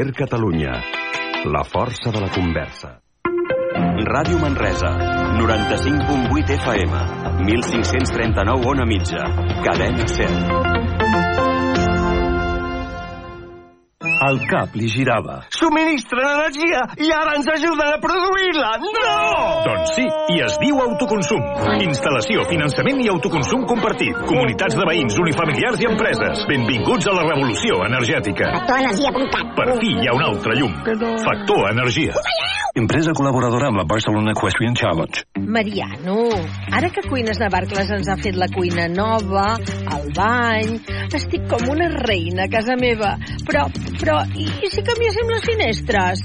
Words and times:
Ser 0.00 0.14
Catalunya. 0.14 0.72
La 1.44 1.60
força 1.62 2.10
de 2.10 2.22
la 2.22 2.30
conversa. 2.32 3.02
Ràdio 4.08 4.38
Manresa, 4.40 4.94
95.8 5.36 6.56
FM, 6.56 7.04
1539 7.44 8.70
on 8.72 8.80
a 8.80 8.86
mitja, 8.88 9.26
cadena 9.66 10.08
100. 10.08 10.79
El 14.20 14.36
cap 14.50 14.74
li 14.76 14.88
girava. 14.92 15.38
Subministren 15.56 16.26
energia 16.28 16.82
i 17.00 17.08
ara 17.16 17.38
ens 17.38 17.48
ajuden 17.48 17.94
a 17.94 18.00
produir-la! 18.02 18.72
No! 18.82 19.14
Doncs 19.64 19.94
sí, 19.96 20.04
i 20.34 20.42
es 20.44 20.58
diu 20.60 20.80
autoconsum. 20.84 21.40
Instal·lació, 21.86 22.44
finançament 22.50 23.00
i 23.00 23.08
autoconsum 23.12 23.64
compartit. 23.70 24.20
Comunitats 24.28 24.76
de 24.76 24.88
veïns, 24.90 25.16
unifamiliars 25.24 25.80
i 25.80 25.88
empreses. 25.88 26.44
Benvinguts 26.52 27.08
a 27.08 27.16
la 27.16 27.24
revolució 27.30 27.80
energètica. 27.88 28.52
Factorenergia.cat 28.58 29.56
Per 29.56 29.70
fi 29.80 29.94
hi 29.96 30.10
ha 30.10 30.18
un 30.20 30.26
altre 30.28 30.60
llum. 30.60 30.76
Factor 31.24 31.70
Energia. 31.72 32.59
Empresa 32.78 33.10
col·laboradora 33.16 33.70
amb 33.70 33.80
la 33.80 33.84
Barcelona 33.88 34.30
Equestrian 34.30 34.76
Challenge. 34.78 35.24
Mariano, 35.42 36.28
ara 36.70 36.90
que 36.94 37.02
Cuines 37.08 37.40
Navarcles 37.42 37.90
ens 37.96 38.08
ha 38.08 38.16
fet 38.20 38.38
la 38.38 38.46
cuina 38.52 38.86
nova, 38.92 39.56
el 39.96 40.10
bany... 40.14 40.76
Estic 41.10 41.48
com 41.50 41.64
una 41.72 41.88
reina 41.90 42.44
a 42.46 42.52
casa 42.52 42.76
meva. 42.78 43.16
Però, 43.48 43.64
però, 43.98 44.20
i, 44.38 44.46
i 44.46 44.70
si 44.70 44.84
canviéssim 44.86 45.32
les 45.34 45.48
finestres? 45.48 46.22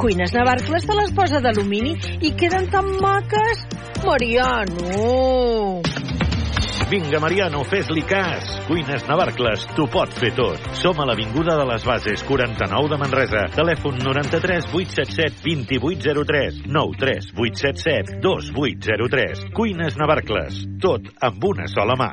Cuines 0.00 0.34
Navarcles 0.34 0.88
te 0.88 0.98
les 0.98 1.14
posa 1.14 1.38
d'alumini 1.44 1.94
i 2.26 2.34
queden 2.34 2.66
tan 2.74 2.90
maques. 2.98 3.62
Mariano! 4.02 6.03
Vinga, 6.90 7.18
Mariano, 7.18 7.62
fes-li 7.64 8.02
cas. 8.04 8.44
Cuines 8.68 9.06
Navarcles, 9.08 9.64
t'ho 9.76 9.86
pot 9.90 10.10
fer 10.20 10.30
tot. 10.36 10.60
Som 10.76 11.00
a 11.00 11.06
l'Avinguda 11.08 11.56
de 11.56 11.64
les 11.70 11.86
Bases, 11.88 12.24
49 12.28 12.90
de 12.92 12.98
Manresa. 13.00 13.46
Telèfon 13.56 14.02
93 14.04 14.68
877 14.68 15.40
2803 15.46 16.60
93 16.68 17.32
877 17.32 18.20
2803. 18.20 19.48
Cuines 19.56 19.96
Navarcles, 20.00 20.60
tot 20.84 21.08
amb 21.24 21.50
una 21.54 21.70
sola 21.72 21.96
mà. 21.96 22.12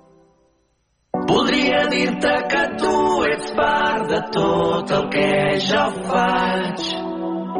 Voldria 1.31 1.85
dir-te 1.87 2.31
que 2.51 2.61
tu 2.79 2.95
ets 3.23 3.51
part 3.55 4.09
de 4.09 4.17
tot 4.35 4.89
el 4.97 5.03
que 5.13 5.27
jo 5.63 5.83
faig. 6.07 6.81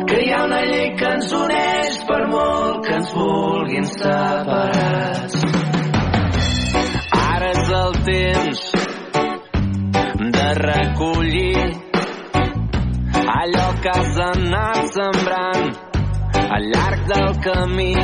Que 0.09 0.17
hi 0.25 0.31
ha 0.36 0.39
una 0.44 0.58
llei 0.67 0.89
que 1.00 1.11
ens 1.17 1.30
uneix 1.38 1.99
per 2.09 2.19
molt 2.33 2.81
que 2.88 2.97
ens 2.97 3.14
vulguin 3.16 3.88
separats. 3.94 5.38
Ara 7.19 7.52
és 7.52 7.72
el 7.77 7.95
temps 8.09 8.66
de 10.39 10.49
recollir 10.59 11.64
allò 13.38 13.69
que 13.86 13.95
has 13.95 14.19
anat 14.25 14.81
sembrant 14.97 15.71
al 16.58 16.67
llarg 16.76 17.08
del 17.14 17.32
camí. 17.48 17.95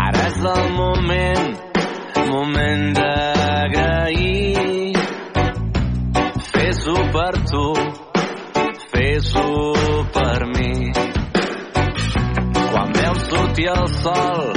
Ara 0.00 0.24
és 0.30 0.40
el 0.56 0.64
moment, 0.80 1.52
moment 2.32 2.88
d'agrair. 2.96 3.31
Fes-ho 6.82 7.02
per 7.14 7.34
tu, 7.48 7.66
fes-ho 8.92 9.50
per 10.14 10.46
mi. 10.50 10.90
Quan 12.72 12.88
veus 12.96 13.20
sortir 13.28 13.68
el 13.70 13.86
sol, 13.98 14.48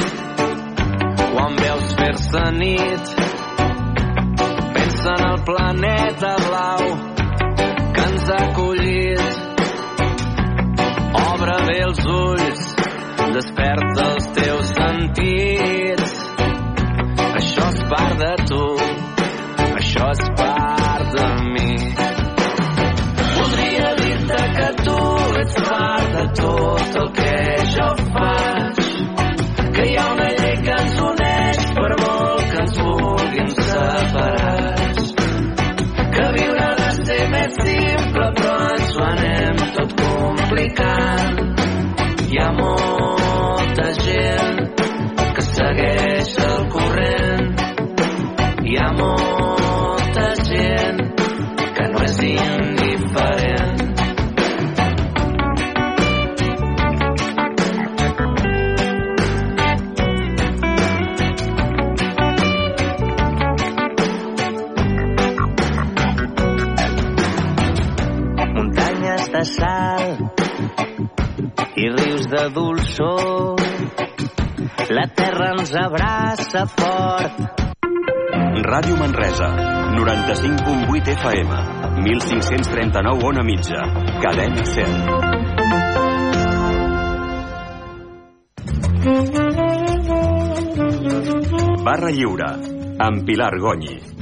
quan 1.35 1.59
veus 1.59 1.91
fer-se 2.00 2.41
nit, 2.56 3.12
pensa 4.74 5.14
en 5.14 5.24
el 5.28 5.38
planeta 5.52 6.31
blau 6.47 6.81
que 7.94 8.08
ens 8.08 8.25
ha 8.34 8.40
acollit. 8.47 9.22
Obre 11.28 11.59
bé 11.69 11.78
els 11.91 12.02
ulls, 12.16 12.66
desperta 13.38 14.09
els 14.16 14.31
teus 14.41 14.74
sentits. 14.81 16.18
Això 17.35 17.69
és 17.69 17.80
part 17.94 18.18
de 18.25 18.34
tu, 18.50 18.66
això 19.75 20.09
és 20.18 20.25
part 20.34 20.44
de 26.16 26.28
tot 26.40 26.96
el 27.02 27.09
que 27.18 27.38
jo 27.76 27.88
faig. 28.16 28.81
Que 29.76 29.88
hi 29.90 29.96
ha 30.00 30.06
una 30.14 30.28
llei 30.40 30.56
que 30.68 30.76
ens 30.81 31.00
uneix 31.09 31.64
per 31.78 31.90
molt 32.02 32.46
que 32.52 32.59
ens 32.64 32.78
vulguin 32.81 33.52
separats. 33.62 35.09
Que 36.18 36.28
viure 36.38 36.68
ha 36.68 36.76
de 36.84 36.92
ser 37.02 37.24
més 37.34 37.58
simple 37.64 38.30
però 38.42 38.59
ens 38.76 38.94
ho 38.96 39.08
anem 39.09 39.66
tot 39.80 39.98
complicant. 40.03 41.44
Hi 42.30 42.44
ha 42.44 42.52
molta 42.62 43.04
de 72.35 72.50
dolçor. 72.50 73.56
La 74.90 75.07
terra 75.07 75.53
ens 75.57 75.75
abraça 75.75 76.66
fort. 76.68 77.63
Ràdio 78.66 78.97
Manresa, 78.97 79.47
95.8 79.96 81.16
FM, 81.16 81.51
1539 82.03 83.23
on 83.23 83.40
a 83.40 83.44
mitja, 83.44 83.81
cadena 84.22 84.66
100. 84.66 85.46
Barra 91.85 92.09
Lliure, 92.12 92.52
amb 93.00 93.23
Pilar 93.25 93.56
Gonyi. 93.59 94.15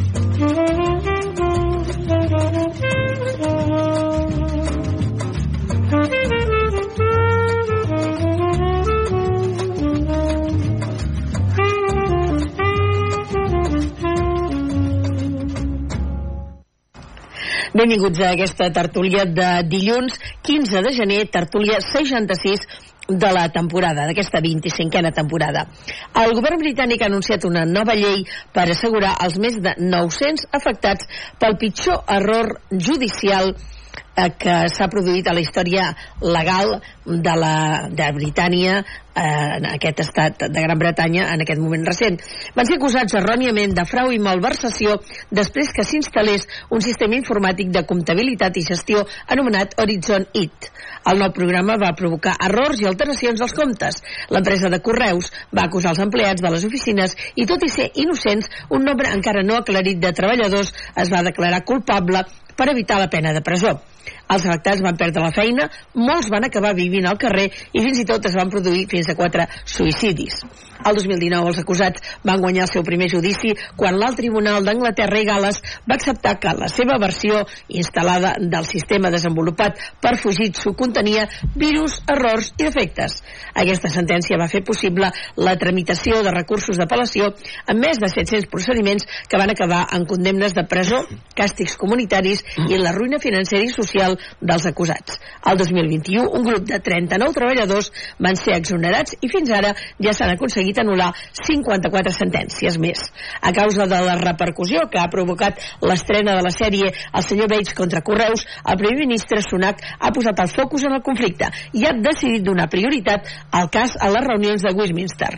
Benvinguts 17.83 18.21
a 18.23 18.29
aquesta 18.31 18.69
tertúlia 18.71 19.25
de 19.27 19.47
dilluns 19.67 20.13
15 20.47 20.81
de 20.85 20.91
gener, 20.95 21.25
tertúlia 21.27 21.81
66 21.83 22.61
de 23.09 23.31
la 23.35 23.49
temporada, 23.51 24.05
d'aquesta 24.07 24.39
25a 24.39 25.11
temporada. 25.11 25.65
El 26.15 26.31
govern 26.37 26.61
britànic 26.63 27.03
ha 27.03 27.09
anunciat 27.11 27.43
una 27.43 27.65
nova 27.67 27.97
llei 27.99 28.23
per 28.55 28.69
assegurar 28.71 29.17
els 29.25 29.35
més 29.35 29.59
de 29.59 29.75
900 29.83 30.47
afectats 30.55 31.11
pel 31.43 31.57
pitjor 31.59 32.07
error 32.07 32.55
judicial 32.71 33.51
que 34.13 34.55
s'ha 34.69 34.89
produït 34.93 35.27
a 35.27 35.33
la 35.33 35.41
història 35.41 35.87
legal 36.21 36.75
de, 37.05 37.33
la, 37.35 37.55
de 37.89 38.09
Britània 38.13 38.75
eh, 38.79 39.23
en 39.57 39.65
aquest 39.71 40.03
estat 40.05 40.45
de 40.53 40.63
Gran 40.65 40.79
Bretanya 40.79 41.25
en 41.33 41.41
aquest 41.43 41.61
moment 41.61 41.85
recent. 41.87 42.19
Van 42.55 42.69
ser 42.69 42.77
acusats 42.77 43.17
erròniament 43.17 43.73
de 43.75 43.85
frau 43.89 44.11
i 44.13 44.21
malversació 44.21 44.99
després 45.31 45.73
que 45.73 45.85
s'instal·lés 45.87 46.45
un 46.69 46.85
sistema 46.85 47.17
informàtic 47.17 47.73
de 47.73 47.83
comptabilitat 47.89 48.57
i 48.57 48.65
gestió 48.67 49.03
anomenat 49.27 49.75
Horizon 49.81 50.27
IT. 50.33 50.69
El 51.09 51.19
nou 51.19 51.33
programa 51.35 51.75
va 51.81 51.95
provocar 51.97 52.37
errors 52.47 52.79
i 52.79 52.87
alteracions 52.87 53.41
als 53.41 53.57
comptes. 53.57 53.99
L'empresa 54.29 54.69
de 54.71 54.79
correus 54.79 55.31
va 55.51 55.65
acusar 55.67 55.91
els 55.91 56.03
empleats 56.05 56.41
de 56.41 56.53
les 56.53 56.63
oficines 56.69 57.17
i, 57.35 57.47
tot 57.49 57.65
i 57.65 57.71
ser 57.73 57.89
innocents, 57.99 58.47
un 58.69 58.85
nombre 58.85 59.11
encara 59.11 59.43
no 59.43 59.57
aclarit 59.59 59.99
de 59.99 60.13
treballadors 60.15 60.71
es 60.95 61.11
va 61.11 61.25
declarar 61.25 61.65
culpable 61.67 62.23
per 62.55 62.69
evitar 62.69 62.99
la 62.99 63.09
pena 63.09 63.33
de 63.33 63.41
presó. 63.41 63.81
Els 64.31 64.45
afectats 64.47 64.83
van 64.83 64.97
perdre 64.97 65.23
la 65.25 65.33
feina, 65.35 65.67
molts 65.93 66.29
van 66.31 66.47
acabar 66.47 66.73
vivint 66.77 67.07
al 67.09 67.19
carrer 67.21 67.49
i 67.51 67.81
fins 67.83 67.99
i 67.99 68.05
tot 68.07 68.25
es 68.25 68.37
van 68.39 68.51
produir 68.53 68.87
fins 68.89 69.09
a 69.11 69.17
quatre 69.19 69.47
suïcidis. 69.65 70.39
El 70.83 70.97
2019 70.97 71.47
els 71.51 71.59
acusats 71.61 72.15
van 72.27 72.41
guanyar 72.43 72.65
el 72.65 72.71
seu 72.71 72.83
primer 72.83 73.07
judici 73.11 73.53
quan 73.79 73.95
l'alt 73.99 74.17
tribunal 74.19 74.65
d'Anglaterra 74.65 75.21
i 75.21 75.27
Gales 75.27 75.61
va 75.87 75.95
acceptar 75.95 76.35
que 76.43 76.53
la 76.57 76.67
seva 76.71 76.97
versió 76.99 77.43
instal·lada 77.69 78.33
del 78.39 78.67
sistema 78.67 79.11
desenvolupat 79.13 79.79
per 80.03 80.15
Fujitsu 80.19 80.73
contenia 80.79 81.27
virus, 81.55 81.99
errors 82.11 82.51
i 82.57 82.65
defectes. 82.65 83.19
Aquesta 83.63 83.91
sentència 83.93 84.39
va 84.39 84.49
fer 84.51 84.63
possible 84.67 85.11
la 85.37 85.55
tramitació 85.61 86.23
de 86.25 86.33
recursos 86.35 86.79
d'apel·lació 86.79 87.31
amb 87.31 87.79
més 87.79 88.01
de 88.01 88.09
700 88.11 88.49
procediments 88.51 89.07
que 89.29 89.39
van 89.39 89.53
acabar 89.53 89.85
en 89.95 90.07
condemnes 90.09 90.55
de 90.57 90.65
presó, 90.67 91.03
càstigs 91.37 91.77
comunitaris 91.79 92.43
i 92.67 92.79
la 92.81 92.91
ruïna 92.95 93.21
financera 93.23 93.63
i 93.63 93.71
social 93.71 94.12
dels 94.41 94.65
acusats. 94.69 95.19
Al 95.43 95.57
2021, 95.57 96.25
un 96.29 96.45
grup 96.47 96.67
de 96.69 96.79
39 96.79 97.35
treballadors 97.37 97.91
van 98.19 98.37
ser 98.39 98.57
exonerats 98.57 99.17
i 99.21 99.29
fins 99.31 99.51
ara 99.53 99.73
ja 100.01 100.13
s'han 100.13 100.33
aconseguit 100.35 100.79
anul·lar 100.81 101.11
54 101.43 102.13
sentències 102.15 102.77
més. 102.81 103.01
A 103.41 103.53
causa 103.55 103.87
de 103.89 104.01
la 104.07 104.17
repercussió 104.21 104.87
que 104.91 105.01
ha 105.01 105.09
provocat 105.11 105.59
l'estrena 105.81 106.37
de 106.37 106.45
la 106.45 106.53
sèrie 106.53 106.91
El 107.13 107.23
senyor 107.25 107.49
Bates 107.51 107.75
contra 107.77 108.01
Correus, 108.01 108.45
el 108.69 108.79
primer 108.79 108.97
ministre 109.05 109.41
Sunak 109.43 109.81
ha 109.99 110.11
posat 110.15 110.39
el 110.43 110.51
focus 110.51 110.87
en 110.87 110.97
el 110.97 111.03
conflicte 111.05 111.49
i 111.73 111.85
ha 111.85 111.93
decidit 111.97 112.43
donar 112.45 112.69
prioritat 112.71 113.29
al 113.51 113.69
cas 113.73 113.95
a 113.99 114.09
les 114.13 114.25
reunions 114.25 114.63
de 114.63 114.73
Westminster. 114.75 115.31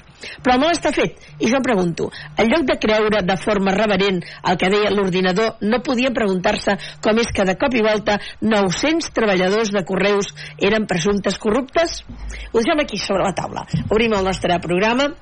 Però 0.44 0.58
no 0.60 0.72
està 0.74 0.92
fet, 0.96 1.20
i 1.40 1.50
jo 1.52 1.62
pregunto, 1.64 2.10
en 2.38 2.50
lloc 2.52 2.66
de 2.70 2.78
creure 2.82 3.22
de 3.26 3.38
forma 3.42 3.74
reverent 3.76 4.22
el 4.22 4.58
que 4.62 4.72
deia 4.74 4.94
l'ordinador, 4.94 5.56
no 5.62 5.82
podien 5.86 6.16
preguntar-se 6.16 6.78
com 7.04 7.20
és 7.22 7.32
que 7.36 7.46
de 7.48 7.58
cop 7.60 7.76
i 7.76 7.84
volta 7.86 8.18
900 8.66 9.14
treballadors 9.16 9.72
de 9.76 9.86
Correus 9.88 10.34
eren 10.58 10.90
presumptes 10.90 11.40
corruptes? 11.42 12.02
Ho 12.52 12.60
deixem 12.60 12.84
aquí 12.84 13.00
sobre 13.02 13.24
la 13.28 13.38
taula. 13.38 13.66
Obrim 13.90 14.18
el 14.18 14.28
nostre 14.28 14.60
programa 14.64 15.14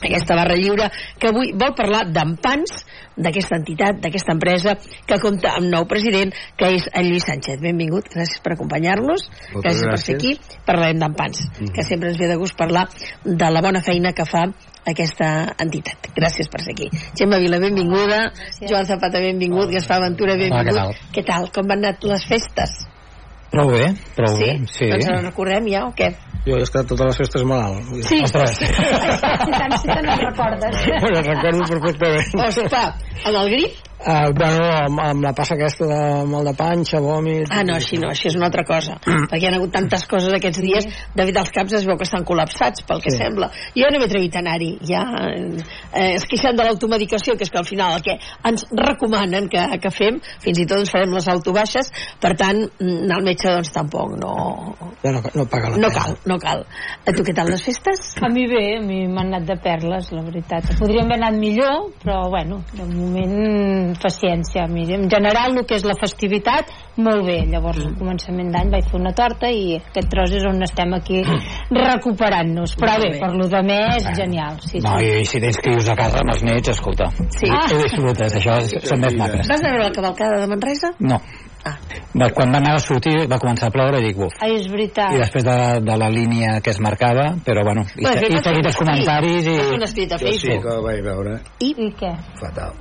aquesta 0.00 0.34
barra 0.34 0.56
lliure 0.56 0.88
que 1.20 1.28
avui 1.28 1.52
vol 1.52 1.74
parlar 1.76 2.06
d'empans 2.08 2.80
d'aquesta 3.20 3.58
entitat, 3.60 4.00
d'aquesta 4.00 4.32
empresa 4.32 4.76
que 5.06 5.18
compta 5.20 5.52
amb 5.58 5.68
nou 5.72 5.84
president 5.90 6.32
que 6.56 6.70
és 6.78 6.86
en 6.94 7.08
Lluís 7.08 7.26
Sánchez. 7.28 7.60
Benvingut, 7.60 8.08
gràcies 8.14 8.40
per 8.40 8.54
acompanyar-nos 8.54 9.28
gràcies, 9.28 9.60
gràcies 9.60 9.90
per 9.90 10.00
ser 10.00 10.16
aquí, 10.16 10.32
parlarem 10.66 11.02
d'empans 11.04 11.44
mm 11.44 11.50
-hmm. 11.50 11.72
que 11.74 11.82
sempre 11.84 12.08
ens 12.08 12.18
ve 12.18 12.28
de 12.28 12.36
gust 12.36 12.56
parlar 12.56 12.88
de 13.24 13.50
la 13.50 13.60
bona 13.60 13.82
feina 13.82 14.12
que 14.12 14.24
fa 14.24 14.48
aquesta 14.88 15.54
entitat. 15.60 16.10
Gràcies 16.16 16.48
per 16.50 16.62
ser 16.64 16.72
aquí. 16.76 16.88
Gemma 17.18 17.38
Vila, 17.42 17.58
benvinguda. 17.62 18.32
Joan 18.68 18.86
Zapata, 18.86 19.20
benvingut. 19.20 19.70
Gaspar 19.74 20.00
Ventura, 20.02 20.36
benvingut. 20.36 20.70
què 20.70 20.76
tal? 20.76 20.94
què 21.14 21.26
tal? 21.26 21.50
Com 21.54 21.68
van 21.68 21.84
anar 21.84 21.96
les 22.02 22.24
festes? 22.26 22.86
Prou 23.50 23.66
bé, 23.72 23.88
prou 24.14 24.36
sí? 24.36 24.44
bé. 24.44 24.52
Sí, 24.70 24.86
Doncs 24.92 25.08
en 25.10 25.24
recordem 25.26 25.66
ja 25.72 25.84
o 25.88 25.92
què? 25.98 26.12
Jo 26.46 26.56
he 26.56 26.62
estat 26.62 26.86
totes 26.88 27.08
les 27.10 27.18
festes 27.18 27.42
malalt. 27.44 27.82
Sí. 28.06 28.20
Ostres. 28.24 28.56
Si 28.60 29.52
tant, 29.52 29.74
si 29.76 29.90
tant 29.90 30.06
et 30.06 30.22
recordes. 30.22 30.76
Bueno, 31.02 31.22
recordo 31.26 31.64
perfectament. 31.68 32.44
Ospa, 32.46 32.84
en 33.26 33.34
el 33.36 33.50
grip? 33.50 33.89
Uh, 34.00 34.30
bueno, 34.32 34.64
amb, 34.64 35.00
amb 35.04 35.20
la 35.26 35.34
passa 35.36 35.54
aquesta 35.58 35.84
de 35.84 36.24
mal 36.24 36.46
de 36.48 36.54
panxa, 36.56 37.02
vòmit... 37.04 37.50
Ah, 37.52 37.60
no, 37.68 37.74
així 37.76 37.98
no, 38.00 38.08
així 38.08 38.30
és 38.30 38.36
una 38.38 38.46
altra 38.48 38.62
cosa. 38.64 38.94
perquè 39.28 39.42
hi 39.42 39.48
ha 39.50 39.58
hagut 39.58 39.74
tantes 39.74 40.06
coses 40.08 40.32
aquests 40.32 40.62
dies, 40.64 40.86
de 41.16 41.26
fet 41.28 41.36
els 41.36 41.50
caps 41.52 41.74
es 41.76 41.84
veu 41.84 41.98
que 42.00 42.06
estan 42.08 42.24
col·lapsats, 42.24 42.80
pel 42.88 43.02
que 43.04 43.12
Sí. 43.12 43.18
sembla. 43.20 43.50
Jo 43.76 43.90
no 43.92 43.98
m'he 44.00 44.06
atrevit 44.08 44.36
a 44.36 44.40
anar-hi, 44.40 44.70
ja 44.88 45.02
eh, 45.28 46.14
es 46.14 46.24
queixen 46.30 46.56
de 46.56 46.64
l'automedicació, 46.64 47.34
que 47.36 47.44
és 47.44 47.50
que 47.52 47.58
al 47.60 47.66
final 47.68 47.98
el 47.98 48.04
que 48.06 48.14
ens 48.48 48.64
recomanen 48.72 49.50
que, 49.52 49.66
que 49.82 49.92
fem, 49.92 50.16
fins 50.40 50.62
i 50.62 50.66
tot 50.70 50.80
ens 50.80 50.92
farem 50.94 51.12
les 51.12 51.28
autobaixes, 51.28 51.92
per 52.22 52.32
tant, 52.40 52.62
mm, 52.80 53.02
anar 53.04 53.18
al 53.20 53.26
metge 53.28 53.52
doncs 53.52 53.72
tampoc 53.76 54.16
no, 54.22 54.32
Ja 55.02 55.12
no, 55.12 55.20
no 55.34 55.44
paga 55.52 55.74
la 55.74 55.76
no 55.76 55.88
pena. 55.92 56.00
cal, 56.06 56.16
no 56.32 56.38
cal. 56.40 56.64
A 57.04 57.12
tu 57.12 57.24
què 57.26 57.34
tal 57.36 57.52
les 57.52 57.62
festes? 57.68 58.14
A 58.22 58.32
mi 58.32 58.46
bé, 58.48 58.64
a 58.78 58.80
mi 58.80 59.02
m'han 59.08 59.34
anat 59.34 59.46
de 59.52 59.58
perles, 59.60 60.08
la 60.16 60.24
veritat. 60.24 60.72
Podríem 60.80 61.04
haver 61.04 61.20
anat 61.20 61.36
millor, 61.40 61.90
però 62.04 62.22
bueno, 62.32 62.62
de 62.72 62.88
moment 62.88 63.89
paciència. 63.98 64.64
En 64.70 65.08
general, 65.10 65.56
el 65.58 65.66
que 65.66 65.74
és 65.80 65.84
la 65.84 65.96
festivitat, 66.00 66.70
molt 66.96 67.24
bé. 67.26 67.40
Llavors, 67.50 67.80
al 67.84 67.96
començament 67.98 68.52
d'any 68.54 68.70
vaig 68.70 68.88
fer 68.90 69.00
una 69.00 69.12
torta 69.16 69.50
i 69.50 69.76
aquest 69.80 70.10
tros 70.12 70.30
és 70.36 70.44
on 70.46 70.62
estem 70.62 70.94
aquí 70.94 71.22
recuperant-nos. 71.70 72.76
Però 72.80 72.96
bé, 73.02 73.12
per 73.20 73.32
lo 73.34 73.48
de 73.50 73.62
més, 73.66 74.08
genial. 74.16 74.58
Sí, 74.64 74.80
No, 74.84 74.96
sí. 74.98 75.10
i 75.20 75.24
si 75.28 75.40
tens 75.40 75.58
crios 75.60 75.88
a 75.88 75.96
casa 75.98 76.20
amb 76.22 76.34
els 76.34 76.42
nets, 76.46 76.68
escolta. 76.72 77.10
Sí. 77.36 77.48
Ho, 77.50 77.60
ho 77.60 77.82
disfrutes, 77.82 78.36
això 78.40 78.58
són 78.86 79.00
més 79.00 79.16
maques. 79.18 79.48
Vas 79.50 79.62
veure 79.62 79.86
la 79.86 79.94
cavalcada 79.94 80.40
de 80.42 80.50
Manresa? 80.50 80.92
No. 81.00 81.20
Ah. 81.60 81.74
Va, 82.16 82.30
quan 82.32 82.48
va 82.54 82.56
anar 82.56 82.76
a 82.78 82.80
sortir 82.80 83.26
va 83.28 83.36
començar 83.38 83.68
a 83.68 83.74
ploure 83.74 83.98
i 84.00 84.06
dic, 84.06 84.20
uf. 84.24 84.32
Ai, 84.40 84.54
és 84.56 84.68
veritat. 84.72 85.12
I 85.12 85.20
després 85.20 85.44
de, 85.44 85.56
de 85.84 85.96
la 86.00 86.08
línia 86.08 86.54
que 86.64 86.72
es 86.72 86.80
marcava, 86.80 87.34
però 87.44 87.64
bueno, 87.66 87.84
i, 87.98 88.06
Bueno, 88.06 88.30
i 88.30 88.38
els 88.40 88.80
comentaris 88.80 89.50
i... 89.50 89.58
Vas 89.58 89.74
un 89.76 89.84
escrit 89.84 90.14
a 90.16 90.20
Jo 90.22 90.30
sí 90.32 90.38
Facebook. 90.38 90.64
que 90.64 90.78
ho 90.78 90.86
vaig 90.86 91.04
veure. 91.04 91.36
I, 91.60 91.74
I 91.76 91.92
què? 92.00 92.14
Fatal. 92.40 92.72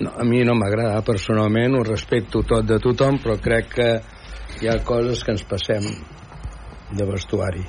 No, 0.00 0.14
a 0.18 0.24
mi 0.24 0.42
no 0.44 0.56
m'agrada 0.58 1.02
personalment, 1.06 1.76
ho 1.78 1.84
respecto 1.86 2.42
tot 2.42 2.66
de 2.66 2.78
tothom, 2.82 3.20
però 3.22 3.36
crec 3.42 3.72
que 3.76 3.88
hi 4.62 4.68
ha 4.68 4.78
coses 4.86 5.22
que 5.24 5.34
ens 5.36 5.44
passem 5.48 5.88
de 6.92 7.08
vestuari. 7.08 7.64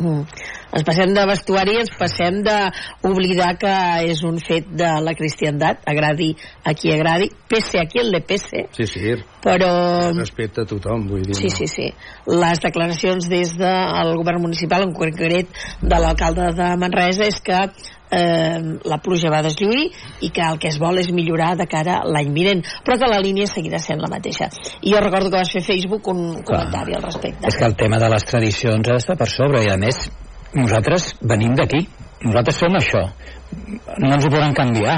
Mm. 0.00 0.24
Ens 0.70 0.84
passem 0.86 1.10
de 1.12 1.22
vestuari, 1.28 1.74
ens 1.80 1.90
passem 1.98 2.38
d'oblidar 2.46 3.50
que 3.60 3.72
és 4.08 4.22
un 4.24 4.38
fet 4.40 4.68
de 4.80 4.88
la 5.04 5.12
cristiandat, 5.18 5.82
agradi 5.92 6.30
a 6.64 6.72
qui 6.78 6.92
agradi, 6.94 7.28
pese 7.50 7.82
a 7.82 7.86
qui 7.90 8.04
le 8.06 8.22
pese, 8.24 8.68
Sí, 8.76 8.86
sí, 8.86 9.16
però... 9.44 9.70
respecte 10.16 10.62
a 10.62 10.68
tothom, 10.70 11.08
vull 11.10 11.26
dir. 11.26 11.36
Sí, 11.36 11.50
no. 11.50 11.56
sí, 11.58 11.68
sí. 11.68 11.88
Les 12.32 12.62
declaracions 12.62 13.28
des 13.28 13.56
del 13.58 14.14
govern 14.20 14.40
municipal, 14.46 14.86
en 14.86 14.94
concret 14.96 15.50
de 15.82 16.00
l'alcalde 16.00 16.52
de 16.56 16.70
Manresa, 16.80 17.26
és 17.28 17.42
que 17.44 17.60
eh, 18.10 18.58
la 18.84 18.98
pluja 19.02 19.30
va 19.32 19.42
deslluir 19.46 19.88
i 20.20 20.30
que 20.34 20.44
el 20.46 20.58
que 20.62 20.70
es 20.70 20.78
vol 20.82 20.98
és 21.02 21.10
millorar 21.14 21.54
de 21.58 21.66
cara 21.70 22.00
a 22.00 22.08
l'any 22.08 22.32
vinent, 22.34 22.64
però 22.84 22.98
que 23.00 23.10
la 23.10 23.20
línia 23.22 23.48
seguirà 23.50 23.80
sent 23.82 24.02
la 24.02 24.10
mateixa. 24.12 24.50
I 24.82 24.94
jo 24.94 25.02
recordo 25.02 25.30
que 25.30 25.38
vas 25.38 25.52
fer 25.52 25.62
Facebook 25.66 26.10
un 26.12 26.42
comentari 26.42 26.96
al 26.96 27.06
respecte. 27.06 27.46
És 27.46 27.56
que 27.56 27.68
el 27.68 27.76
tema 27.76 27.98
de 28.02 28.10
les 28.12 28.26
tradicions 28.26 28.88
ha 28.88 28.98
d'estar 28.98 29.18
per 29.20 29.30
sobre 29.30 29.64
i 29.64 29.70
a 29.70 29.78
més 29.80 30.08
nosaltres 30.54 31.14
venim 31.22 31.54
d'aquí 31.54 31.84
nosaltres 32.26 32.58
som 32.58 32.74
això 32.76 33.04
no 33.98 34.12
ens 34.14 34.26
ho 34.26 34.32
poden 34.32 34.54
canviar 34.56 34.96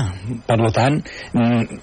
per 0.49 0.59
tant 0.75 0.99
mm, 1.37 1.81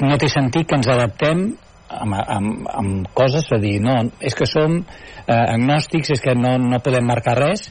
no 0.00 0.18
té 0.20 0.28
sentit 0.32 0.68
que 0.68 0.78
ens 0.78 0.88
adaptem 0.92 1.44
amb, 1.86 2.16
amb, 2.18 2.66
amb 2.72 3.10
coses 3.14 3.46
a 3.52 3.60
dir 3.62 3.78
no, 3.84 3.94
és 4.20 4.34
que 4.34 4.48
som 4.50 4.80
eh, 4.80 5.36
agnòstics 5.36 6.16
és 6.16 6.24
que 6.24 6.34
no, 6.34 6.56
no 6.58 6.82
podem 6.84 7.06
marcar 7.06 7.36
res 7.38 7.68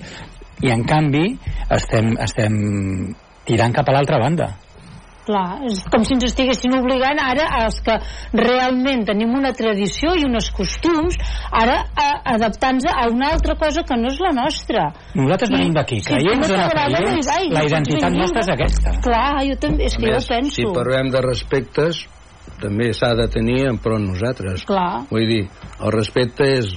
i 0.64 0.72
en 0.72 0.86
canvi 0.88 1.26
estem, 1.70 2.14
estem 2.22 2.54
tirant 3.46 3.76
cap 3.76 3.90
a 3.90 3.98
l'altra 3.98 4.22
banda 4.22 4.54
Clar, 5.26 5.66
és 5.66 5.80
com 5.90 6.04
si 6.06 6.14
ens 6.14 6.28
estiguessin 6.28 6.76
obligant 6.78 7.18
ara 7.18 7.48
als 7.64 7.80
que 7.86 7.96
realment 8.38 9.08
tenim 9.08 9.32
una 9.34 9.52
tradició 9.58 10.14
i 10.14 10.26
uns 10.28 10.52
costums, 10.54 11.18
ara 11.50 11.80
a 11.98 12.10
adaptant-nos 12.36 12.86
a 12.92 13.08
una 13.10 13.32
altra 13.34 13.56
cosa 13.58 13.82
que 13.88 13.98
no 13.98 14.12
és 14.12 14.20
la 14.22 14.34
nostra. 14.38 14.86
nosaltres 15.18 15.54
venim 15.56 15.74
d'aquí, 15.74 15.98
si 16.04 16.14
creients 16.14 16.46
no 16.46 16.54
o 16.54 16.60
no 16.62 16.68
creients 16.70 17.32
la 17.32 17.64
doncs 17.64 17.72
identitat 17.72 18.12
vinga. 18.12 18.22
nostra 18.22 18.44
és 18.46 18.52
aquesta 18.54 18.94
Clar, 19.02 19.30
jo 19.50 19.56
també, 19.66 19.90
és 19.90 19.96
A 19.96 19.98
que 19.98 20.06
jo 20.06 20.14
més, 20.14 20.30
ho 20.30 20.34
penso. 20.36 20.56
Si 20.60 20.68
parlem 20.78 21.10
de 21.16 21.24
respectes, 21.26 22.06
també 22.62 22.92
s'ha 22.94 23.16
de 23.18 23.28
tenir 23.34 23.64
en 23.72 23.82
pro 23.82 23.98
nosaltres. 23.98 24.68
Clar. 24.70 25.08
Vull 25.10 25.26
dir, 25.32 25.44
el 25.82 25.96
respecte 25.96 26.52
és 26.60 26.76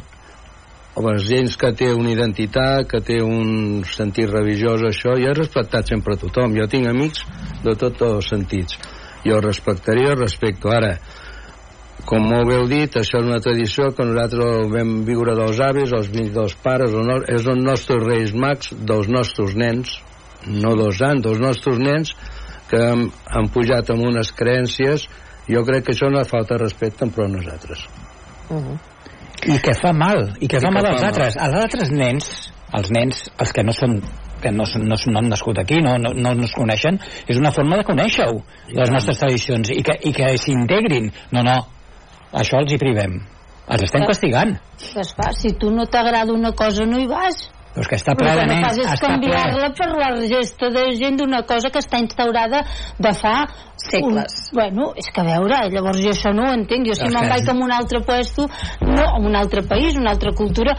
les 1.04 1.26
gent 1.28 1.50
que 1.60 1.70
té 1.76 1.92
una 1.94 2.10
identitat, 2.12 2.86
que 2.90 3.00
té 3.04 3.20
un 3.22 3.82
sentit 3.88 4.30
religiós, 4.30 4.82
això, 4.88 5.14
jo 5.20 5.30
he 5.30 5.36
respectat 5.36 5.90
sempre 5.90 6.16
tothom. 6.20 6.56
Jo 6.56 6.66
tinc 6.70 6.88
amics 6.90 7.24
de 7.64 7.74
tots 7.78 8.04
els 8.06 8.30
sentits. 8.32 8.78
Jo 9.24 9.40
respectaria, 9.44 10.14
respecto. 10.14 10.72
Ara, 10.72 10.96
com 12.08 12.24
molt 12.24 12.48
bé 12.48 12.58
heu 12.58 12.66
dit, 12.70 12.96
això 12.96 13.20
és 13.20 13.28
una 13.28 13.40
tradició 13.44 13.90
que 13.94 14.06
nosaltres 14.06 14.72
vam 14.72 14.92
viure 15.06 15.36
dels 15.38 15.60
avis, 15.60 15.92
els 15.92 16.10
fills 16.14 16.34
dels 16.34 16.58
pares, 16.64 16.94
el 16.94 17.06
no, 17.06 17.20
és 17.26 17.46
els 17.46 17.64
nostres 17.64 18.04
reis 18.04 18.34
mags 18.34 18.72
dels 18.72 19.10
nostres 19.12 19.56
nens, 19.58 19.98
no 20.46 20.74
dos 20.78 21.02
anys, 21.02 21.24
dels 21.26 21.40
nostres 21.42 21.80
nens 21.82 22.14
que 22.70 22.80
han, 22.84 23.08
han 23.26 23.48
pujat 23.52 23.90
amb 23.90 24.06
unes 24.08 24.30
creences 24.36 25.08
jo 25.48 25.64
crec 25.64 25.86
que 25.86 25.94
això 25.96 26.10
no 26.12 26.22
falta 26.28 26.58
respecte 26.60 27.06
en 27.06 27.12
pro 27.12 27.26
nosaltres. 27.28 27.86
Uh 28.50 28.56
-huh. 28.56 28.78
I 29.46 29.58
que 29.62 29.74
fa 29.78 29.92
mal 29.92 30.32
i 30.40 30.48
que 30.48 30.56
I 30.58 30.60
fa 30.60 30.68
que 30.68 30.74
mal 30.74 30.82
fa 30.86 30.90
als 30.92 31.02
mal. 31.02 31.10
altres 31.12 31.36
als 31.36 31.54
altres 31.62 31.90
nens 31.90 32.30
els 32.72 32.90
nens, 32.92 33.30
els 33.40 33.52
que 33.52 33.62
no 33.64 33.72
són 33.72 34.02
que 34.42 34.50
no, 34.54 34.64
són- 34.68 34.84
no, 34.86 34.94
no 35.10 35.18
han 35.18 35.28
nascut 35.32 35.58
aquí, 35.58 35.80
no, 35.82 35.96
no, 35.98 36.12
no 36.14 36.30
ens 36.36 36.52
coneixen, 36.54 37.00
és 37.26 37.38
una 37.40 37.50
forma 37.50 37.74
de 37.80 37.82
conèixer-ho, 37.88 38.36
les 38.70 38.90
nostres 38.94 39.18
tradicions, 39.18 39.70
i 39.74 39.82
que, 39.82 39.96
i 40.06 40.12
que 40.14 40.28
s'integrin. 40.38 41.08
No, 41.34 41.42
no, 41.42 41.56
això 42.38 42.60
els 42.62 42.70
hi 42.70 42.78
privem. 42.78 43.16
Els 43.66 43.82
estem 43.88 44.04
castigant. 44.06 44.52
Gaspar, 44.94 45.32
si 45.34 45.54
tu 45.58 45.72
no 45.74 45.88
t'agrada 45.90 46.30
una 46.32 46.52
cosa 46.52 46.86
no 46.86 47.00
hi 47.02 47.08
vas 47.10 47.48
Però 47.74 47.84
és 47.84 47.90
que 47.90 47.98
està 48.00 48.14
Però 48.18 48.26
ple 48.26 48.34
el 48.34 48.38
de 48.40 48.46
que 48.46 48.54
no 48.54 48.66
fas 48.66 48.78
és 48.82 49.02
canviar-la 49.04 49.70
per 49.78 49.88
la 49.92 50.10
resta 50.16 50.70
de 50.74 50.84
gent 50.98 51.18
d'una 51.20 51.42
cosa 51.48 51.70
que 51.74 51.82
està 51.84 52.00
instaurada 52.02 52.62
de 52.98 53.12
fa 53.16 53.34
Segles. 53.78 54.34
Un, 54.50 54.58
bueno, 54.58 54.88
és 54.98 55.06
que 55.14 55.22
a 55.22 55.26
veure, 55.26 55.60
llavors 55.70 56.00
jo 56.02 56.10
això 56.10 56.32
no 56.34 56.48
ho 56.48 56.54
entenc. 56.56 56.88
Jo 56.90 56.96
si 56.98 57.06
me'n 57.14 57.28
vaig 57.30 57.46
a 57.46 57.54
un 57.54 57.72
altre 57.72 58.00
puesto, 58.04 58.48
no, 58.82 59.04
a 59.04 59.20
un 59.22 59.38
altre 59.38 59.62
país, 59.62 59.96
una 59.96 60.10
altra 60.16 60.32
cultura, 60.34 60.74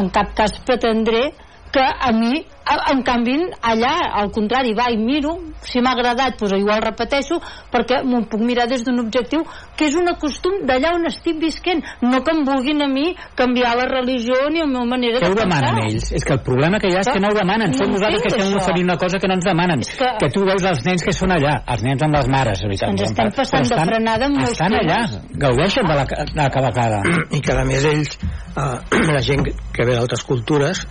en 0.00 0.10
cap 0.14 0.34
cas 0.34 0.58
pretendré 0.66 1.28
que 1.72 1.80
a 1.82 2.10
mi, 2.12 2.44
en 2.90 3.02
canvi, 3.02 3.36
allà, 3.62 3.92
al 4.20 4.30
contrari, 4.34 4.72
va 4.74 4.88
i 4.90 4.96
miro, 4.98 5.36
si 5.62 5.80
m'ha 5.80 5.92
agradat, 5.92 6.36
doncs 6.38 6.54
igual 6.58 6.80
repeteixo, 6.82 7.38
perquè 7.70 8.00
m'ho 8.04 8.24
puc 8.30 8.40
mirar 8.42 8.66
des 8.70 8.82
d'un 8.84 8.98
objectiu 9.00 9.44
que 9.76 9.86
és 9.86 9.94
un 9.94 10.06
costum 10.18 10.64
d'allà 10.66 10.92
on 10.96 11.06
estic 11.06 11.38
visquent, 11.40 11.82
no 12.02 12.22
que 12.22 12.32
em 12.34 12.44
vulguin 12.44 12.82
a 12.82 12.88
mi 12.88 13.14
canviar 13.38 13.76
la 13.76 13.86
religió 13.86 14.34
ni 14.50 14.58
la 14.60 14.66
meva 14.66 14.84
manera 14.84 15.18
Què 15.20 15.26
de 15.26 15.30
ho 15.30 15.34
demanen 15.38 15.74
pensar. 15.74 15.88
ells? 15.90 16.12
És 16.12 16.24
que 16.24 16.32
el 16.34 16.42
problema 16.42 16.78
que 16.80 16.88
hi 16.90 16.96
ha 16.96 17.00
és 17.00 17.08
que 17.12 17.20
no 17.20 17.28
ho 17.28 17.34
demanen. 17.38 17.72
Som 17.74 17.86
No 17.86 17.94
nosaltres 17.98 18.22
que 18.22 18.28
estem 18.28 18.46
això. 18.52 18.56
oferint 18.62 18.84
una 18.90 18.96
cosa 18.96 19.18
que 19.18 19.28
no 19.28 19.34
ens 19.34 19.44
demanen. 19.44 19.80
que- 19.80 20.16
Que 20.20 20.30
tu 20.34 20.44
veus 20.44 20.64
els 20.64 20.84
nens 20.84 21.02
que 21.04 21.12
són 21.12 21.30
allà, 21.30 21.62
els 21.66 21.82
nens 21.82 22.02
amb 22.02 22.14
les 22.14 22.28
mares, 22.28 22.60
veritat. 22.62 22.88
Ens 22.90 23.02
estem 23.02 23.30
passant 23.30 23.64
Però 23.66 23.78
de 23.78 23.86
frenada 23.86 24.26
en 24.26 24.32
molts 24.32 24.50
Estan 24.52 24.72
allà, 24.74 25.06
temes. 25.06 25.38
gaudeixen 25.38 25.86
de 25.86 25.94
la, 25.94 26.04
de 26.04 26.34
la 26.34 26.50
cavalcada. 26.50 27.02
i 27.36 27.40
que 27.40 27.52
a 27.52 27.64
més 27.64 27.84
ells 27.84 28.18
eh, 28.56 29.06
la 29.14 29.20
gent 29.20 29.44
que 29.72 29.84
ve 29.84 29.94
d'altres 29.94 30.22
cultures 30.24 30.86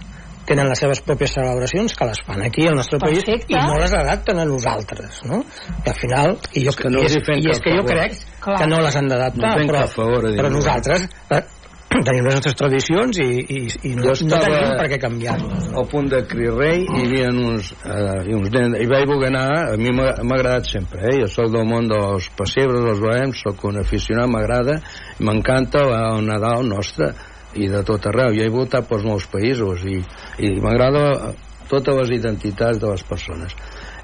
tenen 0.50 0.70
les 0.72 0.82
seves 0.82 1.04
pròpies 1.06 1.36
celebracions 1.38 1.96
que 1.98 2.08
les 2.10 2.24
fan 2.26 2.42
aquí 2.46 2.66
al 2.70 2.80
nostre 2.80 3.00
Perfecte. 3.02 3.38
país 3.46 3.54
i 3.54 3.60
no 3.60 3.78
les 3.82 3.94
adapten 4.00 4.42
a 4.42 4.48
nosaltres 4.50 5.22
no? 5.30 5.44
i 5.86 5.94
al 5.94 6.00
final 6.00 6.36
i, 6.54 6.66
jo, 6.66 6.76
que 6.78 6.92
no 6.94 7.06
i, 7.06 7.12
és, 7.12 7.22
i 7.38 7.54
és 7.54 7.64
que 7.64 7.78
jo 7.78 7.86
crec 7.88 8.18
Clar. 8.40 8.58
que 8.64 8.68
no 8.72 8.82
les 8.86 9.00
han 9.00 9.10
d'adaptar 9.12 9.56
No 9.60 9.72
però, 9.72 9.86
favor 9.94 10.28
però 10.34 10.52
nosaltres 10.54 11.08
eh, 11.36 11.42
tenim 12.08 12.28
les 12.28 12.36
nostres 12.38 12.58
tradicions 12.60 13.18
i, 13.22 13.28
i, 13.42 13.60
i 13.90 13.94
no, 13.98 14.06
no 14.06 14.14
estava 14.14 14.44
tenim 14.46 14.76
per 14.78 14.90
què 14.92 15.00
canviar-les 15.02 15.70
al 15.82 15.88
punt 15.92 16.10
de 16.12 16.22
Cri 16.30 16.50
Rei 16.54 16.84
hi 16.86 17.06
havia 17.06 17.32
uns, 17.34 17.72
eh, 17.82 18.36
uns 18.38 18.52
nens 18.54 18.78
i 18.84 18.90
vaig 18.90 19.08
voler 19.10 19.32
anar, 19.32 19.48
a 19.74 19.80
mi 19.80 19.94
m'ha 19.96 20.12
m'ha 20.22 20.38
agradat 20.38 20.70
sempre 20.70 21.02
eh? 21.10 21.18
jo 21.24 21.32
sóc 21.32 21.50
del 21.56 21.66
món 21.70 21.90
dels 21.90 22.30
pessebres 22.38 22.86
dels 22.86 23.02
bohems, 23.04 23.42
sóc 23.46 23.66
un 23.72 23.82
aficionat, 23.82 24.30
m'agrada 24.30 24.80
m'encanta 25.26 25.86
el 25.90 26.24
Nadal 26.30 26.68
nostre 26.70 27.14
i 27.56 27.68
de 27.70 27.82
tot 27.86 28.06
arreu, 28.10 28.34
jo 28.36 28.46
he 28.46 28.54
votat 28.54 28.88
pels 28.90 29.06
nous 29.08 29.26
països 29.32 29.86
i, 29.90 30.00
i 30.46 30.52
m'agrada 30.62 31.34
totes 31.70 31.96
les 32.02 32.12
identitats 32.20 32.82
de 32.82 32.90
les 32.92 33.04
persones. 33.06 33.56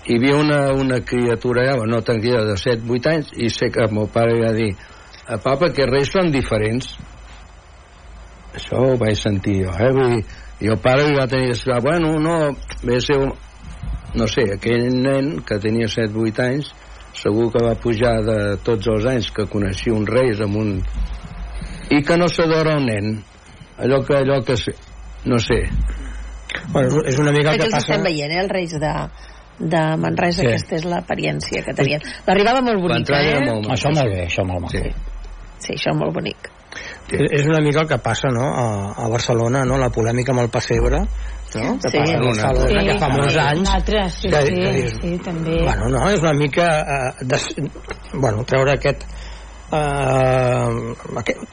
Hi 0.05 0.17
havia 0.19 0.37
una, 0.37 0.59
una 0.77 0.99
criatura 1.01 1.65
allà, 1.65 1.85
no 1.89 2.01
tan 2.05 2.21
criatura, 2.21 2.53
de 2.53 2.57
7-8 2.61 3.11
anys 3.11 3.33
i 3.41 3.49
sé 3.49 3.71
que 3.73 3.85
el 3.85 3.93
meu 3.93 4.09
pare 4.13 4.37
va 4.41 4.53
dir 4.53 4.71
a 5.25 5.39
papa 5.41 5.71
que 5.73 5.87
reis 5.89 6.11
són 6.13 6.29
diferents. 6.33 6.93
Això 8.55 8.81
ho 8.85 8.97
vaig 9.01 9.17
sentir 9.17 9.63
jo, 9.63 9.73
eh? 9.73 9.91
Vull 9.93 10.13
dir, 10.13 10.23
i 10.61 10.71
el 10.71 10.79
pare 10.79 11.09
va 11.17 11.25
tenir 11.27 11.49
que 11.49 11.57
explicar, 11.57 11.81
bueno, 11.83 12.13
no, 12.21 12.37
ve 12.85 13.01
ser 13.01 13.17
un... 13.19 13.33
no 14.15 14.27
sé, 14.31 14.45
aquell 14.53 14.85
nen 15.03 15.41
que 15.45 15.57
tenia 15.59 15.89
7-8 15.91 16.43
anys 16.45 16.73
segur 17.15 17.49
que 17.51 17.63
va 17.63 17.75
pujar 17.79 18.19
de 18.27 18.37
tots 18.63 18.87
els 18.91 19.05
anys 19.09 19.31
que 19.35 19.47
coneixia 19.51 19.95
uns 19.95 20.11
reis 20.11 20.41
amb 20.43 20.59
un... 20.61 20.75
i 21.89 22.01
que 22.03 22.17
no 22.19 22.27
s'adora 22.31 22.77
un 22.79 22.87
nen 22.91 23.15
allò 23.77 24.03
que, 24.05 24.15
allò 24.17 24.41
que 24.44 24.58
sé, 24.58 24.74
no 25.25 25.38
sé 25.39 25.62
bueno, 26.72 27.01
és 27.05 27.17
una 27.20 27.32
mica 27.32 27.51
el 27.51 27.60
que 27.60 27.70
passa 27.70 27.77
estem 27.94 28.03
veient, 28.03 28.32
eh, 28.32 28.39
els 28.41 28.51
Reis 28.51 28.72
de, 28.79 28.94
de 29.60 29.82
Manresa, 29.98 30.41
Sí. 30.41 30.48
aquesta 30.48 30.75
és 30.75 30.86
l'apariència 30.86 31.63
que 31.65 31.74
tenien. 31.74 32.01
L'arribada 32.27 32.62
molt 32.62 32.79
bonica, 32.82 33.20
eh? 33.22 33.39
molt 33.46 33.67
Això 33.72 33.91
molt 33.94 34.12
bé, 34.13 34.25
això 34.27 34.46
molt 34.48 34.72
Sí. 34.72 34.79
maco. 34.79 35.00
Sí, 35.60 35.74
això 35.74 35.94
molt 35.96 36.13
bonic. 36.13 36.51
és 37.10 37.22
és 37.32 37.46
una 37.46 37.62
mica 37.62 37.82
el 37.82 37.88
que 37.88 37.98
passa 38.00 38.27
no? 38.34 38.41
a, 38.44 38.91
a 39.05 39.08
Barcelona, 39.08 39.63
no? 39.63 39.77
la 39.77 39.89
polèmica 39.89 40.32
amb 40.34 40.41
el 40.41 40.50
pessebre 40.50 41.00
no? 41.00 41.77
que 41.79 41.89
Sí. 41.89 41.98
passa 42.00 42.17
a 42.17 42.22
Barcelona, 42.22 42.67
Sí, 42.67 42.88
que 42.88 42.98
fa 43.00 43.10
molts 43.10 43.38
anys 43.38 43.60
un 43.60 43.67
altre, 43.75 44.10
sí, 44.10 44.29
que- 44.29 44.41
sí, 44.46 44.53
que 44.55 44.72
dius, 44.74 44.94
sí, 45.01 45.17
també. 45.24 45.62
Bueno, 45.63 45.88
no, 45.89 46.10
és 46.10 46.20
una 46.20 46.34
mica 46.34 46.65
eh, 46.82 47.13
des, 47.22 47.46
bueno, 48.13 48.44
treure 48.44 48.74
aquest 48.74 49.05
eh, 49.72 50.93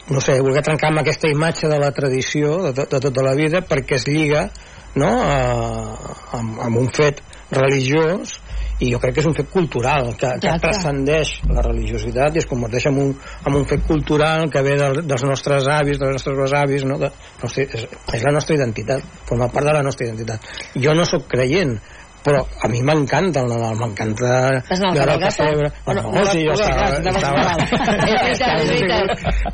no 0.09 0.21
sé, 0.21 0.39
voler 0.41 0.63
trencar 0.65 0.91
amb 0.91 1.01
aquesta 1.03 1.29
imatge 1.31 1.69
de 1.71 1.79
la 1.81 1.91
tradició 1.95 2.59
de, 2.67 2.73
to- 2.77 2.87
de 2.91 2.99
tota 3.07 3.25
la 3.25 3.35
vida 3.37 3.63
perquè 3.65 3.97
es 3.99 4.07
lliga 4.07 4.47
no, 4.95 5.09
eh, 5.09 6.15
amb, 6.37 6.59
amb 6.67 6.77
un 6.83 6.89
fet 6.93 7.21
religiós 7.53 8.39
i 8.83 8.89
jo 8.91 8.97
crec 8.99 9.13
que 9.15 9.21
és 9.21 9.27
un 9.29 9.35
fet 9.37 9.49
cultural 9.53 10.09
que, 10.17 10.27
que 10.41 10.49
Exacte. 10.49 10.63
transcendeix 10.65 11.33
la 11.53 11.61
religiositat 11.63 12.35
i 12.35 12.41
es 12.41 12.47
converteix 12.49 12.87
en 12.89 12.97
un, 12.99 13.11
en 13.47 13.55
un 13.55 13.65
fet 13.69 13.85
cultural 13.87 14.49
que 14.51 14.63
ve 14.65 14.73
del, 14.79 15.03
dels 15.07 15.23
nostres 15.29 15.67
avis, 15.71 15.99
dels 16.01 16.17
nostres 16.17 16.37
besavis 16.41 16.83
no? 16.89 16.97
de, 16.99 17.11
nostre, 17.43 17.67
és, 17.69 17.85
és 18.17 18.25
la 18.25 18.33
nostra 18.35 18.57
identitat 18.57 19.05
forma 19.29 19.47
part 19.53 19.69
de 19.69 19.75
la 19.77 19.83
nostra 19.85 20.07
identitat 20.09 20.49
jo 20.87 20.95
no 20.97 21.05
sóc 21.07 21.29
creient 21.31 21.77
però 22.23 22.41
a 22.63 22.67
mi 22.71 22.81
m'encanta 22.81 23.41
el 23.43 23.49
Nadal, 23.51 23.75
m'encanta 23.81 24.31
veure 24.31 24.61
el 24.61 24.95
Cabalgata? 24.95 25.25
pessebre. 25.27 25.71
O 25.85 25.93
no? 25.93 26.01
no, 26.13 26.25
sí, 26.31 26.45
jo 26.47 26.53
estava, 26.53 26.87
estava, 26.97 28.63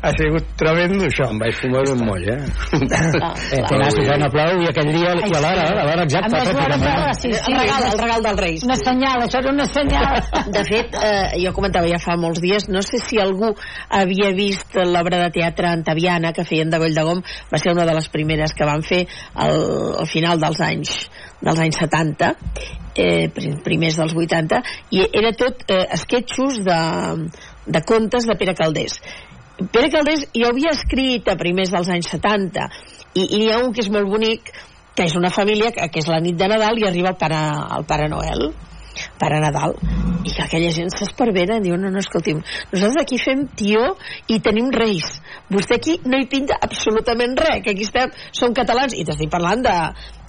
ha 0.02 0.10
sigut 0.16 0.46
tremendo 0.60 1.04
això 1.08 1.26
em 1.32 1.38
vaig 1.42 1.56
fumar 1.60 1.82
un 1.92 2.04
moll 2.06 2.26
eh? 2.30 2.38
Ah, 3.20 3.34
Eh, 3.50 3.62
que 3.66 4.16
no 4.20 4.28
plou 4.30 4.60
i 4.62 4.68
aquell 4.70 4.90
dia 4.94 5.12
i 5.16 5.32
a 5.34 5.40
l'hora, 5.42 5.64
a 5.80 5.84
l'hora 5.86 6.04
exacta. 6.06 6.30
A 6.30 6.44
més, 6.44 6.50
l'hora 6.54 6.76
pràcticament. 6.76 7.06
de- 7.06 7.14
sí, 7.20 7.32
sí, 7.32 7.52
el, 7.52 7.58
regal, 7.60 7.86
el 7.90 7.98
regal 7.98 8.22
dels 8.26 8.40
Reis. 8.40 8.64
Una 8.68 8.76
senyal, 8.80 9.24
això 9.26 9.40
era 9.40 9.52
una 9.52 9.66
senyal. 9.66 10.20
De 10.56 10.62
fet, 10.68 10.94
eh, 11.00 11.40
jo 11.44 11.52
comentava 11.56 11.90
ja 11.90 11.98
fa 12.02 12.16
molts 12.20 12.40
dies, 12.44 12.68
no 12.70 12.82
sé 12.86 13.00
si 13.02 13.18
algú 13.22 13.50
havia 14.00 14.30
vist 14.36 14.76
l'obra 14.76 15.18
de 15.24 15.30
teatre 15.34 15.70
Antaviana 15.72 16.32
que 16.36 16.44
feien 16.46 16.70
de 16.70 16.78
Goll 16.82 16.94
de 16.94 17.04
Gom, 17.06 17.22
va 17.50 17.58
ser 17.62 17.72
una 17.74 17.86
de 17.88 17.94
les 17.98 18.08
primeres 18.12 18.54
que 18.54 18.68
van 18.68 18.82
fer 18.86 19.02
al, 19.34 19.58
al 20.04 20.08
final 20.10 20.40
dels 20.40 20.60
anys 20.64 20.94
dels 21.40 21.60
anys 21.64 21.80
70 21.82 22.30
eh, 22.94 23.28
prim- 23.34 23.58
primers 23.64 23.98
dels 24.00 24.14
80 24.14 24.62
i 24.96 25.04
era 25.22 25.32
tot 25.36 25.64
eh, 25.68 25.84
esquetxos 25.96 26.62
de, 26.66 26.80
de 27.66 27.84
contes 27.88 28.28
de 28.28 28.36
Pere 28.40 28.54
Caldés 28.58 29.00
Pere 29.72 29.90
Caldés 29.92 30.26
jo 30.36 30.48
havia 30.48 30.72
escrit 30.76 31.28
a 31.28 31.38
primers 31.40 31.72
dels 31.74 31.92
anys 31.92 32.10
70 32.14 32.66
i, 33.14 33.24
i 33.24 33.38
n'hi 33.38 33.52
ha 33.52 33.60
un 33.64 33.72
que 33.74 33.84
és 33.84 33.92
molt 33.92 34.08
bonic 34.10 34.52
que 34.96 35.06
és 35.06 35.14
una 35.16 35.30
família 35.32 35.70
que, 35.72 35.86
que 35.88 36.02
és 36.02 36.10
la 36.10 36.20
nit 36.20 36.36
de 36.36 36.48
Nadal 36.50 36.80
i 36.80 36.88
arriba 36.88 37.14
el 37.14 37.20
Pare, 37.20 37.40
el 37.78 37.86
Pare 37.88 38.08
Noel 38.12 38.50
per 39.20 39.30
a 39.32 39.40
Nadal 39.40 39.76
i 40.26 40.32
que 40.34 40.42
aquella 40.44 40.72
gent 40.74 40.90
s'espervera 40.92 41.56
i 41.56 41.64
diu 41.64 41.76
no, 41.80 41.88
no, 41.92 42.02
escolti'm, 42.02 42.42
nosaltres 42.72 43.00
aquí 43.02 43.18
fem 43.22 43.46
tió 43.56 43.94
i 44.28 44.40
tenim 44.44 44.68
reis. 44.74 45.06
Vostè 45.52 45.78
aquí 45.78 45.96
no 46.04 46.18
hi 46.20 46.26
pinta 46.30 46.58
absolutament 46.60 47.36
res 47.40 47.62
que 47.64 47.72
aquí 47.72 47.86
estem, 47.86 48.12
som 48.36 48.52
catalans 48.56 48.96
i 48.96 49.06
t'estic 49.06 49.30
parlant 49.32 49.64
de 49.64 49.76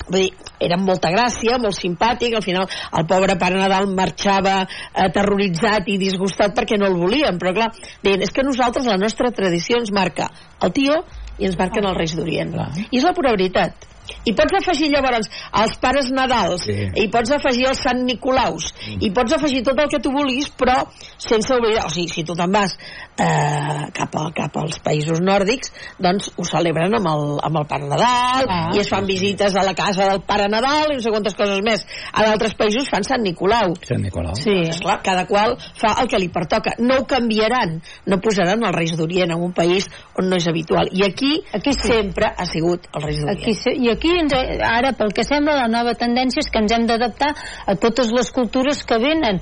vull 0.08 0.22
dir, 0.22 0.32
era 0.62 0.78
amb 0.78 0.88
molta 0.88 1.12
gràcia, 1.14 1.58
molt 1.62 1.78
simpàtic 1.78 2.36
al 2.38 2.46
final 2.46 2.68
el 2.98 3.08
pobre 3.10 3.38
Pare 3.42 3.60
Nadal 3.60 3.90
marxava 3.98 4.62
aterroritzat 5.06 5.90
i 5.92 6.00
disgustat 6.02 6.56
perquè 6.58 6.80
no 6.80 6.90
el 6.90 6.98
volien, 7.00 7.40
però 7.42 7.54
clar, 7.56 7.72
deien, 8.04 8.22
és 8.22 8.32
que 8.34 8.46
nosaltres 8.46 8.88
la 8.90 9.00
nostra 9.02 9.32
tradició 9.36 9.80
ens 9.82 9.94
marca 9.94 10.30
el 10.62 10.74
tió 10.76 11.02
i 11.40 11.48
ens 11.50 11.58
marquen 11.58 11.88
els 11.90 11.98
Reis 11.98 12.16
d'Orient. 12.18 12.54
I 12.92 13.00
és 13.00 13.08
la 13.08 13.16
pura 13.18 13.34
veritat. 13.34 13.88
I 14.28 14.34
pots 14.36 14.54
afegir 14.58 14.90
llavors 14.92 15.30
els 15.62 15.78
pares 15.80 16.10
Nadals 16.12 16.66
Sí. 16.66 16.74
i 17.00 17.08
pots 17.14 17.32
afegir 17.32 17.68
els 17.70 17.80
Sant 17.80 18.02
Nicolaus 18.04 18.74
i 19.00 19.12
pots 19.16 19.34
afegir 19.38 19.62
tot 19.64 19.80
el 19.80 19.88
que 19.90 20.02
tu 20.04 20.12
vulguis 20.12 20.50
però 20.58 20.82
sense 21.18 21.54
oblidar, 21.56 21.86
o 21.86 21.90
sigui, 21.90 22.10
si 22.10 22.24
tu 22.28 22.36
te'n 22.36 22.52
vas 22.52 22.76
eh, 23.18 23.90
cap, 23.94 24.16
a, 24.16 24.28
cap 24.36 24.56
als 24.62 24.80
països 24.84 25.20
nòrdics 25.22 25.72
doncs 26.02 26.32
ho 26.38 26.46
celebren 26.48 26.94
amb 26.98 27.08
el, 27.12 27.24
amb 27.44 27.60
el 27.62 27.68
Pare 27.70 27.88
Nadal 27.90 28.48
Ah. 28.50 28.70
i 28.74 28.80
es 28.80 28.90
fan 28.90 29.06
visites 29.06 29.56
a 29.56 29.64
la 29.64 29.74
casa 29.76 30.08
del 30.10 30.22
Pare 30.26 30.48
Nadal 30.50 30.92
i 30.92 30.96
no 30.98 31.04
sé 31.04 31.12
quantes 31.14 31.36
coses 31.36 31.60
més 31.66 31.86
a 32.14 32.24
d'altres 32.26 32.56
països 32.58 32.90
fan 32.90 33.04
Sant 33.04 33.22
Nicolau 33.22 33.76
Sant 33.88 34.02
Nicolau. 34.02 34.34
Sí. 34.36 34.56
Esclar, 34.72 35.02
cada 35.04 35.26
qual 35.28 35.58
fa 35.78 35.96
el 36.02 36.08
que 36.10 36.20
li 36.20 36.30
pertoca. 36.30 36.74
No 36.80 37.00
ho 37.02 37.06
canviaran, 37.08 37.82
no 38.08 38.20
posaran 38.24 38.64
els 38.64 38.76
Reis 38.76 38.96
d'Orient 38.98 39.32
en 39.36 39.42
un 39.44 39.54
país 39.54 39.88
on 40.18 40.30
no 40.30 40.38
és 40.38 40.48
habitual. 40.48 40.90
I 40.92 41.04
aquí, 41.06 41.42
Aquí 41.54 41.74
sí. 41.74 41.88
sempre 41.92 42.32
ha 42.36 42.46
sigut 42.46 42.88
els 42.94 43.04
Reis 43.06 43.20
d'Orient. 43.20 43.42
Aquí, 43.42 43.76
I 43.86 43.90
aquí, 43.92 44.12
ens, 44.20 44.34
ara, 44.66 44.94
pel 44.98 45.14
que 45.14 45.24
sembla, 45.28 45.56
la 45.62 45.68
nova 45.72 45.94
tendència 46.00 46.42
és 46.44 46.50
que 46.52 46.60
ens 46.64 46.72
hem 46.76 46.88
d'adaptar 46.88 47.34
a 47.68 47.76
totes 47.76 48.12
les 48.16 48.32
cultures 48.32 48.84
que 48.88 48.98
venen. 49.02 49.42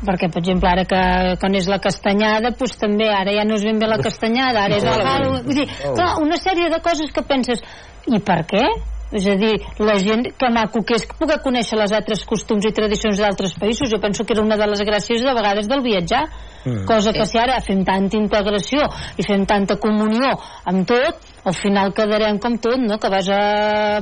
Perquè, 0.00 0.30
per 0.32 0.40
exemple, 0.40 0.68
ara 0.70 0.86
que 0.88 1.00
quan 1.40 1.56
és 1.58 1.66
la 1.68 1.80
castanyada, 1.82 2.54
doncs 2.56 2.78
també, 2.80 3.10
ara 3.12 3.34
ja 3.36 3.44
no 3.44 3.58
és 3.58 3.66
ben 3.68 3.80
bé 3.80 3.88
la 3.90 4.00
castanyada, 4.00 4.64
ara 4.64 4.78
és 4.78 4.86
el 4.88 5.02
Halloween. 5.04 5.44
Vull 5.44 5.60
dir, 5.60 5.66
clar, 5.82 6.14
una 6.22 6.38
sèrie 6.40 6.70
de 6.72 6.80
coses 6.84 7.12
que 7.12 7.24
penses, 7.28 7.60
i 8.08 8.22
per 8.24 8.40
què? 8.48 8.64
És 9.10 9.26
a 9.26 9.34
dir, 9.34 9.56
la 9.82 9.96
gent, 9.98 10.28
que 10.38 10.48
maco 10.54 10.84
que 10.86 10.94
és 10.94 11.04
que 11.08 11.16
poder 11.18 11.40
conèixer 11.42 11.78
les 11.80 11.90
altres 11.96 12.22
costums 12.28 12.66
i 12.68 12.70
tradicions 12.74 13.18
d'altres 13.18 13.56
països. 13.58 13.90
Jo 13.90 13.98
penso 13.98 14.22
que 14.24 14.36
era 14.36 14.44
una 14.44 14.58
de 14.60 14.68
les 14.70 14.84
gràcies 14.86 15.24
de 15.26 15.34
vegades 15.34 15.66
del 15.66 15.82
viatjar. 15.82 16.28
Mm. 16.62 16.84
Cosa 16.86 17.12
que 17.16 17.26
si 17.26 17.40
ara 17.40 17.58
fem 17.64 17.82
tanta 17.88 18.18
integració 18.20 18.86
i 19.18 19.26
fem 19.26 19.46
tanta 19.50 19.80
comunió 19.82 20.36
amb 20.70 20.86
tot, 20.86 21.26
al 21.44 21.54
final 21.56 21.92
quedarem 21.96 22.38
com 22.42 22.56
tot, 22.60 22.76
no? 22.82 22.98
que 23.00 23.08
vas 23.12 23.28
a, 23.32 23.40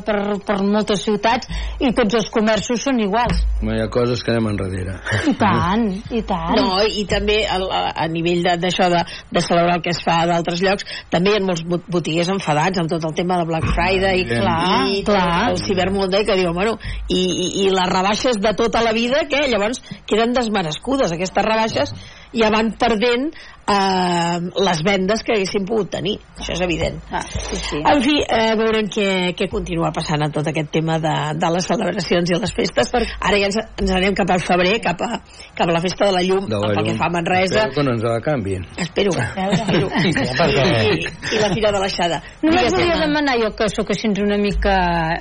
per, 0.04 0.16
per 0.46 0.56
moltes 0.66 1.04
ciutats 1.06 1.48
i 1.80 1.92
tots 1.96 2.18
els 2.18 2.30
comerços 2.34 2.82
són 2.82 2.98
iguals. 3.04 3.44
No 3.62 3.74
hi 3.76 3.82
ha 3.84 3.88
coses 3.92 4.22
que 4.24 4.32
anem 4.34 4.50
enrere. 4.54 4.96
I 5.30 5.34
tant, 5.38 5.86
i 6.14 6.22
tant. 6.26 6.56
No, 6.58 6.78
i 6.84 7.04
també 7.10 7.40
a, 7.46 7.58
a, 7.62 7.82
a 8.04 8.08
nivell 8.10 8.42
d'això 8.62 8.88
de, 8.92 9.04
de 9.30 9.42
celebrar 9.44 9.78
el 9.78 9.84
que 9.84 9.94
es 9.94 10.02
fa 10.04 10.20
a 10.24 10.28
d'altres 10.32 10.62
llocs, 10.64 10.86
també 11.12 11.34
hi 11.34 11.38
ha 11.40 11.44
molts 11.46 11.62
bot- 11.68 11.86
botiguers 11.92 12.30
enfadats 12.34 12.80
amb 12.82 12.90
tot 12.90 13.04
el 13.08 13.14
tema 13.18 13.38
de 13.40 13.48
Black 13.48 13.68
Friday 13.74 14.24
Evident. 14.24 14.42
Clar, 14.42 14.86
i 14.92 15.02
clar. 15.06 15.50
el 15.52 15.60
Cyber 15.62 15.90
Monday 15.94 16.24
que 16.26 16.36
diuen, 16.40 16.54
bueno, 16.56 16.76
i, 17.08 17.20
i, 17.22 17.48
i 17.64 17.68
les 17.74 17.90
rebaixes 17.92 18.38
de 18.42 18.54
tota 18.58 18.82
la 18.84 18.92
vida 18.96 19.24
que 19.30 19.44
llavors 19.48 19.82
queden 20.08 20.34
desmerescudes. 20.36 21.12
Aquestes 21.14 21.44
rebaixes 21.46 21.94
ja 22.32 22.50
van 22.52 22.72
perdent 22.78 23.30
eh, 23.68 24.38
les 24.64 24.82
vendes 24.82 25.22
que 25.22 25.34
haguessin 25.36 25.66
pogut 25.68 25.90
tenir. 25.92 26.16
Això 26.38 26.54
és 26.54 26.62
evident. 26.64 26.98
Ah, 27.12 27.22
sí, 27.22 27.56
sí. 27.56 27.80
En 27.84 28.02
fi, 28.04 28.16
eh, 28.24 28.54
veurem 28.58 28.88
què, 28.92 29.08
què 29.38 29.48
continua 29.52 29.90
passant 29.94 30.22
en 30.24 30.32
tot 30.34 30.46
aquest 30.48 30.70
tema 30.74 30.98
de, 31.02 31.14
de 31.38 31.50
les 31.54 31.68
celebracions 31.68 32.32
i 32.32 32.40
les 32.40 32.54
festes. 32.56 32.92
Ara 32.94 33.40
ja 33.40 33.50
ens, 33.50 33.60
ens 33.82 33.94
anem 33.98 34.16
cap 34.18 34.32
al 34.34 34.44
febrer, 34.44 34.78
cap 34.84 35.02
a, 35.04 35.20
cap 35.58 35.68
a 35.68 35.76
la 35.76 35.82
festa 35.84 36.08
de 36.08 36.16
la 36.16 36.24
llum, 36.24 36.48
De 36.48 36.60
la 36.60 36.72
pel 36.74 36.90
que 36.90 36.96
fa 37.00 37.08
a 37.10 37.14
Manresa. 37.18 37.66
Espero 37.66 37.76
que 37.76 37.86
no 37.86 37.96
ens 37.96 38.06
la 38.08 38.20
canvien. 38.24 38.66
Espero, 38.76 39.12
espero. 39.12 39.90
I, 39.98 41.06
I 41.36 41.42
la 41.42 41.52
Fira 41.54 41.72
de 41.74 41.82
l'Aixada. 41.82 42.22
Només 42.42 42.72
volia 42.74 42.98
demanar, 43.02 43.36
jo 43.42 43.52
que 43.58 43.68
sóc 43.72 43.92
així 43.94 44.10
una 44.22 44.38
mica 44.40 44.74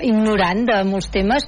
ignorant 0.05 0.63
de 0.67 0.77
molts 0.87 1.11
temes, 1.13 1.45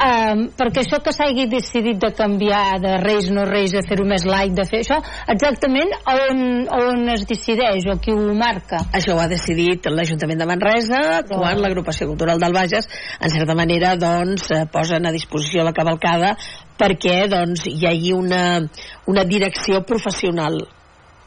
um, 0.00 0.42
perquè 0.56 0.82
això 0.82 1.00
que 1.04 1.12
s'hagi 1.14 1.46
decidit 1.50 2.00
de 2.02 2.12
canviar 2.16 2.80
de 2.82 2.96
reis 3.02 3.30
no 3.34 3.44
reis, 3.48 3.74
de 3.74 3.82
fer-ho 3.86 4.06
més 4.08 4.26
light, 4.28 4.54
de 4.56 4.66
fer 4.68 4.82
això, 4.84 4.98
exactament 5.32 5.92
on, 6.12 6.42
on 6.78 7.08
es 7.14 7.26
decideix 7.28 7.86
o 7.92 7.98
qui 8.02 8.14
ho 8.14 8.34
marca? 8.38 8.82
Això 8.96 9.16
ho 9.16 9.22
ha 9.22 9.28
decidit 9.30 9.88
l'Ajuntament 9.92 10.42
de 10.42 10.48
Manresa 10.48 11.00
quan 11.28 11.62
l'agrupació 11.62 12.08
cultural 12.10 12.42
del 12.42 12.56
Bages 12.56 12.88
en 13.20 13.32
certa 13.32 13.56
manera 13.58 13.96
doncs 14.00 14.50
eh, 14.50 14.64
posen 14.72 15.06
a 15.06 15.14
disposició 15.14 15.66
la 15.66 15.74
cavalcada 15.76 16.36
perquè 16.78 17.26
doncs 17.30 17.66
hi 17.70 17.82
hagi 17.86 18.14
una, 18.16 18.44
una 19.10 19.26
direcció 19.28 19.82
professional 19.86 20.62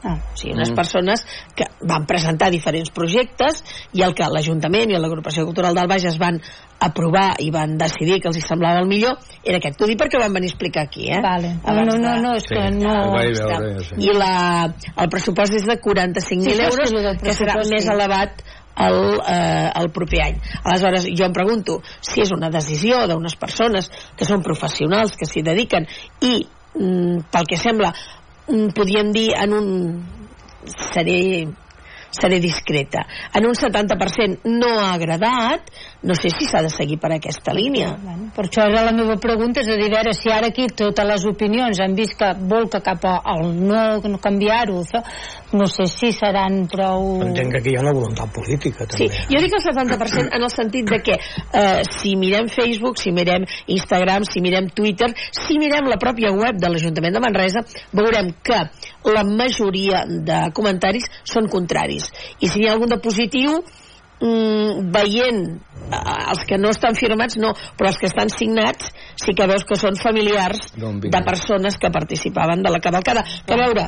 Ah. 0.06 0.14
o 0.32 0.36
sigui, 0.38 0.52
unes 0.54 0.70
Mm. 0.70 0.76
persones 0.78 1.24
que 1.56 1.64
van 1.82 2.06
presentar 2.06 2.50
diferents 2.54 2.90
projectes 2.94 3.64
i 3.92 4.02
el 4.06 4.14
que 4.14 4.28
l'Ajuntament 4.30 4.92
i 4.92 4.98
l'Agrupació 5.00 5.44
Cultural 5.44 5.74
del 5.74 5.88
Bages 5.90 6.18
van 6.22 6.38
aprovar 6.78 7.34
i 7.42 7.50
van 7.50 7.76
decidir 7.80 8.20
que 8.20 8.28
els 8.28 8.36
hi 8.38 8.42
semblava 8.44 8.78
el 8.84 8.86
millor 8.86 9.16
era 9.42 9.58
aquest. 9.58 9.78
T'ho 9.80 9.88
dic 9.88 9.98
perquè 9.98 10.18
ho 10.18 10.22
van 10.22 10.32
venir 10.36 10.50
a 10.50 10.52
explicar 10.52 10.84
aquí, 10.84 11.08
eh? 11.10 11.20
Vale. 11.24 11.54
No, 11.56 11.72
Abans 11.72 11.94
no, 11.94 11.98
no, 12.04 12.20
no, 12.22 12.34
és 12.36 12.44
que 12.46 12.62
no... 12.76 12.92
ho 13.08 13.10
vaig 13.16 13.34
veure, 13.40 13.72
ja 13.78 13.84
sé. 13.88 13.96
I 13.98 14.12
la, 14.14 14.34
el 15.02 15.08
pressupost 15.10 15.56
és 15.58 15.66
de 15.66 15.80
45.000 15.80 16.44
Sí, 16.46 16.52
sí, 16.52 16.62
euros, 16.68 16.88
sí, 16.92 17.02
del 17.02 17.18
que 17.18 17.34
serà 17.34 17.56
pressupost, 17.56 17.72
més 17.74 17.82
sí. 17.88 17.90
elevat 17.94 18.44
el, 18.76 18.98
eh, 19.26 19.70
el 19.80 19.90
proper 19.90 20.20
any. 20.26 20.36
Aleshores, 20.62 21.08
jo 21.16 21.24
em 21.24 21.32
pregunto 21.32 21.80
si 22.04 22.20
és 22.20 22.30
una 22.36 22.50
decisió 22.52 23.06
d'unes 23.08 23.34
persones 23.40 23.88
que 24.16 24.28
són 24.28 24.44
professionals, 24.44 25.16
que 25.16 25.26
s'hi 25.26 25.42
dediquen, 25.42 25.88
i, 26.20 26.44
mm, 26.76 27.26
pel 27.32 27.48
que 27.48 27.56
sembla, 27.56 27.94
podríem 28.74 29.12
dir 29.12 29.30
en 29.36 29.54
un... 29.54 29.70
seré 30.66 31.46
seré 32.16 32.40
discreta. 32.40 33.06
En 33.34 33.46
un 33.46 33.54
70% 33.54 34.40
no 34.48 34.78
ha 34.80 34.94
agradat, 34.94 35.68
no 36.06 36.14
sé 36.14 36.30
si 36.30 36.46
s'ha 36.46 36.62
de 36.62 36.70
seguir 36.70 36.98
per 37.02 37.10
aquesta 37.16 37.52
línia. 37.56 37.96
Bueno, 38.02 38.30
per 38.36 38.46
això 38.46 38.64
era 38.68 38.84
la 38.86 38.92
meva 38.94 39.16
pregunta, 39.20 39.60
és 39.60 39.68
a 39.72 39.76
dir, 39.78 39.88
a 39.90 39.96
veure 39.98 40.14
si 40.14 40.30
ara 40.32 40.50
aquí 40.52 40.68
totes 40.70 41.08
les 41.08 41.24
opinions 41.26 41.80
han 41.82 41.96
vist 41.98 42.16
que 42.18 42.32
vol 42.46 42.68
que 42.70 42.80
cap 42.84 43.04
al 43.10 43.48
no, 43.56 43.82
no 44.06 44.20
canviar-ho, 44.22 44.82
no 45.56 45.66
sé 45.70 45.86
si 45.90 46.12
seran 46.14 46.66
prou... 46.70 47.22
Entenc 47.26 47.52
que 47.54 47.60
aquí 47.62 47.74
hi 47.74 47.78
ha 47.78 47.84
una 47.84 47.94
voluntat 47.96 48.30
política, 48.34 48.86
Sí, 48.96 49.08
també. 49.08 49.26
jo 49.34 49.42
dic 49.44 49.56
el 49.58 49.64
70% 49.66 50.34
en 50.36 50.46
el 50.46 50.52
sentit 50.54 50.90
de 50.90 51.00
que 51.02 51.16
eh, 51.18 51.82
si 51.98 52.14
mirem 52.18 52.48
Facebook, 52.52 52.98
si 53.02 53.12
mirem 53.12 53.46
Instagram, 53.76 54.26
si 54.30 54.42
mirem 54.44 54.70
Twitter, 54.74 55.10
si 55.32 55.58
mirem 55.62 55.90
la 55.90 55.98
pròpia 56.02 56.30
web 56.34 56.60
de 56.60 56.70
l'Ajuntament 56.70 57.16
de 57.16 57.22
Manresa, 57.24 57.64
veurem 57.92 58.30
que 58.46 58.60
la 59.10 59.24
majoria 59.26 60.04
de 60.06 60.38
comentaris 60.54 61.06
són 61.24 61.50
contraris. 61.50 62.10
I 62.40 62.50
si 62.50 62.62
hi 62.62 62.68
ha 62.68 62.74
algun 62.76 62.90
de 62.94 63.00
positiu, 63.02 63.60
mm, 64.20 64.88
veient 64.94 65.42
eh, 65.90 66.16
els 66.30 66.46
que 66.48 66.58
no 66.60 66.72
estan 66.74 66.96
firmats 66.98 67.38
no, 67.42 67.52
però 67.76 67.92
els 67.92 68.00
que 68.00 68.10
estan 68.10 68.32
signats 68.32 68.90
sí 69.22 69.36
que 69.36 69.48
veus 69.50 69.66
que 69.68 69.78
són 69.80 69.98
familiars 70.00 70.72
de 70.76 71.22
persones 71.26 71.78
que 71.78 71.92
participaven 71.92 72.62
de 72.62 72.74
la 72.74 72.82
cavalcada. 72.82 73.24
Que 73.46 73.54
a 73.54 73.62
veure, 73.64 73.86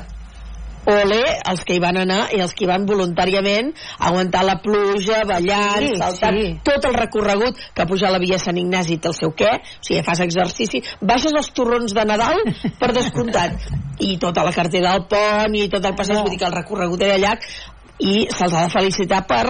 ole 0.89 1.21
els 1.51 1.65
que 1.67 1.77
hi 1.77 1.81
van 1.83 1.99
anar 2.01 2.21
i 2.35 2.41
els 2.41 2.55
que 2.57 2.65
hi 2.65 2.69
van 2.71 2.87
voluntàriament 2.89 3.73
aguantar 4.09 4.45
la 4.47 4.59
pluja, 4.65 5.23
ballant, 5.29 5.85
Sí, 5.85 5.97
saltant, 6.01 6.39
sí. 6.41 6.55
tot 6.65 6.87
el 6.89 6.97
recorregut 6.97 7.59
que 7.75 7.87
pujar 7.87 8.09
a 8.09 8.17
la 8.17 8.23
via 8.23 8.39
Sant 8.41 8.57
Ignasi 8.57 8.99
té 8.99 9.11
el 9.11 9.17
seu 9.19 9.35
què, 9.37 9.51
o 9.59 9.85
sigui, 9.85 10.03
fas 10.07 10.23
exercici, 10.25 10.83
baixes 11.01 11.35
els 11.35 11.51
torrons 11.57 11.95
de 11.95 12.05
Nadal 12.09 12.41
per 12.81 12.93
descomptat, 12.97 13.69
i 14.09 14.17
tota 14.23 14.45
la 14.47 14.55
cartera 14.55 14.95
del 14.95 15.07
pont 15.11 15.59
i 15.59 15.69
tot 15.73 15.85
el 15.85 15.97
passeig, 15.99 16.23
vull 16.23 16.33
dir 16.33 16.41
que 16.41 16.49
el 16.49 16.57
recorregut 16.57 17.03
era 17.03 17.19
llarg 17.21 17.45
i 17.99 18.27
se'ls 18.31 18.55
ha 18.55 18.63
de 18.67 18.71
felicitar 18.71 19.25
per 19.27 19.45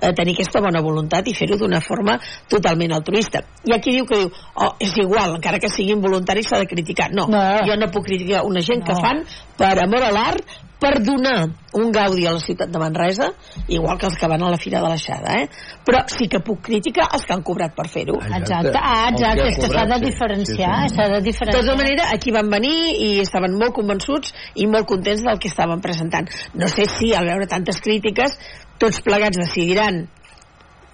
eh, 0.00 0.12
tenir 0.16 0.32
aquesta 0.34 0.60
bona 0.64 0.80
voluntat 0.80 1.26
i 1.28 1.34
fer-ho 1.34 1.56
d'una 1.60 1.80
forma 1.80 2.18
totalment 2.48 2.92
altruista. 2.96 3.42
Hi 3.64 3.74
ha 3.74 3.80
qui 3.80 3.92
diu 3.98 4.06
que 4.08 4.16
diu, 4.22 4.30
oh, 4.54 4.72
és 4.80 4.96
igual, 4.96 5.36
encara 5.36 5.58
que 5.60 5.68
siguin 5.68 6.00
voluntaris 6.00 6.48
s'ha 6.48 6.58
de 6.62 6.66
criticar. 6.66 7.10
No, 7.12 7.26
No. 7.28 7.42
jo 7.66 7.76
no 7.76 7.90
puc 7.92 8.04
criticar 8.06 8.44
una 8.44 8.60
gent 8.60 8.84
que 8.84 8.92
No. 8.94 9.00
fan 9.00 9.24
per 9.56 9.78
amor 9.84 10.02
a 10.02 10.10
l'art, 10.12 10.44
per 10.80 11.02
donar 11.04 11.44
un 11.76 11.90
gaudi 11.92 12.24
a 12.26 12.32
la 12.32 12.40
ciutat 12.40 12.70
de 12.72 12.78
Manresa, 12.80 13.26
igual 13.68 13.98
que 14.00 14.06
els 14.08 14.16
que 14.16 14.26
van 14.26 14.42
a 14.42 14.48
la 14.50 14.56
Fira 14.56 14.80
de 14.80 14.88
l'Aixada, 14.88 15.34
eh? 15.42 15.48
Però 15.84 16.00
sí 16.08 16.26
que 16.26 16.40
puc 16.40 16.62
criticar 16.64 17.08
els 17.12 17.26
que 17.26 17.34
han 17.34 17.42
cobrat 17.44 17.74
per 17.76 17.86
fer-ho. 17.92 18.16
Exacte, 18.16 18.72
ah, 18.80 19.10
exacte, 19.10 19.48
és 19.50 19.58
que 19.60 19.68
s'ha 19.68 19.84
de 19.90 19.98
diferenciar, 20.06 20.88
s'ha 20.88 21.08
de 21.12 21.18
De 21.20 21.26
diferenciar. 21.28 21.64
tota 21.66 21.76
manera, 21.76 22.08
aquí 22.14 22.32
van 22.32 22.48
venir 22.48 22.72
i 22.96 23.10
estaven 23.20 23.58
molt 23.60 23.74
convençuts 23.76 24.32
i 24.54 24.66
molt 24.66 24.86
contents 24.88 25.22
del 25.22 25.38
que 25.38 25.48
estaven 25.52 25.80
presentant. 25.84 26.30
No 26.54 26.66
sé 26.68 26.86
si, 26.86 27.12
al 27.14 27.26
veure 27.28 27.46
tantes 27.46 27.80
crítiques, 27.80 28.38
tots 28.78 29.02
plegats 29.02 29.36
decidiran 29.36 30.08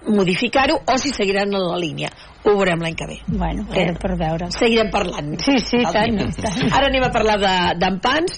modificar-ho 0.07 0.81
o 0.85 0.97
si 0.97 1.09
seguiran 1.11 1.47
en 1.53 1.63
la 1.63 1.77
línia. 1.77 2.09
Ho 2.43 2.53
veurem 2.55 2.79
l'any 2.79 2.95
que 2.95 3.07
ve. 3.07 3.17
Bueno, 3.27 3.65
queda 3.73 3.93
per 3.99 4.15
veure. 4.19 4.51
Seguirem 4.51 4.91
parlant. 4.91 5.33
Sí, 5.41 5.57
sí, 5.59 5.81
tant, 5.83 6.19
tant. 6.35 6.71
Ara 6.71 6.87
anem 6.87 7.03
a 7.03 7.09
parlar 7.11 7.39
de- 7.41 7.75
d'en 7.79 7.99
Pans 7.99 8.37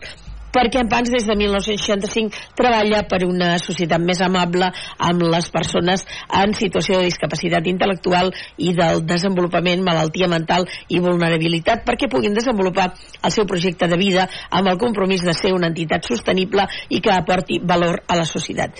perquè 0.53 0.81
en 0.83 0.89
Pans 0.89 1.09
des 1.11 1.25
de 1.27 1.35
1965 1.35 2.55
treballa 2.57 3.03
per 3.09 3.23
una 3.27 3.57
societat 3.61 4.01
més 4.01 4.21
amable 4.25 4.69
amb 4.97 5.25
les 5.29 5.49
persones 5.53 6.05
en 6.41 6.53
situació 6.57 6.99
de 6.99 7.09
discapacitat 7.09 7.67
intel·lectual 7.69 8.31
i 8.57 8.73
del 8.77 9.03
desenvolupament, 9.05 9.83
malaltia 9.85 10.29
mental 10.31 10.67
i 10.87 10.99
vulnerabilitat 11.03 11.85
perquè 11.87 12.09
puguin 12.11 12.33
desenvolupar 12.37 12.91
el 13.23 13.31
seu 13.31 13.45
projecte 13.49 13.87
de 13.87 13.99
vida 13.99 14.27
amb 14.49 14.71
el 14.71 14.79
compromís 14.81 15.23
de 15.25 15.33
ser 15.33 15.53
una 15.53 15.69
entitat 15.71 16.05
sostenible 16.05 16.65
i 16.89 17.01
que 17.01 17.13
aporti 17.13 17.59
valor 17.63 18.01
a 18.07 18.17
la 18.19 18.25
societat. 18.25 18.75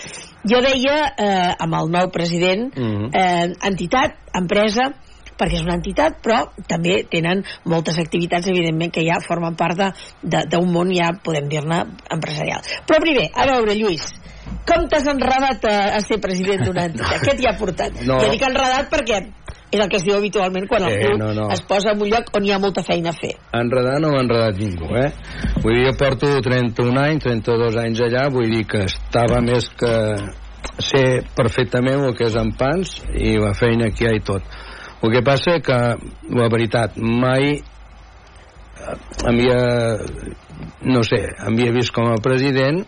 Jo 0.47 0.61
deia, 0.63 1.13
eh, 1.17 1.53
amb 1.59 1.73
el 1.75 1.91
nou 1.91 2.09
president, 2.11 2.71
Mhm. 2.75 3.09
eh, 3.13 3.53
entitat, 3.67 4.15
empresa, 4.33 4.93
perquè 5.39 5.59
és 5.59 5.65
una 5.65 5.77
entitat, 5.79 6.19
però 6.23 6.43
també 6.69 7.01
tenen 7.11 7.43
moltes 7.71 7.99
activitats, 8.01 8.49
evidentment, 8.51 8.93
que 8.95 9.05
ja 9.07 9.21
formen 9.25 9.57
part 9.59 9.79
d'un 9.79 10.71
món, 10.73 10.91
ja 10.95 11.13
podem 11.23 11.49
dir-ne, 11.51 11.83
empresarial. 12.11 12.65
Però 12.87 12.99
primer, 13.03 13.29
a 13.33 13.47
veure, 13.49 13.77
Lluís, 13.79 14.09
com 14.67 14.87
t'has 14.89 15.07
enredat 15.11 15.65
a, 15.69 15.75
a 15.97 16.01
ser 16.05 16.19
president 16.21 16.65
d'una 16.67 16.89
entitat? 16.89 17.23
Què 17.25 17.37
t'hi 17.37 17.49
ha 17.49 17.55
portat? 17.59 18.01
No. 18.05 18.19
Ja 18.23 18.31
dic 18.33 18.45
enredat 18.45 18.89
perquè 18.91 19.21
és 19.69 19.77
el 19.77 19.89
que 19.89 19.99
es 19.99 20.05
diu 20.05 20.15
habitualment 20.17 20.65
quan 20.69 20.87
Eh, 20.87 20.93
algú 20.95 21.17
no, 21.21 21.29
no. 21.37 21.47
es 21.53 21.61
posa 21.69 21.93
en 21.93 22.01
un 22.01 22.09
lloc 22.09 22.31
on 22.33 22.45
hi 22.45 22.53
ha 22.53 22.59
molta 22.61 22.81
feina 22.85 23.11
a 23.13 23.17
fer. 23.17 23.35
Enredar 23.53 23.99
no 24.01 24.09
m'ha 24.13 24.23
enredat 24.25 24.57
ningú, 24.57 24.89
eh? 24.97 25.11
Vull 25.61 25.77
dir, 25.77 25.85
jo 25.85 25.95
porto 25.99 26.31
31 26.41 27.01
anys, 27.03 27.25
32 27.27 27.77
anys 27.83 28.01
allà, 28.07 28.27
vull 28.33 28.49
dir 28.49 28.65
que 28.69 28.85
estava 28.89 29.41
més 29.45 29.69
que 29.77 29.93
sé 30.83 31.03
perfectament 31.35 32.01
el 32.07 32.15
que 32.17 32.27
és 32.27 32.35
en 32.39 32.51
pans 32.57 32.97
i 33.13 33.35
la 33.39 33.53
feina 33.57 33.91
que 33.93 34.05
hi 34.05 34.09
ha 34.09 34.15
i 34.17 34.23
tot. 34.25 34.58
El 34.99 35.13
que 35.13 35.21
passa 35.23 35.59
que, 35.63 35.79
la 36.35 36.47
veritat, 36.51 36.97
mai 36.99 37.53
eh, 37.55 38.95
havia, 39.29 39.59
no 40.91 41.03
sé, 41.07 41.21
havia 41.39 41.75
vist 41.75 41.93
com 41.95 42.09
a 42.11 42.19
president 42.23 42.81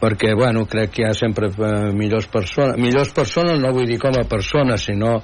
perquè, 0.00 0.34
bueno, 0.36 0.66
crec 0.70 0.92
que 0.92 1.02
hi 1.02 1.08
ha 1.08 1.16
sempre 1.16 1.48
eh, 1.50 1.90
millors 1.96 2.28
persones, 2.30 2.78
millors 2.78 3.10
persones 3.16 3.58
no 3.58 3.72
vull 3.74 3.88
dir 3.88 3.98
com 4.02 4.14
a 4.14 4.26
persones, 4.28 4.86
sinó 4.86 5.18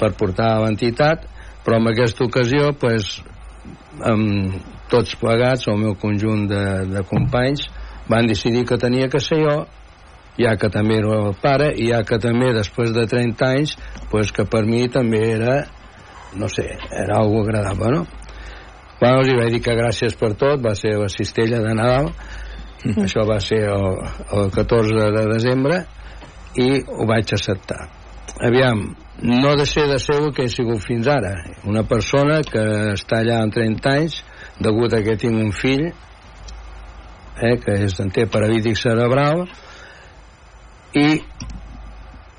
per 0.00 0.12
portar 0.18 0.50
a 0.52 0.60
l'entitat, 0.64 1.24
però 1.64 1.80
en 1.80 1.90
aquesta 1.92 2.26
ocasió, 2.26 2.72
pues, 2.78 3.20
amb 4.04 4.58
tots 4.92 5.16
plegats, 5.18 5.66
el 5.70 5.80
meu 5.80 5.96
conjunt 5.98 6.46
de, 6.50 6.64
de 6.90 7.02
companys, 7.08 7.64
van 8.10 8.28
decidir 8.28 8.66
que 8.66 8.78
tenia 8.78 9.08
que 9.10 9.22
ser 9.22 9.40
jo, 9.42 9.56
ja 10.38 10.56
que 10.60 10.70
també 10.72 10.98
era 11.00 11.16
el 11.22 11.34
pare, 11.42 11.70
i 11.76 11.90
ja 11.92 12.02
que 12.06 12.18
també 12.22 12.52
després 12.54 12.92
de 12.96 13.06
30 13.08 13.48
anys, 13.48 13.76
pues, 14.10 14.32
que 14.32 14.44
per 14.44 14.64
mi 14.68 14.86
també 14.92 15.22
era, 15.32 15.56
no 16.36 16.48
sé, 16.52 16.68
era 16.90 17.20
algo 17.20 17.42
agradable, 17.44 17.92
no? 17.98 18.06
Bueno, 19.00 19.24
hi 19.28 19.36
vaig 19.36 19.52
dir 19.52 19.62
que 19.64 19.76
gràcies 19.76 20.16
per 20.16 20.32
tot, 20.40 20.62
va 20.64 20.74
ser 20.74 20.96
la 20.96 21.10
cistella 21.12 21.60
de 21.64 21.74
Nadal, 21.76 22.12
això 23.04 23.26
va 23.28 23.40
ser 23.44 23.66
el, 23.72 24.00
el 24.32 24.50
14 24.54 25.10
de 25.16 25.26
desembre, 25.32 25.82
i 26.56 26.80
ho 26.80 27.06
vaig 27.08 27.32
acceptar. 27.36 27.88
Aviam, 28.46 28.82
no 29.22 29.56
de 29.56 29.64
ser 29.66 29.86
de 29.88 29.98
ser 29.98 30.16
el 30.20 30.32
que 30.36 30.44
he 30.44 30.52
sigut 30.52 30.80
fins 30.84 31.08
ara. 31.08 31.32
Una 31.64 31.84
persona 31.88 32.42
que 32.44 32.64
està 32.92 33.20
allà 33.22 33.42
en 33.44 33.52
30 33.52 33.92
anys 33.92 34.18
degut 34.60 34.92
a 34.92 35.02
que 35.04 35.16
tinc 35.20 35.36
un 35.40 35.52
fill 35.56 35.86
eh, 35.88 37.56
que 37.62 37.78
és, 37.86 37.96
en 38.00 38.12
té 38.12 38.26
paralític 38.28 38.76
cerebral 38.80 39.46
i 40.96 41.08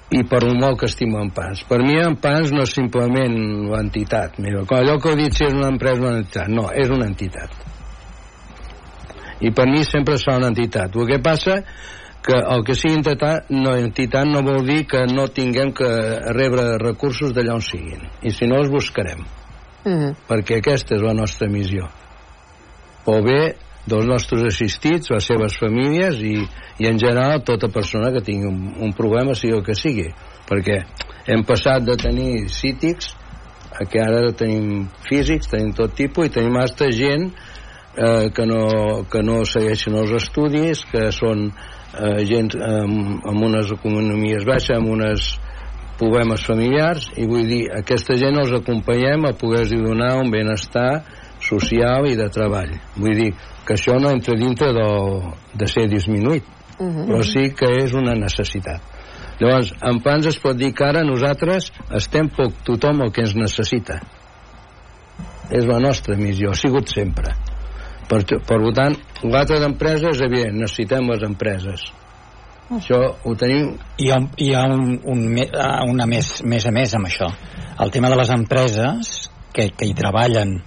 i 0.10 0.24
per 0.24 0.40
un 0.48 0.56
molt 0.60 0.80
que 0.80 0.88
estimo 0.88 1.20
en 1.20 1.32
Pans. 1.36 1.66
Per 1.68 1.82
mi 1.84 1.98
en 2.00 2.16
Pans 2.24 2.54
no 2.56 2.64
és 2.64 2.74
simplement 2.78 3.36
l'entitat. 3.74 4.38
Allò 4.40 4.96
que 5.04 5.12
heu 5.12 5.20
dit 5.20 5.36
si 5.36 5.44
és 5.48 5.56
una 5.56 5.72
empresa 5.74 6.00
una 6.00 6.22
entitat. 6.22 6.48
No, 6.48 6.70
és 6.72 6.90
una 6.90 7.10
entitat. 7.10 7.52
I 9.44 9.52
per 9.54 9.68
mi 9.70 9.84
sempre 9.86 10.16
serà 10.18 10.38
una 10.40 10.52
entitat. 10.54 10.96
El 10.96 11.10
que 11.12 11.20
passa 11.24 11.60
que 12.24 12.40
el 12.40 12.64
que 12.66 12.76
sigui 12.76 12.98
entitat 12.98 13.52
no, 13.52 13.76
entitat 13.76 14.28
no 14.28 14.42
vol 14.48 14.64
dir 14.68 14.86
que 14.88 15.04
no 15.12 15.28
tinguem 15.28 15.74
que 15.76 15.92
rebre 16.36 16.78
recursos 16.82 17.36
d'allà 17.36 17.60
on 17.60 17.64
siguin. 17.64 18.08
I 18.24 18.32
si 18.32 18.48
no, 18.48 18.62
els 18.64 18.72
buscarem. 18.72 19.26
Mm 19.84 19.94
-hmm. 19.94 20.16
Perquè 20.28 20.58
aquesta 20.58 20.96
és 20.96 21.02
la 21.02 21.14
nostra 21.14 21.48
missió. 21.48 21.88
O 23.06 23.22
bé 23.22 23.56
dels 23.88 24.08
nostres 24.08 24.44
assistits, 24.50 25.12
les 25.14 25.28
seves 25.28 25.56
famílies 25.60 26.20
i, 26.22 26.36
i 26.84 26.90
en 26.90 27.00
general 27.00 27.44
tota 27.48 27.70
persona 27.74 28.12
que 28.16 28.24
tingui 28.26 28.50
un, 28.50 28.60
un 28.88 28.96
problema, 28.98 29.36
sigui 29.36 29.56
el 29.58 29.64
que 29.66 29.78
sigui. 29.78 30.10
Perquè 30.48 30.82
hem 31.32 31.44
passat 31.48 31.86
de 31.88 31.96
tenir 32.00 32.48
cítics 32.52 33.14
a 33.78 33.86
que 33.86 34.02
ara 34.02 34.32
tenim 34.36 34.88
físics, 35.08 35.50
tenim 35.52 35.74
tot 35.76 35.96
tipus 35.96 36.28
i 36.28 36.34
tenim 36.38 36.56
hasta 36.60 36.90
gent 36.92 37.30
eh, 37.98 38.30
que, 38.34 38.46
no, 38.50 39.04
que 39.12 39.24
no 39.24 39.42
segueixen 39.46 39.98
els 40.00 40.14
estudis 40.18 40.84
que 40.92 41.10
són 41.16 41.50
eh, 41.50 42.24
gent 42.30 42.54
amb, 42.56 43.20
amb 43.28 43.46
unes 43.50 43.74
economies 43.76 44.48
baixes 44.48 44.78
amb 44.78 44.94
unes 44.96 45.36
problemes 45.98 46.46
familiars 46.46 47.10
i 47.18 47.26
vull 47.30 47.48
dir, 47.50 47.64
aquesta 47.74 48.18
gent 48.20 48.38
els 48.38 48.54
acompanyem 48.54 49.26
a 49.26 49.34
poder-los 49.38 49.86
donar 49.90 50.14
un 50.22 50.32
benestar 50.34 50.92
social 51.48 52.08
i 52.12 52.18
de 52.20 52.28
treball. 52.34 52.76
Vull 52.98 53.18
dir, 53.24 53.32
que 53.66 53.76
això 53.76 53.98
no 54.00 54.12
entra 54.12 54.36
dintre 54.40 54.72
de, 54.76 54.88
de 55.58 55.68
ser 55.72 55.88
disminuït 55.92 56.56
Uh 56.80 56.86
-huh. 56.86 57.08
però 57.08 57.24
sí 57.24 57.54
que 57.56 57.66
és 57.84 57.94
una 57.94 58.14
necessitat. 58.14 58.82
Llavors, 59.40 59.74
en 59.82 60.00
Pans 60.02 60.26
es 60.28 60.40
pot 60.40 60.58
dir 60.58 60.74
que 60.74 60.86
ara 60.86 61.04
nosaltres 61.04 61.72
estem 61.92 62.30
poc 62.30 62.54
tothom 62.64 63.02
el 63.02 63.12
que 63.12 63.22
ens 63.22 63.36
necessita. 63.36 64.00
És 65.50 65.66
la 65.66 65.80
nostra 65.80 66.16
missió, 66.16 66.52
ha 66.52 66.56
sigut 66.56 66.88
sempre. 66.88 67.34
Per, 68.10 68.24
per 68.26 68.74
tant, 68.74 68.96
l'altre 69.24 69.60
d'empreses, 69.60 70.22
evident, 70.22 70.58
necessitem 70.58 71.10
les 71.10 71.24
empreses. 71.24 71.82
Això 72.70 73.16
ho 73.24 73.36
tenim. 73.36 73.78
Hi 73.98 74.10
ha, 74.12 74.18
hi 74.38 74.54
ha 74.54 74.66
un, 74.66 75.00
un, 75.04 75.40
una 75.90 76.06
més, 76.06 76.44
més 76.44 76.66
a 76.66 76.72
més 76.72 76.94
amb 76.94 77.06
això. 77.06 77.32
El 77.80 77.92
tema 77.92 78.10
de 78.10 78.16
les 78.16 78.30
empreses 78.30 79.30
que, 79.54 79.70
que 79.70 79.86
hi 79.86 79.94
treballen 79.94 80.62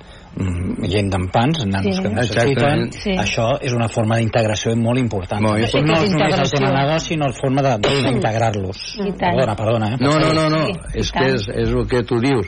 gent 0.89 1.11
d'empans, 1.11 1.67
nanos 1.67 1.97
Sí. 1.97 2.03
que 2.03 2.09
necessiten. 2.09 2.93
Sí. 2.93 3.11
això 3.19 3.59
és 3.61 3.73
una 3.73 3.89
forma 3.89 4.17
d'integració 4.17 4.75
molt 4.77 4.99
important 4.99 5.43
Molt 5.43 5.59
no, 5.59 5.65
important. 5.65 5.87
no 5.87 6.05
és 6.05 6.11
només 6.11 6.39
el 6.39 6.51
tema 6.51 6.71
negoci 6.71 7.07
sinó 7.07 7.27
la 7.27 7.33
forma 7.33 7.63
d'integrar-los 7.63 8.99
perdona, 9.19 9.57
perdona 9.57 9.95
eh? 9.95 9.97
No, 10.01 10.19
no, 10.19 10.33
no, 10.33 10.49
no. 10.49 10.67
Sí, 10.67 10.73
és 10.95 11.11
que 11.13 11.27
és, 11.35 11.49
és 11.49 11.71
el 11.71 11.87
que 11.89 12.03
tu 12.03 12.21
dius. 12.21 12.47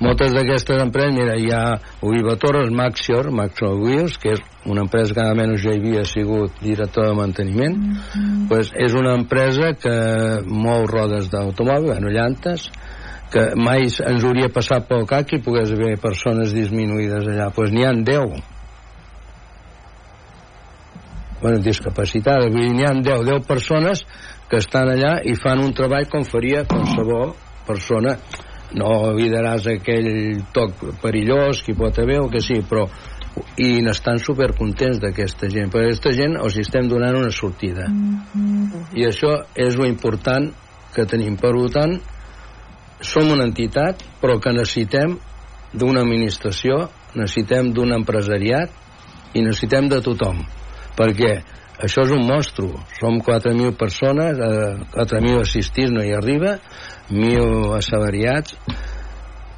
Moltes 0.00 0.32
d'aquestes 0.32 0.82
empreses, 0.82 1.14
mira, 1.14 1.36
hi 1.36 1.50
ha 1.52 1.78
Oliva 2.02 2.36
Torres, 2.36 2.70
Maxior, 2.70 3.30
Maxior 3.30 3.76
Wheels, 3.78 4.16
que 4.18 4.32
és 4.32 4.40
una 4.66 4.82
empresa 4.82 5.14
que 5.14 5.20
almenys 5.20 5.62
jo 5.62 5.72
hi 5.72 5.78
havia 5.78 6.04
sigut 6.04 6.52
director 6.60 7.06
de 7.08 7.14
manteniment, 7.14 7.76
pues 8.48 8.72
és 8.74 8.94
una 8.94 9.14
empresa 9.14 9.74
que 9.80 9.94
mou 10.46 10.86
rodes 10.86 11.30
d'automòbil, 11.32 11.92
bueno, 11.92 12.08
llantes, 12.10 12.70
que 13.30 13.44
mai 13.56 13.86
ens 13.86 14.24
hauria 14.26 14.50
passat 14.52 14.88
pel 14.88 15.06
cap 15.08 15.28
que 15.28 15.38
hi 15.38 15.44
pogués 15.44 15.70
haver 15.74 15.94
persones 16.02 16.54
disminuïdes 16.54 17.28
allà. 17.30 17.50
Pues 17.54 17.70
n'hi 17.72 17.86
han 17.86 18.02
10. 18.04 18.40
Bueno, 21.40 21.62
discapacitades, 21.64 22.50
vull 22.52 22.66
dir, 22.66 22.74
n'hi 22.76 22.88
han 22.88 23.00
10, 23.06 23.24
10 23.30 23.46
persones 23.48 24.04
que 24.50 24.58
estan 24.58 24.90
allà 24.92 25.20
i 25.24 25.36
fan 25.38 25.62
un 25.62 25.72
treball 25.76 26.08
com 26.10 26.26
faria 26.26 26.66
qualsevol 26.68 27.32
persona. 27.68 28.16
No 28.74 28.90
evitaràs 29.14 29.70
aquell 29.70 30.42
toc 30.54 30.84
perillós 31.02 31.62
que 31.64 31.72
hi 31.72 31.78
pot 31.78 31.96
haver 32.02 32.20
o 32.22 32.28
que 32.30 32.42
sí, 32.42 32.60
però 32.66 32.84
i 33.62 33.78
n'estan 33.84 34.18
supercontents 34.18 35.00
d'aquesta 35.02 35.48
gent. 35.50 35.70
Perquè 35.70 35.88
aquesta 35.88 36.12
gent 36.18 36.36
els 36.38 36.58
estem 36.58 36.90
donant 36.90 37.18
una 37.22 37.30
sortida. 37.34 37.86
I 38.94 39.06
això 39.06 39.36
és 39.54 39.78
lo 39.78 39.86
important 39.86 40.50
que 40.94 41.06
tenim. 41.06 41.38
Per 41.38 41.54
tant 41.74 41.94
som 43.00 43.30
una 43.32 43.46
entitat 43.48 44.02
però 44.20 44.38
que 44.40 44.52
necessitem 44.52 45.16
d'una 45.72 46.02
administració 46.04 46.88
necessitem 47.14 47.72
d'un 47.74 47.94
empresariat 47.94 49.34
i 49.34 49.42
necessitem 49.42 49.88
de 49.90 50.00
tothom. 50.04 50.42
Perquè 50.98 51.32
això 51.80 52.04
és 52.04 52.12
un 52.12 52.26
monstru 52.28 52.68
som 52.98 53.20
4.000 53.24 53.76
persones 53.78 54.36
eh, 54.36 54.74
4.000 54.92 55.40
assistits 55.40 55.94
no 55.94 56.04
hi 56.04 56.12
arriba 56.16 56.58
1.000 57.10 57.72
assalariats. 57.78 58.56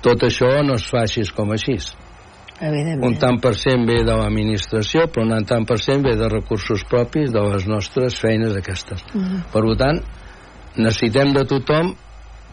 Tot 0.02 0.24
això 0.26 0.50
no 0.66 0.78
es 0.78 0.86
fa 0.90 1.04
així 1.06 1.24
com 1.34 1.52
així. 1.54 1.76
Un 2.62 3.16
tant 3.18 3.40
per 3.42 3.54
cent 3.58 3.82
ve 3.88 4.02
de 4.06 4.14
l'administració 4.14 5.08
però 5.10 5.24
un 5.26 5.46
tant 5.48 5.66
per 5.66 5.80
cent 5.82 6.04
ve 6.04 6.14
de 6.18 6.28
recursos 6.30 6.84
propis 6.86 7.32
de 7.34 7.42
les 7.48 7.66
nostres 7.66 8.18
feines 8.20 8.54
aquestes. 8.56 9.02
Mhm. 9.14 9.50
per 9.52 9.62
tant 9.76 9.98
necessitem 10.76 11.32
de 11.34 11.44
tothom 11.44 11.94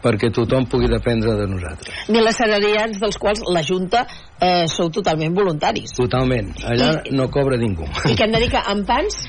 perquè 0.03 0.29
tothom 0.31 0.65
pugui 0.71 0.88
dependre 0.88 1.35
de 1.35 1.47
nosaltres. 1.47 2.05
Ni 2.09 2.21
les 2.23 2.35
salariats 2.38 2.99
dels 3.01 3.17
quals 3.17 3.41
la 3.51 3.62
Junta 3.63 4.05
eh, 4.39 4.65
sou 4.67 4.89
totalment 4.89 5.33
voluntaris. 5.35 5.91
Totalment, 5.97 6.53
allà 6.63 7.01
I- 7.05 7.15
no 7.15 7.29
cobra 7.29 7.57
ningú. 7.57 7.83
I 8.09 8.15
que 8.15 8.23
hem 8.23 8.31
de 8.31 8.39
dir 8.39 8.49
que 8.51 8.62
en 8.71 8.85
Pans 8.85 9.19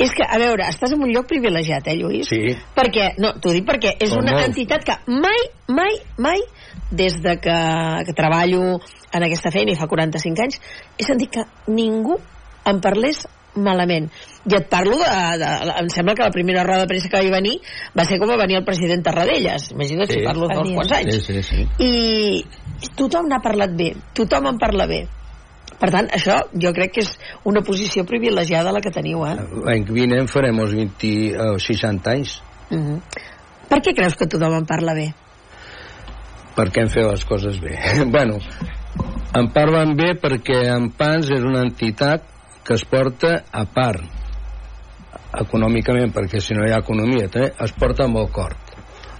és 0.00 0.12
que, 0.16 0.24
a 0.24 0.38
veure, 0.40 0.64
estàs 0.64 0.94
en 0.94 1.02
un 1.04 1.10
lloc 1.12 1.26
privilegiat, 1.28 1.86
eh, 1.88 1.96
Lluís? 1.98 2.28
sí, 2.28 2.54
Perquè, 2.74 3.14
no, 3.20 3.34
t'ho 3.40 3.52
dic 3.52 3.66
perquè 3.68 3.96
és 4.00 4.08
Com 4.10 4.22
una 4.22 4.32
molt. 4.32 4.46
entitat 4.48 4.84
que 4.84 4.94
mai, 5.12 5.42
mai, 5.68 5.98
mai, 6.16 6.40
des 6.90 7.20
de 7.20 7.36
que, 7.36 7.56
que 8.06 8.14
treballo 8.16 8.80
en 9.12 9.22
aquesta 9.26 9.50
feina 9.52 9.72
i 9.72 9.76
fa 9.76 9.86
45 9.86 10.40
anys, 10.42 10.60
he 10.96 11.04
sentit 11.04 11.30
que 11.36 11.44
ningú 11.68 12.16
em 12.64 12.80
parlés 12.80 13.26
malament. 13.62 14.08
I 14.50 14.56
et 14.56 14.66
parlo 14.72 14.96
de, 14.98 15.10
de, 15.38 15.50
Em 15.80 15.88
sembla 15.92 16.14
que 16.14 16.24
la 16.26 16.30
primera 16.34 16.64
roda 16.64 16.80
de 16.84 16.90
premsa 16.90 17.08
que 17.08 17.20
vaig 17.20 17.30
venir 17.32 17.58
va 17.96 18.04
ser 18.08 18.18
com 18.18 18.28
va 18.28 18.36
venir 18.40 18.56
el 18.58 18.64
president 18.64 19.04
Tarradellas. 19.04 19.70
Imagina't 19.72 20.10
si 20.10 20.18
Sí. 20.20 20.24
parlo 20.26 20.48
d'uns 20.48 20.74
quants 20.74 20.92
anys. 20.92 21.14
sí, 21.26 21.42
sí, 21.42 21.42
sí. 21.42 21.66
I 21.78 22.90
tothom 22.96 23.28
n'ha 23.28 23.40
parlat 23.42 23.70
bé, 23.76 23.94
tothom 24.14 24.46
en 24.46 24.58
parla 24.58 24.86
bé. 24.86 25.06
Per 25.80 25.88
tant, 25.90 26.08
això 26.12 26.42
jo 26.52 26.72
crec 26.76 26.92
que 26.92 27.00
és 27.00 27.10
una 27.44 27.62
posició 27.62 28.04
privilegiada 28.04 28.72
la 28.72 28.80
que 28.84 28.90
teniu, 28.90 29.24
eh? 29.24 29.36
l'any 29.64 29.84
vinent 29.88 30.28
farem 30.28 30.58
els 30.60 30.74
20, 30.74 31.32
eh, 31.32 31.58
60 31.58 32.10
anys 32.10 32.42
Uh 32.70 32.76
-huh. 32.78 33.00
Per 33.68 33.78
què 33.82 33.94
creus 33.96 34.14
que 34.14 34.26
tothom 34.26 34.54
en 34.54 34.64
parla 34.66 34.94
bé? 34.94 35.12
perquè 36.56 36.82
hem 36.82 36.88
fet 36.88 37.04
les 37.06 37.24
coses 37.24 37.60
bé. 37.60 37.78
bueno, 38.06 38.38
en 39.34 39.48
parlen 39.54 39.96
bé 39.96 40.14
perquè 40.20 40.66
en 40.74 40.90
Pans 40.90 41.30
és 41.30 41.42
una 41.42 41.62
entitat 41.62 42.22
que 42.64 42.76
es 42.76 42.84
porta 42.88 43.36
a 43.52 43.64
part 43.68 44.04
econòmicament, 45.40 46.12
perquè 46.14 46.40
si 46.42 46.56
no 46.56 46.66
hi 46.66 46.74
ha 46.74 46.82
economia 46.82 47.30
també, 47.30 47.52
es 47.64 47.72
porta 47.78 48.06
amb 48.06 48.18
el 48.20 48.28
cor. 48.34 48.56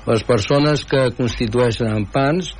Les 0.08 0.24
persones 0.26 0.84
que 0.88 1.10
constitueixen 1.16 1.90
en 1.92 2.06
Pans 2.10 2.52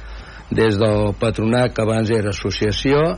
des 0.55 0.79
del 0.79 1.13
patronat 1.19 1.75
que 1.75 1.83
abans 1.83 2.11
era 2.15 2.35
associació 2.35 3.17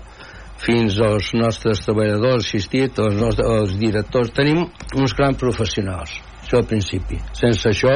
fins 0.63 0.99
als 1.03 1.33
nostres 1.35 1.81
treballadors 1.85 2.47
assistits, 2.47 3.01
els, 3.03 3.17
nostres, 3.19 3.49
els 3.49 3.79
directors 3.81 4.31
tenim 4.37 4.63
uns 4.95 5.17
grans 5.19 5.41
professionals 5.41 6.21
això 6.53 6.61
al 6.61 6.69
principi. 6.69 7.19
Sense 7.33 7.71
això 7.71 7.95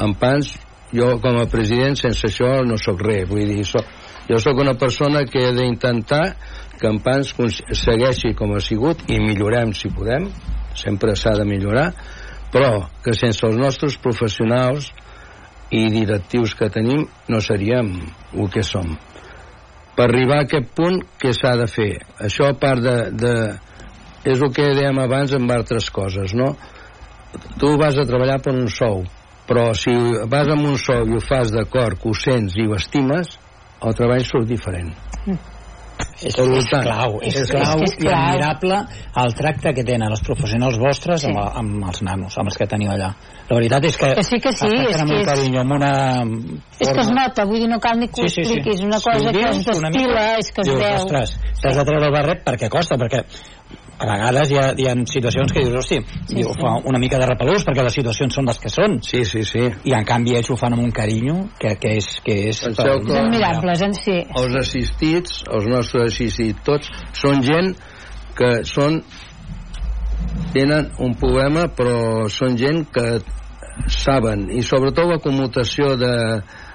en 0.00 0.14
Pans 0.18 0.54
jo 0.92 1.18
com 1.20 1.38
a 1.40 1.48
president 1.50 1.96
sense 1.96 2.26
això 2.28 2.62
no 2.64 2.78
sóc 2.80 3.02
res. 3.04 3.28
Vull 3.28 3.46
dir, 3.48 3.64
so, 3.64 3.82
jo 4.28 4.38
sóc 4.40 4.58
una 4.60 4.74
persona 4.78 5.24
que 5.28 5.42
he 5.48 5.52
d'intentar 5.56 6.24
que 6.80 6.88
en 6.88 6.98
Pans 7.04 7.34
segueixi 7.78 8.32
com 8.38 8.54
ha 8.56 8.62
sigut 8.64 9.04
i 9.10 9.20
millorem 9.22 9.74
si 9.76 9.92
podem. 9.92 10.28
Sempre 10.78 11.16
s'ha 11.16 11.36
de 11.38 11.46
millorar. 11.48 11.90
Però 12.52 12.88
que 13.04 13.14
sense 13.16 13.46
els 13.48 13.56
nostres 13.60 13.96
professionals 14.00 14.90
i 15.72 15.86
directius 15.92 16.54
que 16.58 16.68
tenim 16.72 17.06
no 17.32 17.40
seríem 17.40 17.94
el 18.36 18.50
que 18.52 18.64
som. 18.66 18.92
Per 19.96 20.04
arribar 20.08 20.42
a 20.42 20.46
aquest 20.46 20.72
punt 20.76 21.00
què 21.20 21.32
s'ha 21.36 21.54
de 21.60 21.68
fer? 21.68 21.92
això 22.20 22.48
a 22.48 22.56
part 22.56 22.80
de, 22.84 22.96
de 23.12 23.34
és 24.24 24.40
el 24.40 24.52
que 24.54 24.68
dèiem 24.76 25.00
abans 25.02 25.32
amb 25.36 25.50
altres 25.50 25.90
coses 25.90 26.34
no? 26.38 26.52
tu 27.60 27.74
vas 27.80 27.98
a 27.98 28.06
treballar 28.08 28.38
per 28.44 28.54
un 28.54 28.68
sou 28.70 29.02
però 29.48 29.72
si 29.76 29.92
vas 30.30 30.52
amb 30.54 30.68
un 30.70 30.78
sou 30.80 31.08
i 31.08 31.16
ho 31.16 31.22
fas 31.24 31.50
d'acord 31.54 32.00
que 32.00 32.12
ho 32.12 32.14
sents 32.16 32.56
i 32.56 32.68
ho 32.68 32.76
estimes 32.78 33.36
el 33.82 33.96
treball 33.98 34.24
surt 34.28 34.48
diferent 34.48 34.92
és, 36.24 36.34
és 36.38 36.68
clau, 36.70 37.18
és, 37.22 37.34
és 37.36 37.50
clau, 37.50 37.78
que 37.78 37.84
és 37.84 37.94
i 37.98 38.08
admirable 38.08 38.78
el 39.22 39.34
tracte 39.34 39.72
que 39.74 39.84
tenen 39.84 40.10
els 40.10 40.22
professionals 40.22 40.78
vostres 40.78 41.20
Sí. 41.22 41.28
amb, 41.30 41.38
amb 41.62 41.84
els 41.88 42.02
nanos, 42.02 42.36
amb 42.38 42.48
els 42.48 42.56
que 42.58 42.66
teniu 42.66 42.90
allà. 42.90 43.12
La 43.50 43.56
veritat 43.58 43.84
és 43.84 43.96
que, 43.96 44.14
Que 44.14 44.22
sí, 44.24 44.38
que 44.40 44.52
sí, 44.52 44.66
és 44.66 45.02
que 45.02 45.18
és- 45.20 45.26
carinyo, 45.26 45.60
amb 45.60 45.72
una 45.72 46.22
És 46.80 46.88
que 46.88 47.00
es 47.00 47.06
forma- 47.06 47.22
nota, 47.26 47.44
vull 47.44 47.58
dir, 47.60 47.68
no 47.68 47.78
cal 47.78 47.98
ni 47.98 48.08
que 48.08 48.22
ho 48.22 48.28
Sí, 48.28 48.34
sí, 48.36 48.44
sí. 48.44 48.54
expliquis, 48.54 48.80
una 48.80 48.98
Si 48.98 49.08
ho 49.08 49.12
cosa 49.12 49.30
que 49.32 49.38
dius 49.38 49.58
es 49.68 49.78
una 49.78 49.90
destila, 49.90 50.38
és 50.38 50.52
que 50.52 50.60
es 50.62 50.68
dius, 50.68 50.78
veu. 50.80 50.94
Ostres, 51.02 51.40
t'has 51.60 51.76
de 51.76 51.84
treure 51.84 52.06
el 52.06 52.12
barret 52.12 52.44
perquè 52.44 52.68
costa, 52.68 52.96
perquè 52.96 53.24
a 54.02 54.06
vegades 54.08 54.50
hi 54.50 54.58
ha, 54.58 54.66
hi 54.74 54.86
ha 54.90 54.94
situacions 55.06 55.52
que 55.54 55.62
dius, 55.62 55.76
hosti, 55.78 56.00
sí, 56.02 56.34
diu, 56.34 56.50
sí. 56.50 56.58
fa 56.58 56.74
una 56.90 56.98
mica 57.02 57.20
de 57.22 57.28
repelús 57.30 57.62
perquè 57.66 57.84
les 57.86 57.94
situacions 57.94 58.34
són 58.34 58.48
les 58.50 58.58
que 58.62 58.72
són. 58.72 58.98
Sí, 59.06 59.22
sí, 59.28 59.44
sí. 59.46 59.62
I 59.86 59.94
en 59.98 60.06
canvi 60.08 60.34
ells 60.38 60.50
ho 60.50 60.58
fan 60.58 60.74
amb 60.74 60.82
un 60.82 60.90
carinyo 60.94 61.36
que, 61.60 61.76
que 61.82 61.96
és... 62.00 62.08
Que 62.26 62.38
és 62.50 62.62
Penseu 62.66 63.02
que- 63.06 63.18
Admirables 63.20 63.84
en 63.86 63.94
si. 63.98 64.16
Els 64.42 64.56
assistits, 64.58 65.42
els 65.46 65.68
nostres 65.70 66.10
assistits, 66.10 66.64
tots, 66.66 66.90
són 67.22 67.44
gent 67.46 67.74
que 68.38 68.50
són 68.66 69.02
tenen 70.52 70.90
un 71.02 71.14
problema 71.18 71.66
però 71.76 72.28
són 72.32 72.56
gent 72.60 72.84
que 72.94 73.06
saben 73.92 74.48
i 74.52 74.62
sobretot 74.66 75.08
la 75.08 75.20
commutació 75.22 75.94
de 76.00 76.14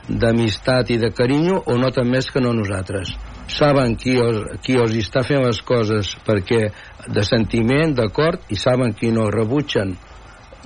d'amistat 0.08 0.94
i 0.96 0.98
de 1.02 1.12
carinyo 1.16 1.60
ho 1.66 1.76
noten 1.80 2.08
més 2.10 2.30
que 2.32 2.42
no 2.44 2.54
nosaltres 2.56 3.14
saben 3.48 3.96
qui 3.96 4.18
os, 4.20 4.44
qui 4.64 4.78
os 4.78 4.94
està 4.98 5.24
fent 5.28 5.46
les 5.46 5.62
coses 5.66 6.16
perquè 6.28 6.68
de 7.08 7.24
sentiment, 7.24 7.96
d'acord 7.96 8.44
i 8.52 8.60
saben 8.60 8.94
qui 8.98 9.12
no 9.16 9.30
rebutgen 9.32 9.96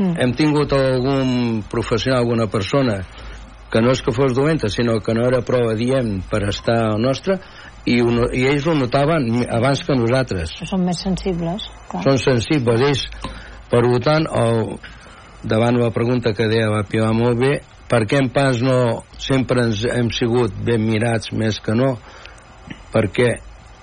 Mm. 0.01 0.15
hem 0.17 0.31
tingut 0.33 0.71
algun 0.73 1.63
professional, 1.69 2.19
alguna 2.23 2.47
persona 2.47 3.01
que 3.71 3.81
no 3.81 3.91
és 3.91 4.01
que 4.01 4.11
fos 4.11 4.33
dolenta, 4.33 4.69
sinó 4.69 4.99
que 4.99 5.13
no 5.13 5.25
era 5.27 5.41
prou 5.45 5.69
adient 5.69 6.21
per 6.31 6.41
estar 6.47 6.77
al 6.93 7.01
nostre 7.01 7.37
i, 7.85 7.99
un, 8.01 8.21
i 8.33 8.45
ells 8.49 8.67
ho 8.67 8.75
notaven 8.77 9.43
abans 9.49 9.83
que 9.83 9.95
nosaltres 9.97 10.55
Són 10.69 10.85
més 10.87 11.01
sensibles, 11.03 11.67
clar. 11.91 12.03
són 12.07 12.19
sensibles 12.23 12.83
ells 12.87 13.03
per 13.71 13.83
tant 14.03 14.27
el, 14.27 14.63
davant 15.43 15.79
la 15.79 15.91
pregunta 15.91 16.33
que 16.37 16.49
deia 16.51 16.71
la 16.71 16.83
Pilar 16.87 17.13
molt 17.17 17.39
bé 17.39 17.53
per 17.91 18.05
què 18.07 18.21
en 18.23 18.29
pas 18.31 18.61
no 18.63 19.03
sempre 19.19 19.67
ens 19.67 19.83
hem 19.85 20.11
sigut 20.15 20.55
ben 20.65 20.83
mirats 20.87 21.33
més 21.35 21.59
que 21.59 21.75
no 21.75 21.97
perquè 22.93 23.29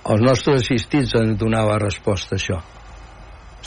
els 0.09 0.23
nostres 0.23 0.63
assistits 0.63 1.15
donar 1.39 1.65
la 1.67 1.79
resposta 1.81 2.35
a 2.35 2.39
això 2.39 2.59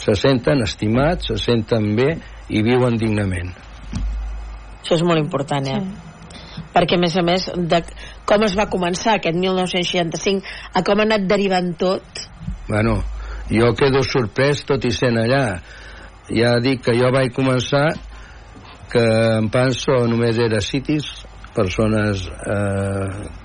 se 0.03 0.15
senten 0.17 0.63
estimats, 0.65 1.29
se 1.29 1.37
senten 1.37 1.93
bé 1.95 2.09
i 2.49 2.63
viuen 2.65 2.97
dignament 2.97 3.53
Això 4.83 4.97
és 4.97 5.03
molt 5.07 5.21
important, 5.21 5.67
eh? 5.69 5.79
Perquè, 6.73 6.97
a 6.97 6.99
més 6.99 7.13
a 7.15 7.21
més, 7.23 7.45
de 7.55 7.77
com 8.27 8.43
es 8.43 8.55
va 8.57 8.65
començar 8.67 9.13
aquest 9.15 9.37
1965 9.39 10.43
a 10.75 10.81
com 10.83 10.99
ha 10.99 11.05
anat 11.07 11.23
derivant 11.29 11.69
tot, 11.79 12.25
Bueno, 12.67 13.03
jo 13.51 13.73
quedo 13.75 14.03
sorprès 14.07 14.63
tot 14.67 14.85
i 14.87 14.91
sent 14.95 15.17
allà. 15.19 15.59
Ja 16.31 16.55
dic 16.63 16.85
que 16.85 16.95
jo 16.95 17.09
vaig 17.11 17.33
començar 17.35 17.89
que 18.93 19.03
en 19.39 19.49
Panso 19.51 19.97
només 20.07 20.39
era 20.39 20.61
citis, 20.63 21.09
persones 21.53 22.23
eh, 22.29 23.42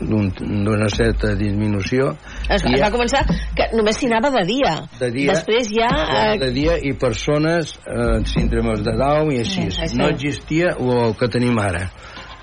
d'un- 0.00 0.30
d'una 0.64 0.88
certa 0.92 1.34
disminució. 1.34 2.10
es, 2.50 2.64
I 2.64 2.74
es 2.74 2.80
va 2.82 2.90
començar 2.92 3.22
que 3.56 3.68
només 3.76 3.96
s'hi 3.96 4.06
anava 4.10 4.30
de 4.38 4.44
dia. 4.46 4.74
de 5.00 5.10
dia, 5.10 5.32
Després 5.32 5.68
ja... 5.72 5.88
Eh, 6.32 6.38
de 6.38 6.50
dia 6.52 6.76
i 6.82 6.92
persones 6.92 7.78
eh, 7.86 8.20
síndromes 8.24 8.82
de 8.84 8.92
Down 8.96 9.32
i 9.32 9.38
així. 9.40 9.70
Sí, 9.70 9.88
sí. 9.88 9.96
No 9.96 10.08
existia 10.08 10.74
el 10.78 11.14
que 11.18 11.28
tenim 11.28 11.58
ara. 11.58 11.88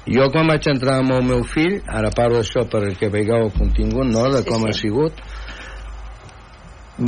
Jo 0.06 0.26
quan 0.34 0.48
vaig 0.52 0.66
entrar 0.68 0.98
amb 1.00 1.14
el 1.16 1.24
meu 1.24 1.44
fill, 1.48 1.78
ara 1.88 2.10
parlo 2.12 2.42
d'això 2.42 2.66
perquè 2.68 3.08
veieu 3.14 3.46
el 3.46 3.52
contingut, 3.56 4.04
no?, 4.12 4.26
de 4.34 4.42
Sí, 4.44 4.50
com 4.50 4.66
sí. 4.66 4.68
ha 4.70 4.74
sigut, 4.74 5.22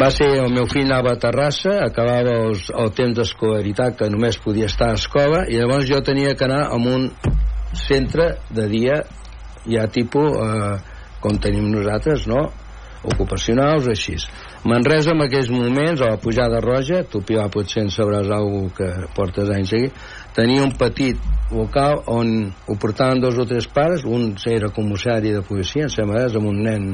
va 0.01 0.07
ser, 0.09 0.29
el 0.41 0.53
meu 0.53 0.65
fill 0.71 0.87
anava 0.87 1.11
a 1.13 1.19
Terrassa, 1.19 1.73
acabava 1.85 2.31
els, 2.47 2.69
el 2.73 2.89
temps 2.97 3.17
d'escolaritat 3.19 3.97
que 3.99 4.07
només 4.09 4.39
podia 4.41 4.65
estar 4.71 4.89
a 4.93 4.97
escola, 4.97 5.43
i 5.51 5.59
llavors 5.59 5.85
jo 5.89 5.99
tenia 6.07 6.33
que 6.39 6.47
anar 6.47 6.63
a 6.71 6.75
un 6.79 7.11
centre 7.75 8.37
de 8.49 8.65
dia 8.71 9.01
ja 9.69 9.87
tipus 9.91 10.37
eh, 10.41 10.77
com 11.23 11.41
tenim 11.41 11.71
nosaltres, 11.73 12.27
no? 12.29 12.45
ocupacionals 13.05 13.87
o 13.87 13.93
així. 13.93 14.17
Manresa 14.65 15.13
en 15.13 15.21
aquells 15.25 15.51
moments, 15.53 16.01
a 16.01 16.11
la 16.15 16.21
pujada 16.21 16.61
roja, 16.63 17.03
tu 17.05 17.21
Pilar 17.25 17.51
potser 17.53 17.83
en 17.85 17.91
sabràs 17.93 18.31
alguna 18.33 18.71
que 18.77 18.89
portes 19.17 19.51
anys 19.53 19.73
aquí, 19.77 19.91
tenia 20.35 20.63
un 20.65 20.73
petit 20.77 21.19
local 21.53 22.01
on 22.11 22.31
ho 22.65 22.77
portaven 22.81 23.21
dos 23.21 23.37
o 23.37 23.45
tres 23.45 23.67
pares, 23.69 24.05
un 24.05 24.33
era 24.49 24.71
comissari 24.73 25.35
de 25.35 25.43
policia, 25.45 25.85
em 25.85 25.93
sembla, 25.93 26.25
amb 26.25 26.49
un 26.49 26.63
nen 26.65 26.87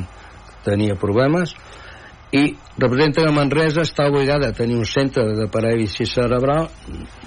tenia 0.65 0.99
problemes, 0.99 1.55
i 2.32 2.44
representa 2.80 3.26
que 3.26 3.36
Manresa 3.36 3.84
està 3.84 4.08
obligada 4.08 4.50
a 4.50 4.56
tenir 4.56 4.78
un 4.80 4.88
centre 4.88 5.26
de 5.36 5.48
paràlisi 5.52 6.08
cerebral 6.08 6.70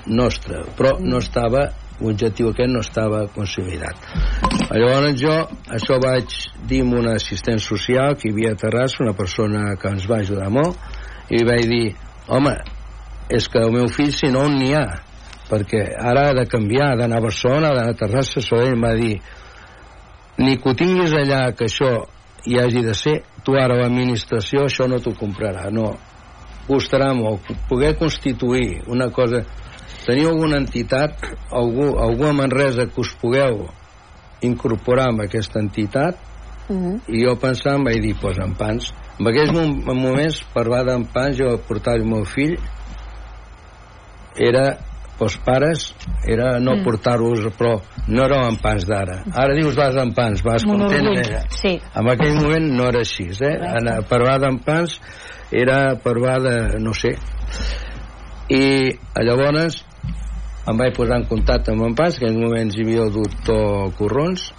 nostre, 0.07 0.65
però 0.79 0.97
no 1.01 1.21
estava 1.21 1.69
l'objectiu 2.01 2.51
aquest 2.51 2.73
no 2.73 2.81
estava 2.83 3.21
consolidat. 3.35 3.99
Llavors 4.73 5.21
jo 5.21 5.35
això 5.77 5.99
vaig 6.03 6.33
dir 6.67 6.81
amb 6.83 6.97
un 7.01 7.11
assistent 7.13 7.61
social 7.63 8.17
que 8.19 8.29
hi 8.29 8.33
havia 8.33 8.55
a 8.55 8.61
Terrassa, 8.65 9.05
una 9.05 9.15
persona 9.15 9.77
que 9.81 9.93
ens 9.93 10.09
va 10.11 10.23
ajudar 10.25 10.51
molt, 10.51 10.81
i 11.31 11.45
vaig 11.47 11.69
dir, 11.71 11.85
home, 12.29 12.57
és 13.31 13.47
que 13.49 13.63
el 13.63 13.73
meu 13.73 13.87
fill 13.89 14.13
si 14.13 14.33
no 14.33 14.47
on 14.49 14.59
n'hi 14.59 14.73
ha, 14.75 14.87
perquè 15.51 15.85
ara 16.01 16.31
ha 16.31 16.35
de 16.41 16.49
canviar, 16.51 16.93
ha 16.93 16.99
d'anar 16.99 17.21
a 17.21 17.27
Barcelona, 17.29 17.71
ha 17.71 17.79
d'anar 17.79 17.95
a 17.95 18.01
Terrassa, 18.01 18.43
so 18.43 18.59
ell 18.61 18.75
em 18.75 18.85
va 18.85 18.95
dir, 18.99 19.15
ni 20.41 20.57
que 20.59 20.73
ho 20.73 20.75
tinguis 20.75 21.15
allà 21.15 21.47
que 21.55 21.69
això 21.69 21.93
hi 22.45 22.59
hagi 22.61 22.83
de 22.85 22.95
ser, 22.99 23.21
tu 23.45 23.55
ara 23.61 23.77
l'administració 23.83 24.65
això 24.67 24.87
no 24.89 24.99
t'ho 25.01 25.13
comprarà, 25.19 25.69
no. 25.71 25.93
Costarà 26.67 27.13
molt. 27.15 27.41
Poder 27.69 27.95
constituir 27.99 28.83
una 28.89 29.11
cosa... 29.13 29.43
Teniu 30.05 30.29
alguna 30.35 30.59
entitat, 30.61 31.15
algú, 31.51 31.95
algú 32.01 32.27
a 32.29 32.33
Manresa 32.37 32.85
que 32.93 33.01
us 33.01 33.15
pugueu 33.21 33.67
incorporar 34.45 35.07
amb 35.13 35.23
aquesta 35.25 35.61
entitat 35.61 36.19
Mhm. 36.69 37.01
i 37.13 37.25
jo 37.25 37.35
pensava, 37.37 37.77
em 37.77 37.85
vaig 37.85 38.01
dir, 38.01 38.15
pues 38.21 38.39
en 38.41 38.55
pans. 38.57 38.87
En 39.21 39.27
aquells 39.29 39.53
mom- 39.53 39.83
moments, 39.85 40.39
parlar 40.55 40.83
d'en 40.87 41.05
pans, 41.13 41.37
jo 41.37 41.59
portar 41.69 41.95
el 41.99 42.07
meu 42.09 42.25
fill 42.25 42.57
era 44.37 44.79
els 45.21 45.37
pares 45.47 45.95
era 46.27 46.59
no 46.61 46.75
Mm. 46.75 46.85
portar-los 46.85 47.45
però 47.59 47.81
no 48.09 48.25
era 48.25 48.43
l'empans 48.45 48.87
d'ara 48.87 49.23
ara 49.33 49.55
dius 49.55 49.77
vas 49.77 49.95
empans, 49.97 50.43
vas 50.43 50.65
Un 50.65 50.79
content 50.81 51.07
era. 51.17 51.45
sí. 51.51 51.81
en 51.95 52.09
aquell 52.11 52.35
moment 52.35 52.73
no 52.75 52.89
era 52.89 53.01
així 53.01 53.29
eh? 53.41 53.55
Anar, 53.63 54.03
parlar 54.09 54.41
d'empans 54.41 55.01
era 55.53 55.95
parlar 56.03 56.41
de 56.43 56.79
no 56.81 56.93
sé 56.95 57.15
i 58.49 58.93
llavors 59.23 59.85
em 60.67 60.79
vaig 60.81 60.95
posar 60.97 61.19
en 61.21 61.27
contacte 61.29 61.73
amb 61.73 61.85
en 61.85 61.95
Pas, 61.95 62.17
que 62.19 62.25
en 62.25 62.39
aquells 62.39 62.45
moments 62.49 62.77
hi 62.77 62.83
havia 62.87 63.03
el 63.05 63.13
doctor 63.13 63.93
Corrons, 63.99 64.47
en 64.51 64.54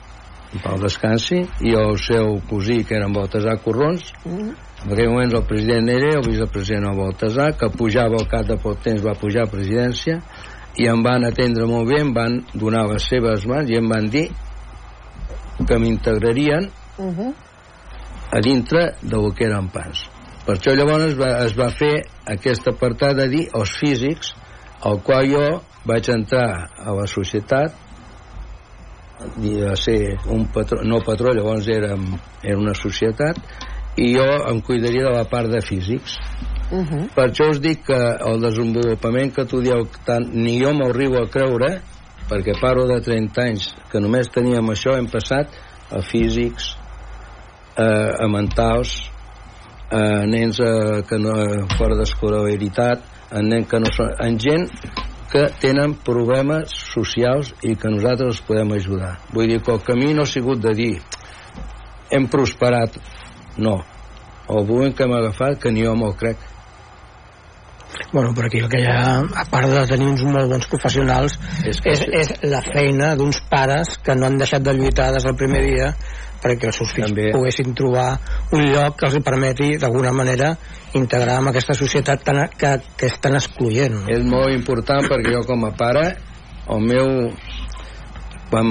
Pau 0.63 0.77
Descansi, 0.81 1.41
i 1.61 1.73
el 1.75 1.97
seu 1.99 2.39
cosí, 2.49 2.83
que 2.83 2.95
era 2.95 3.07
en 3.09 3.13
Baltasar 3.13 3.57
Corrons, 3.63 4.11
en 4.25 4.91
aquell 4.91 5.09
moment 5.09 5.33
el 5.33 5.45
president 5.49 5.89
era 5.89 6.13
el 6.19 6.25
vicepresident 6.27 6.87
el 6.91 6.97
Baltasar, 6.99 7.53
que 7.57 7.69
pujava 7.73 8.19
al 8.19 8.27
cap 8.31 8.45
de 8.47 8.57
poc 8.61 8.81
temps, 8.85 9.03
va 9.05 9.15
pujar 9.19 9.45
a 9.45 9.51
presidència, 9.51 10.19
i 10.77 10.87
em 10.91 11.03
van 11.03 11.23
atendre 11.25 11.65
molt 11.69 11.87
bé, 11.89 12.01
em 12.01 12.13
van 12.13 12.41
donar 12.53 12.85
les 12.91 13.07
seves 13.07 13.45
mans 13.47 13.69
i 13.71 13.77
em 13.79 13.87
van 13.89 14.09
dir 14.11 14.27
que 15.67 15.77
m'integrarien 15.79 16.69
Mhm. 16.97 17.33
a 18.31 18.39
dintre 18.41 18.95
del 19.01 19.33
que 19.35 19.45
eren 19.45 19.69
pans. 19.69 20.09
Per 20.45 20.57
això 20.57 20.75
llavors 20.75 21.05
es 21.05 21.15
va, 21.17 21.45
es 21.45 21.55
va 21.57 21.69
fer 21.69 22.05
aquest 22.25 22.67
apartat 22.67 23.15
de 23.15 23.27
dir 23.29 23.49
els 23.53 23.71
físics, 23.79 24.33
al 24.81 25.01
qual 25.01 25.29
jo 25.31 25.61
vaig 25.85 26.09
entrar 26.09 26.69
a 26.77 26.93
la 26.93 27.07
societat 27.07 27.73
i 29.41 29.61
a 29.63 29.75
ser 29.79 30.17
un 30.31 30.47
patró, 30.53 30.81
no 30.83 30.99
patró, 31.05 31.33
llavors 31.33 31.67
era, 31.71 31.95
era 32.43 32.57
una 32.59 32.75
societat, 32.75 33.39
i 33.95 34.11
jo 34.15 34.25
em 34.49 34.59
cuidaria 34.61 35.07
de 35.07 35.15
la 35.15 35.25
part 35.31 35.49
de 35.51 35.61
físics. 35.63 36.17
Mhm. 36.71 37.09
Per 37.15 37.29
això 37.29 37.49
us 37.51 37.61
dic 37.61 37.85
que 37.87 37.99
el 38.29 38.41
desenvolupament 38.41 39.33
que 39.33 39.45
tu 39.45 39.61
dieu 39.61 39.85
tant, 40.05 40.25
ni 40.33 40.59
jo 40.59 40.73
m'arribo 40.73 41.21
a 41.21 41.29
creure 41.29 41.79
perquè 42.29 42.55
parlo 42.59 42.87
de 42.89 42.99
30 43.01 43.41
anys 43.41 43.67
que 43.91 44.01
només 44.01 44.31
teníem 44.33 44.65
això, 44.73 44.95
hem 44.97 45.07
passat 45.07 45.53
a 45.91 46.01
físics 46.01 46.75
eh, 47.77 48.11
a 48.19 48.27
mentals 48.27 48.95
a 49.93 50.25
nens 50.25 50.59
eh, 50.59 51.03
que 51.07 51.19
no, 51.21 51.35
fora 51.77 51.95
d'escolaritat 51.99 53.05
a 53.31 53.43
nens 53.45 53.69
que 53.69 53.79
no 53.79 53.91
són 53.93 54.15
en 54.25 54.39
gent 54.41 54.65
que 55.31 55.45
tenen 55.61 55.95
problemes 56.05 56.73
socials 56.93 57.53
i 57.65 57.75
que 57.79 57.91
nosaltres 57.91 58.35
els 58.35 58.41
podem 58.47 58.75
ajudar. 58.77 59.15
Vull 59.33 59.49
dir 59.51 59.61
que 59.63 59.73
el 59.73 59.83
camí 59.85 60.13
no 60.13 60.23
ha 60.23 60.29
sigut 60.29 60.61
de 60.63 60.73
dir 60.77 60.93
hem 62.11 62.27
prosperat. 62.31 62.97
No. 63.57 63.79
El 64.49 64.67
moment 64.67 64.93
que 64.95 65.07
hem 65.07 65.15
agafat 65.17 65.57
que 65.61 65.71
ni 65.73 65.85
jo 65.85 65.95
me'l 65.97 66.13
crec. 66.19 66.51
Bueno, 68.11 68.33
però 68.35 68.47
aquí 68.47 68.59
el 68.59 68.69
que 68.69 68.81
hi 68.83 68.87
ha, 68.91 69.23
a 69.23 69.45
part 69.49 69.71
de 69.71 69.85
tenir 69.87 70.07
uns 70.11 70.23
molt 70.27 70.51
bons 70.51 70.67
professionals, 70.71 71.37
és, 71.63 71.79
que 71.83 71.93
és, 71.95 72.03
és 72.21 72.31
la 72.51 72.61
feina 72.65 73.13
d'uns 73.15 73.39
pares 73.49 73.95
que 74.03 74.15
no 74.15 74.27
han 74.27 74.37
deixat 74.39 74.63
de 74.65 74.73
lluitar 74.75 75.09
des 75.15 75.25
del 75.27 75.37
primer 75.39 75.63
dia 75.63 75.89
perquè 76.45 76.69
els 76.69 76.79
seus 76.81 76.93
fills 76.93 77.09
També. 77.09 77.31
poguessin 77.33 77.73
trobar 77.77 78.07
un 78.53 78.65
lloc 78.69 78.99
que 78.99 79.09
els 79.09 79.19
permeti 79.25 79.73
d'alguna 79.81 80.13
manera 80.13 80.53
integrar 80.95 81.41
en 81.41 81.49
aquesta 81.51 81.75
societat 81.77 82.23
tan, 82.23 82.43
que, 82.53 82.77
que 82.95 83.09
és 83.09 83.19
tan 83.21 83.37
excloent. 83.39 84.03
És 84.13 84.25
molt 84.29 84.53
important 84.53 85.09
perquè 85.09 85.33
jo 85.35 85.45
com 85.49 85.67
a 85.67 85.75
pare, 85.75 86.09
el 86.69 86.89
meu... 86.91 87.13
Quan 88.45 88.67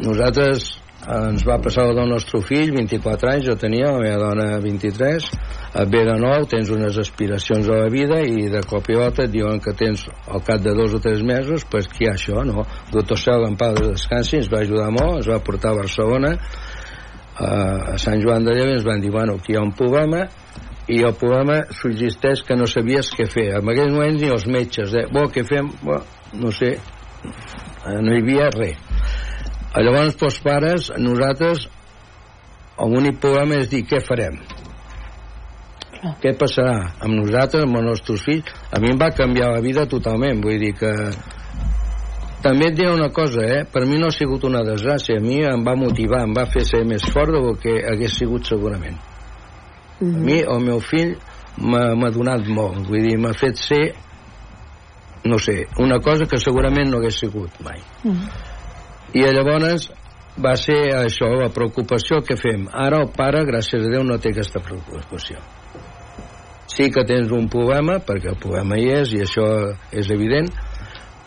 nosaltres 0.00 0.80
ens 1.08 1.44
va 1.48 1.58
passar 1.62 1.86
el 1.88 1.96
del 1.96 2.08
nostre 2.10 2.40
fill, 2.44 2.72
24 2.74 3.30
anys 3.32 3.46
jo 3.48 3.56
tenia, 3.60 3.92
la 3.92 4.00
meva 4.02 4.18
dona 4.20 4.58
23, 4.60 5.28
et 5.80 5.92
ve 5.92 6.02
de 6.08 6.16
nou, 6.20 6.44
tens 6.50 6.72
unes 6.74 6.98
aspiracions 7.00 7.68
a 7.68 7.78
la 7.82 7.90
vida 7.92 8.20
i 8.20 8.48
de 8.52 8.62
cop 8.68 8.90
i 8.90 8.98
volta 8.98 9.24
et 9.24 9.32
diuen 9.32 9.60
que 9.64 9.72
tens 9.76 10.06
al 10.28 10.44
cap 10.46 10.60
de 10.64 10.74
dos 10.76 10.96
o 10.96 11.00
tres 11.04 11.22
mesos, 11.26 11.64
pues 11.70 11.88
què 11.88 12.04
hi 12.04 12.10
ha 12.10 12.16
això, 12.18 12.44
no? 12.44 12.66
El 12.88 12.98
doctor 12.98 13.20
Cel 13.20 13.46
en 13.48 13.56
pau 13.60 13.76
de 13.78 13.94
descansi 13.94 14.40
ens 14.40 14.50
va 14.52 14.60
ajudar 14.64 14.90
molt, 14.92 15.20
ens 15.22 15.30
va 15.32 15.40
portar 15.46 15.72
a 15.72 15.80
Barcelona, 15.80 16.34
a 17.40 17.96
Sant 17.98 18.20
Joan 18.20 18.44
de 18.44 18.54
Lleve 18.54 18.76
ens 18.76 18.84
van 18.84 19.00
dir, 19.00 19.10
bueno, 19.14 19.38
aquí 19.40 19.54
hi 19.54 19.58
ha 19.58 19.64
un 19.64 19.72
problema 19.76 20.26
i 20.90 21.00
el 21.06 21.14
problema 21.16 21.60
subsisteix 21.76 22.42
que 22.46 22.56
no 22.58 22.66
sabies 22.68 23.12
què 23.16 23.26
fer. 23.30 23.48
En 23.58 23.68
aquells 23.72 23.94
moments 23.94 24.20
ni 24.20 24.30
els 24.34 24.46
metges, 24.50 24.94
eh? 24.98 25.06
Bo, 25.12 25.26
què 25.32 25.44
fem? 25.48 25.70
Bo, 25.86 26.00
no 26.40 26.52
sé, 26.54 26.74
eh, 26.76 27.98
no 28.00 28.14
hi 28.14 28.22
havia 28.22 28.50
res. 28.56 28.78
Eh, 29.70 29.84
Llavors, 29.86 30.16
els 30.26 30.40
pares, 30.44 30.90
nosaltres, 30.98 31.68
l'únic 32.80 33.20
problema 33.22 33.60
és 33.60 33.70
dir 33.70 33.84
què 33.88 34.00
farem. 34.04 34.40
Què 36.20 36.32
passarà 36.40 36.76
amb 37.04 37.18
nosaltres, 37.18 37.66
amb 37.66 37.76
els 37.76 37.90
nostres 37.90 38.24
fills? 38.24 38.54
A 38.72 38.80
mi 38.80 38.92
em 38.92 39.00
va 39.00 39.12
canviar 39.12 39.52
la 39.52 39.64
vida 39.64 39.84
totalment, 39.88 40.40
vull 40.42 40.58
dir 40.62 40.72
que 40.78 40.94
també 42.42 42.70
et 42.70 42.76
diré 42.76 42.90
una 42.92 43.10
cosa, 43.12 43.42
eh? 43.44 43.64
per 43.68 43.84
mi 43.86 43.98
no 44.00 44.08
ha 44.08 44.14
sigut 44.14 44.44
una 44.48 44.62
desgràcia, 44.64 45.18
a 45.18 45.24
mi 45.24 45.40
em 45.44 45.64
va 45.66 45.74
motivar, 45.76 46.22
em 46.24 46.32
va 46.36 46.46
fer 46.48 46.64
ser 46.64 46.84
més 46.88 47.04
fort 47.12 47.34
del 47.36 47.56
que 47.60 47.74
hagués 47.90 48.16
sigut 48.16 48.48
segurament. 48.48 48.96
Mm 50.00 50.08
-hmm. 50.08 50.16
A 50.16 50.24
mi, 50.24 50.38
el 50.40 50.60
meu 50.64 50.80
fill, 50.80 51.16
m'ha 51.58 51.94
m'ha 51.94 52.10
donat 52.10 52.46
molt, 52.48 52.86
vull 52.88 53.02
dir, 53.02 53.18
m'ha 53.18 53.32
fet 53.32 53.56
ser, 53.56 53.94
no 55.24 55.38
sé, 55.38 55.66
una 55.78 55.98
cosa 56.00 56.24
que 56.24 56.38
segurament 56.38 56.90
no 56.90 56.98
hagués 56.98 57.18
sigut 57.18 57.50
mai. 57.60 57.80
Mm 58.04 58.10
-hmm. 58.10 58.28
I 59.12 59.20
llavors 59.20 59.90
va 60.38 60.56
ser 60.56 60.94
això, 60.94 61.28
la 61.34 61.48
preocupació 61.48 62.22
que 62.22 62.36
fem. 62.36 62.68
Ara 62.72 63.02
el 63.02 63.10
pare, 63.16 63.44
gràcies 63.44 63.86
a 63.86 63.90
Déu, 63.90 64.04
no 64.04 64.18
té 64.18 64.30
aquesta 64.30 64.60
preocupació. 64.60 65.36
Sí 66.66 66.90
que 66.90 67.04
tens 67.04 67.30
un 67.30 67.48
problema, 67.48 67.98
perquè 67.98 68.30
el 68.30 68.38
problema 68.38 68.78
hi 68.78 68.88
és, 69.00 69.12
i 69.12 69.20
això 69.24 69.74
és 69.92 70.10
evident, 70.10 70.48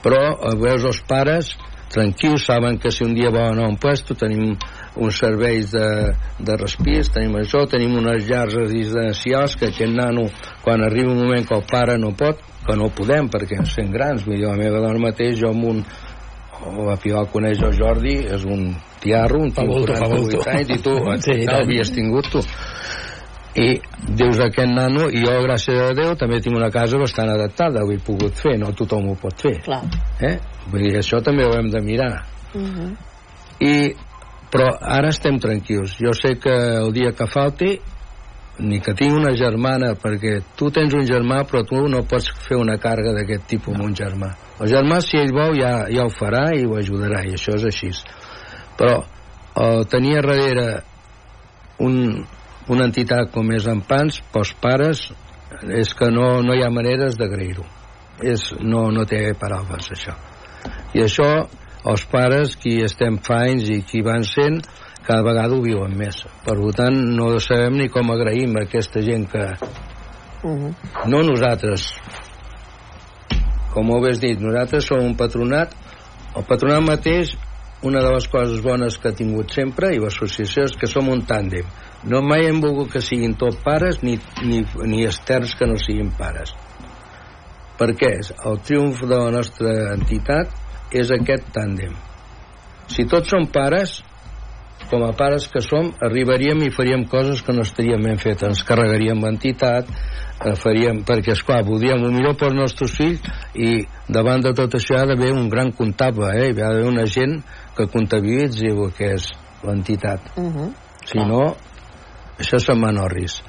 però 0.03 0.23
eh, 0.35 0.55
veus 0.59 0.85
els 0.89 1.01
pares 1.09 1.53
tranquils, 1.93 2.45
saben 2.47 2.79
que 2.81 2.89
si 2.91 3.03
un 3.05 3.13
dia 3.13 3.29
volen 3.29 3.59
a 3.61 3.67
un 3.69 3.77
puesto 3.77 4.15
tenim 4.17 4.55
uns 4.97 5.19
serveis 5.21 5.69
de, 5.71 6.13
de 6.41 6.55
respirs, 6.57 7.11
tenim 7.13 7.35
això, 7.37 7.67
tenim 7.69 7.93
unes 7.99 8.25
llars 8.25 8.55
residencials 8.57 9.55
que 9.59 9.69
aquest 9.69 9.93
nano, 9.93 10.25
quan 10.63 10.81
arriba 10.81 11.13
un 11.13 11.21
moment 11.21 11.45
que 11.45 11.55
el 11.59 11.67
pare 11.69 11.99
no 12.01 12.13
pot, 12.17 12.41
que 12.65 12.77
no 12.79 12.89
podem 12.95 13.29
perquè 13.29 13.59
ens 13.61 13.75
fem 13.77 13.91
grans, 13.93 14.25
vull 14.25 14.39
dir, 14.39 14.47
la 14.49 14.57
meva 14.57 14.81
dona 14.81 15.01
mateix, 15.05 15.37
jo 15.41 15.53
amb 15.53 15.69
un 15.69 15.83
o 16.63 16.85
la 16.87 16.95
Pilar 16.95 17.25
coneix 17.31 17.59
el 17.65 17.73
Jordi, 17.75 18.15
és 18.31 18.45
un 18.47 18.69
tiarro, 19.03 19.41
un 19.43 19.51
tio 19.51 19.65
fa 19.67 20.07
48 20.07 20.13
bulto. 20.15 20.43
anys, 20.49 20.69
i 20.71 20.77
tu, 20.81 20.93
Sí, 21.25 21.35
i 21.43 21.47
tant. 21.49 21.57
havies 21.59 21.91
tingut 21.91 22.29
tu. 22.31 22.43
I 23.53 23.67
dius 24.17 24.39
aquest 24.41 24.71
nano, 24.73 25.05
i 25.13 25.21
jo, 25.21 25.33
gràcies 25.45 25.77
a 25.77 25.91
Déu, 25.93 26.15
també 26.17 26.39
tinc 26.41 26.57
una 26.57 26.71
casa 26.73 26.97
bastant 26.97 27.29
adaptada, 27.29 27.83
ho 27.85 27.91
he 27.93 27.99
pogut 28.01 28.33
fer, 28.41 28.55
no 28.57 28.71
tothom 28.73 29.11
ho 29.11 29.15
pot 29.21 29.45
fer. 29.45 29.59
Clar. 29.67 29.83
Eh? 30.25 30.37
Vull 30.71 30.87
dir, 30.87 30.95
això 31.03 31.21
també 31.21 31.45
ho 31.45 31.53
hem 31.59 31.69
de 31.69 31.81
mirar. 31.85 32.25
Uh 32.55 32.61
-huh. 32.61 32.89
I, 33.59 33.93
però 34.49 34.71
ara 34.81 35.09
estem 35.09 35.39
tranquils. 35.39 35.97
Jo 35.99 36.13
sé 36.13 36.39
que 36.39 36.53
el 36.79 36.91
dia 36.93 37.11
que 37.11 37.27
falti, 37.27 37.79
ni 38.59 38.79
que 38.79 38.93
tinc 38.93 39.13
una 39.13 39.35
germana, 39.35 39.93
perquè 39.95 40.41
tu 40.55 40.69
tens 40.71 40.93
un 40.93 41.05
germà, 41.05 41.43
però 41.45 41.63
tu 41.65 41.87
no 41.87 42.03
pots 42.03 42.29
fer 42.47 42.57
una 42.57 42.77
càrrega 42.77 43.13
d'aquest 43.13 43.47
tipus 43.47 43.73
amb 43.73 43.85
un 43.85 43.95
germà. 43.95 44.29
El 44.59 44.67
germà, 44.67 44.99
si 45.01 45.17
ell 45.17 45.33
vol, 45.33 45.57
ja, 45.57 45.87
ja 45.89 46.05
ho 46.05 46.09
farà 46.09 46.53
i 46.53 46.65
ho 46.65 46.75
ajudarà, 46.77 47.23
i 47.25 47.33
això 47.33 47.55
és 47.55 47.65
així. 47.65 47.89
Però 48.77 49.03
eh, 49.55 49.85
tenir 49.89 50.15
darrere 50.21 50.83
un, 51.79 52.25
una 52.71 52.85
entitat 52.87 53.31
com 53.33 53.51
és 53.55 53.67
en 53.67 53.81
Pans, 53.87 54.21
pels 54.33 54.53
pares, 54.61 55.07
és 55.67 55.93
que 55.97 56.09
no, 56.11 56.41
no 56.43 56.55
hi 56.55 56.63
ha 56.63 56.71
maneres 56.73 57.17
d'agrair-ho. 57.19 57.65
No, 58.61 58.85
no 58.93 59.03
té 59.09 59.25
paraules, 59.39 59.89
això. 59.95 60.13
I 60.95 61.03
això, 61.03 61.29
els 61.89 62.05
pares, 62.11 62.55
qui 62.55 62.77
estem 62.85 63.17
fa 63.25 63.41
anys 63.49 63.69
i 63.73 63.81
qui 63.87 64.03
van 64.05 64.23
sent, 64.27 64.61
cada 65.03 65.23
vegada 65.25 65.55
ho 65.55 65.63
viuen 65.63 65.95
més. 65.99 66.21
Per 66.45 66.55
tant, 66.77 66.99
no 67.17 67.33
sabem 67.43 67.81
ni 67.81 67.89
com 67.91 68.11
agraïm 68.13 68.55
a 68.57 68.67
aquesta 68.67 69.01
gent 69.03 69.27
que... 69.31 69.47
Uh 70.43 70.51
-huh. 70.51 70.73
No 71.07 71.23
nosaltres, 71.23 71.93
com 73.73 73.89
ho 73.89 74.05
has 74.05 74.19
dit, 74.19 74.39
nosaltres 74.39 74.85
som 74.85 74.99
un 74.99 75.15
patronat, 75.15 75.73
el 76.35 76.43
patronat 76.43 76.81
mateix, 76.81 77.35
una 77.81 78.01
de 78.01 78.11
les 78.13 78.27
coses 78.27 78.61
bones 78.61 78.97
que 78.97 79.09
ha 79.09 79.15
tingut 79.15 79.51
sempre, 79.51 79.93
i 79.95 79.99
l'associació, 79.99 80.63
és 80.63 80.75
que 80.79 80.87
som 80.87 81.09
un 81.09 81.25
tàndem. 81.25 81.65
No 82.09 82.21
mai 82.21 82.47
hem 82.49 82.59
volgut 82.63 82.91
que 82.91 83.01
siguin 83.01 83.35
tot 83.39 83.61
pares 83.63 84.01
ni, 84.03 84.17
ni, 84.43 84.63
ni 84.91 85.03
externs 85.07 85.55
que 85.55 85.67
no 85.69 85.77
siguin 85.79 86.11
pares. 86.17 86.51
Per 87.79 87.93
què? 87.97 88.11
El 88.49 88.59
triomf 88.67 89.05
de 89.07 89.15
la 89.15 89.31
nostra 89.33 89.75
entitat 89.93 90.51
és 90.93 91.11
aquest 91.15 91.47
tàndem. 91.55 91.95
Si 92.91 93.07
tots 93.09 93.31
som 93.31 93.47
pares, 93.49 94.01
com 94.91 95.05
a 95.07 95.13
pares 95.17 95.47
que 95.49 95.61
som, 95.63 95.89
arribaríem 96.05 96.61
i 96.67 96.71
faríem 96.75 97.07
coses 97.09 97.41
que 97.41 97.55
no 97.55 97.63
estaríem 97.65 98.03
ben 98.03 98.19
fetes. 98.21 98.45
Ens 98.51 98.63
carregaríem 98.67 99.23
l'entitat, 99.23 99.89
eh, 99.89 100.53
faríem, 100.59 101.01
perquè, 101.07 101.33
esclar, 101.33 101.63
voldríem 101.65 102.03
el 102.03 102.13
millor 102.13 102.35
pels 102.37 102.57
nostres 102.57 102.93
fills 102.99 103.23
i 103.55 103.85
davant 104.09 104.43
de 104.43 104.53
tot 104.53 104.75
això 104.75 104.97
hi 104.97 105.01
ha 105.01 105.09
d'haver 105.09 105.31
un 105.33 105.49
gran 105.49 105.71
comptable, 105.71 106.29
eh? 106.35 106.51
hi 106.51 106.61
ha 106.61 106.69
d'haver 106.69 106.89
una 106.91 107.07
gent 107.07 107.39
que 107.77 107.87
comptabilitzi 107.87 108.69
el 108.69 108.91
que 108.97 109.13
és 109.15 109.29
l'entitat. 109.63 110.33
Uh 110.37 110.51
-huh. 110.51 110.71
Si 111.05 111.19
no, 111.19 111.55
això 112.39 112.59
a 112.59 113.07
risc. 113.09 113.43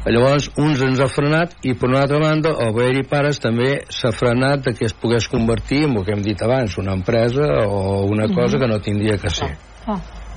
Llavors, 0.00 0.46
uns 0.56 0.80
ens 0.80 1.00
ha 1.00 1.10
frenat 1.12 1.58
i, 1.60 1.74
per 1.76 1.90
una 1.90 2.00
altra 2.00 2.18
banda, 2.18 2.54
el 2.64 2.72
Bayer 2.72 3.02
i 3.02 3.08
Pares 3.08 3.38
també 3.38 3.82
s'ha 3.92 4.12
frenat 4.16 4.70
que 4.78 4.86
es 4.86 4.94
pogués 4.96 5.28
convertir 5.28 5.82
en 5.84 5.98
el 5.98 6.06
que 6.06 6.14
hem 6.14 6.22
dit 6.24 6.40
abans, 6.42 6.78
una 6.80 6.94
empresa 6.96 7.44
o 7.66 8.06
una 8.08 8.28
cosa 8.32 8.58
que 8.58 8.66
no 8.66 8.80
tindria 8.80 9.18
que 9.20 9.28
ser. 9.28 9.50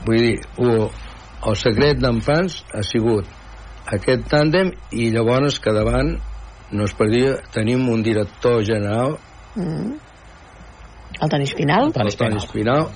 Vull 0.03 0.19
dir, 0.19 0.33
el, 0.59 0.89
el 1.47 1.55
secret 1.55 2.01
d'en 2.03 2.19
Pans 2.25 2.59
ha 2.75 2.83
sigut 2.83 3.29
aquest 3.95 4.27
tàndem 4.31 4.73
i 4.91 5.09
llavors 5.15 5.61
que 5.63 5.71
davant 5.71 6.17
no 6.73 6.83
es 6.83 6.95
per 6.97 7.07
dir, 7.07 7.29
tenim 7.55 7.87
un 7.89 8.03
director 8.03 8.63
general 8.65 9.15
-huh. 9.55 9.99
El 11.21 11.29
Toni 11.29 11.43
Espinal? 11.43 11.91
el 11.95 12.15
Toni 12.15 12.37
Espinal 12.37 12.87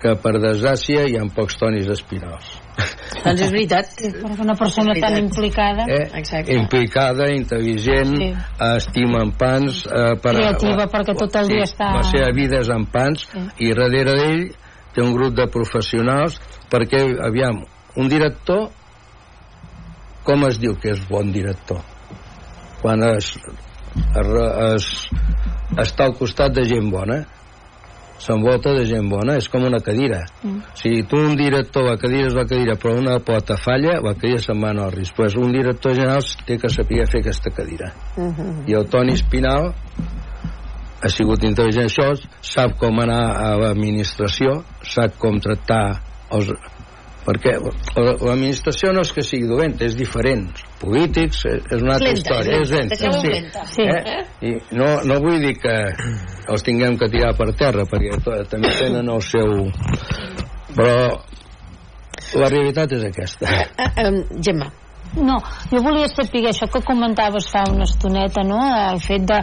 que 0.00 0.14
per 0.22 0.34
desgràcia 0.38 1.08
hi 1.08 1.16
ha 1.16 1.24
pocs 1.34 1.56
Tonis 1.56 1.88
Espinals 1.88 2.65
Doncs 2.76 3.40
és 3.40 3.50
veritat. 3.50 3.92
Perquè 3.96 4.42
una 4.44 4.54
persona 4.58 4.94
tan 5.00 5.16
implicada, 5.18 5.86
eh? 5.88 6.04
Exacte. 6.20 6.54
implicada, 6.54 7.28
intel·ligent, 7.32 8.14
Sí. 8.16 8.28
sí. 8.34 8.70
estima 8.76 9.22
en 9.24 9.32
pans, 9.32 9.86
eh, 9.86 10.14
per, 10.22 10.34
creativa, 10.36 10.86
perquè 10.92 11.16
tot 11.18 11.36
el 11.40 11.48
dia 11.48 11.64
està... 11.64 11.92
la 11.96 12.04
seva 12.06 12.30
vida 12.36 12.60
és 12.60 12.68
en 12.68 12.86
pans 12.86 13.26
Sí. 13.32 13.44
i 13.66 13.72
darrere 13.72 14.16
d'ell 14.20 14.44
té 14.94 15.02
un 15.02 15.12
grup 15.16 15.34
de 15.34 15.46
professionals 15.52 16.38
perquè, 16.70 17.02
aviam, 17.24 17.64
un 17.96 18.08
director 18.08 18.68
com 20.26 20.44
es 20.48 20.58
diu 20.58 20.74
que 20.82 20.90
és 20.90 21.02
bon 21.08 21.30
director? 21.32 21.80
Quan 22.82 23.02
es, 23.14 23.32
es, 23.96 24.30
es 24.74 24.88
està 25.86 26.06
al 26.06 26.16
costat 26.18 26.54
de 26.56 26.64
gent 26.68 26.90
bona 26.90 27.22
s'envolta 28.18 28.72
de 28.74 28.84
gent 28.86 29.08
bona, 29.10 29.36
és 29.36 29.48
com 29.48 29.64
una 29.64 29.80
cadira 29.80 30.24
Mm. 30.42 30.60
si 30.74 31.02
tu 31.08 31.16
un 31.16 31.36
director, 31.36 31.84
la 31.84 31.96
cadira 31.96 32.26
és 32.28 32.34
la 32.34 32.44
cadira 32.46 32.76
però 32.76 32.96
una 32.98 33.18
pota 33.20 33.56
falla, 33.56 34.00
la 34.02 34.14
cadira 34.14 34.38
se'n 34.38 34.62
va 34.62 34.70
al 34.70 34.92
risc 34.92 35.14
pues 35.16 35.34
un 35.36 35.52
director 35.52 35.94
general 35.94 36.22
té 36.46 36.56
que 36.58 36.68
saber 36.68 37.06
fer 37.06 37.20
aquesta 37.20 37.50
cadira 37.50 37.92
Uh 38.16 38.32
-huh. 38.32 38.68
i 38.68 38.72
el 38.74 38.86
Toni 38.88 39.12
Espinal 39.12 39.74
ha 41.02 41.08
sigut 41.08 41.42
intel·ligent 41.42 41.86
això, 41.90 42.14
sap 42.40 42.78
com 42.78 42.98
anar 43.00 43.36
a 43.36 43.56
l'administració, 43.56 44.62
sap 44.82 45.18
com 45.18 45.38
tractar 45.40 46.00
els... 46.30 46.50
perquè 47.26 47.56
la- 47.58 48.14
l'administració 48.22 48.92
no 48.94 49.02
és 49.02 49.10
que 49.12 49.22
sigui 49.26 49.48
dolenta, 49.50 49.84
és 49.84 49.96
diferent. 49.98 50.46
Polítics 50.80 51.44
és 51.50 51.64
és 51.72 51.82
una 51.82 51.96
altra 51.96 52.12
Lenta, 52.12 52.20
història, 52.22 52.60
és 52.60 52.70
és 52.70 52.70
lenta, 52.70 52.94
lenta. 52.94 52.96
deixeu-ho 52.96 53.20
Sí. 53.20 53.32
lenta. 53.34 53.64
Sí. 53.66 53.82
Eh? 53.82 54.24
I 54.46 54.76
no, 54.78 54.88
no 55.04 55.20
vull 55.20 55.40
dir 55.42 55.54
que 55.58 55.76
els 56.48 56.62
tinguem 56.62 56.96
que 56.98 57.08
tirar 57.10 57.34
per 57.36 57.50
terra, 57.58 57.84
perquè 57.84 58.20
també 58.48 58.70
tenen 58.78 59.08
el 59.10 59.22
seu... 59.22 59.70
Però 60.76 60.96
la 62.36 62.48
realitat 62.50 62.92
és 62.92 63.04
aquesta. 63.08 63.46
Uh, 63.46 64.02
um, 64.06 64.42
Gemma, 64.42 64.66
no, 65.16 65.36
jo 65.70 65.80
volia 65.84 66.08
saber 66.10 66.42
això 66.50 66.66
que 66.70 66.82
comentaves 66.84 67.46
fa 67.52 67.64
una 67.70 67.84
estoneta, 67.84 68.42
no? 68.44 68.58
El 68.92 69.00
fet 69.00 69.22
de 69.28 69.38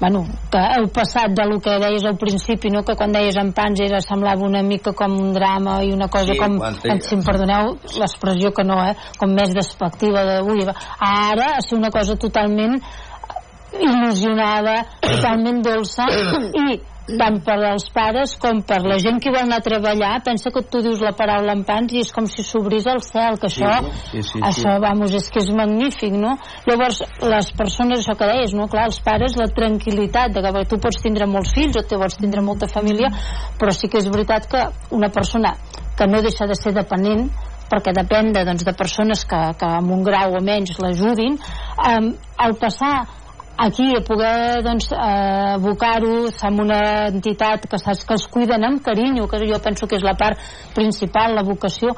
bueno, 0.00 0.24
que 0.50 0.60
heu 0.78 0.88
passat 0.88 1.34
de 1.36 1.44
lo 1.44 1.58
que 1.60 1.74
deies 1.78 2.04
al 2.08 2.16
principi, 2.16 2.70
no? 2.72 2.80
que 2.82 2.96
quan 2.96 3.12
deies 3.12 3.36
en 3.36 3.52
pans 3.52 3.82
era, 3.84 4.00
semblava 4.00 4.46
una 4.46 4.62
mica 4.64 4.94
com 4.96 5.12
un 5.12 5.34
drama 5.36 5.82
i 5.84 5.92
una 5.92 6.08
cosa 6.08 6.32
Sí, 6.32 6.38
com, 6.40 6.56
quan 6.56 7.02
si 7.04 7.14
em 7.18 7.24
perdoneu 7.26 7.76
l'expressió 8.00 8.50
que 8.56 8.64
no, 8.64 8.80
eh? 8.80 8.96
com 9.20 9.36
més 9.36 9.52
despectiva 9.52 10.24
de, 10.24 10.40
ui, 10.48 10.64
ara 10.64 11.52
ha 11.58 11.60
ser 11.60 11.76
una 11.76 11.92
cosa 11.92 12.16
totalment 12.16 12.80
il·lusionada, 13.78 14.78
totalment 15.06 15.60
dolça 15.66 16.08
i 16.10 16.80
tant 17.18 17.40
per 17.42 17.56
als 17.66 17.88
pares 17.90 18.34
com 18.40 18.60
per 18.66 18.80
la 18.84 18.98
gent 19.02 19.18
que 19.22 19.32
vol 19.32 19.42
anar 19.42 19.60
a 19.60 19.64
treballar 19.64 20.12
pensa 20.26 20.52
que 20.54 20.62
tu 20.70 20.82
dius 20.84 21.00
la 21.02 21.12
paraula 21.16 21.54
en 21.56 21.64
pans 21.66 21.92
i 21.94 22.02
és 22.04 22.12
com 22.14 22.26
si 22.30 22.44
s'obrís 22.46 22.86
el 22.90 23.00
cel 23.02 23.38
que 23.40 23.48
això, 23.48 23.72
sí, 23.82 24.20
sí, 24.20 24.24
sí. 24.28 24.42
això 24.46 24.76
vamos, 24.82 25.14
és 25.16 25.30
que 25.32 25.42
és 25.42 25.50
magnífic 25.56 26.14
no? 26.14 26.36
llavors 26.68 27.02
les 27.32 27.50
persones 27.56 28.04
això 28.04 28.16
que 28.18 28.30
deies 28.30 28.54
no? 28.54 28.68
clar, 28.70 28.88
els 28.90 29.00
pares 29.06 29.38
la 29.40 29.48
tranquil·litat 29.56 30.36
de 30.36 30.44
que 30.46 30.66
tu 30.70 30.80
pots 30.82 31.02
tindre 31.02 31.28
molts 31.30 31.54
fills 31.56 31.78
o 31.80 31.84
tu 31.86 31.98
pots 32.00 32.18
tindre 32.20 32.44
molta 32.44 32.70
família 32.70 33.10
però 33.58 33.74
sí 33.74 33.90
que 33.90 34.02
és 34.02 34.10
veritat 34.10 34.50
que 34.50 34.66
una 34.94 35.10
persona 35.10 35.56
que 35.96 36.06
no 36.06 36.22
deixa 36.22 36.46
de 36.46 36.56
ser 36.58 36.74
dependent 36.76 37.28
perquè 37.70 37.94
depèn 37.94 38.32
de, 38.34 38.42
doncs, 38.46 38.64
de 38.66 38.74
persones 38.74 39.22
que, 39.30 39.40
que 39.58 39.68
amb 39.78 39.94
un 39.94 40.02
grau 40.06 40.34
o 40.34 40.42
menys 40.42 40.74
l'ajudin 40.82 41.36
um, 41.38 42.10
al 42.42 42.56
passar 42.58 42.96
aquí 43.66 43.92
poder 44.06 44.62
doncs, 44.64 44.90
eh, 44.92 45.54
abocar-ho 45.56 46.30
amb 46.48 46.64
una 46.64 46.80
entitat 47.10 47.68
que 47.68 47.78
saps 47.78 48.06
que 48.08 48.16
els 48.16 48.26
cuiden 48.32 48.64
amb 48.64 48.82
carinyo 48.84 49.28
que 49.28 49.44
jo 49.46 49.60
penso 49.60 49.86
que 49.86 50.00
és 50.00 50.06
la 50.06 50.16
part 50.16 50.40
principal 50.74 51.36
la 51.36 51.44
vocació 51.44 51.92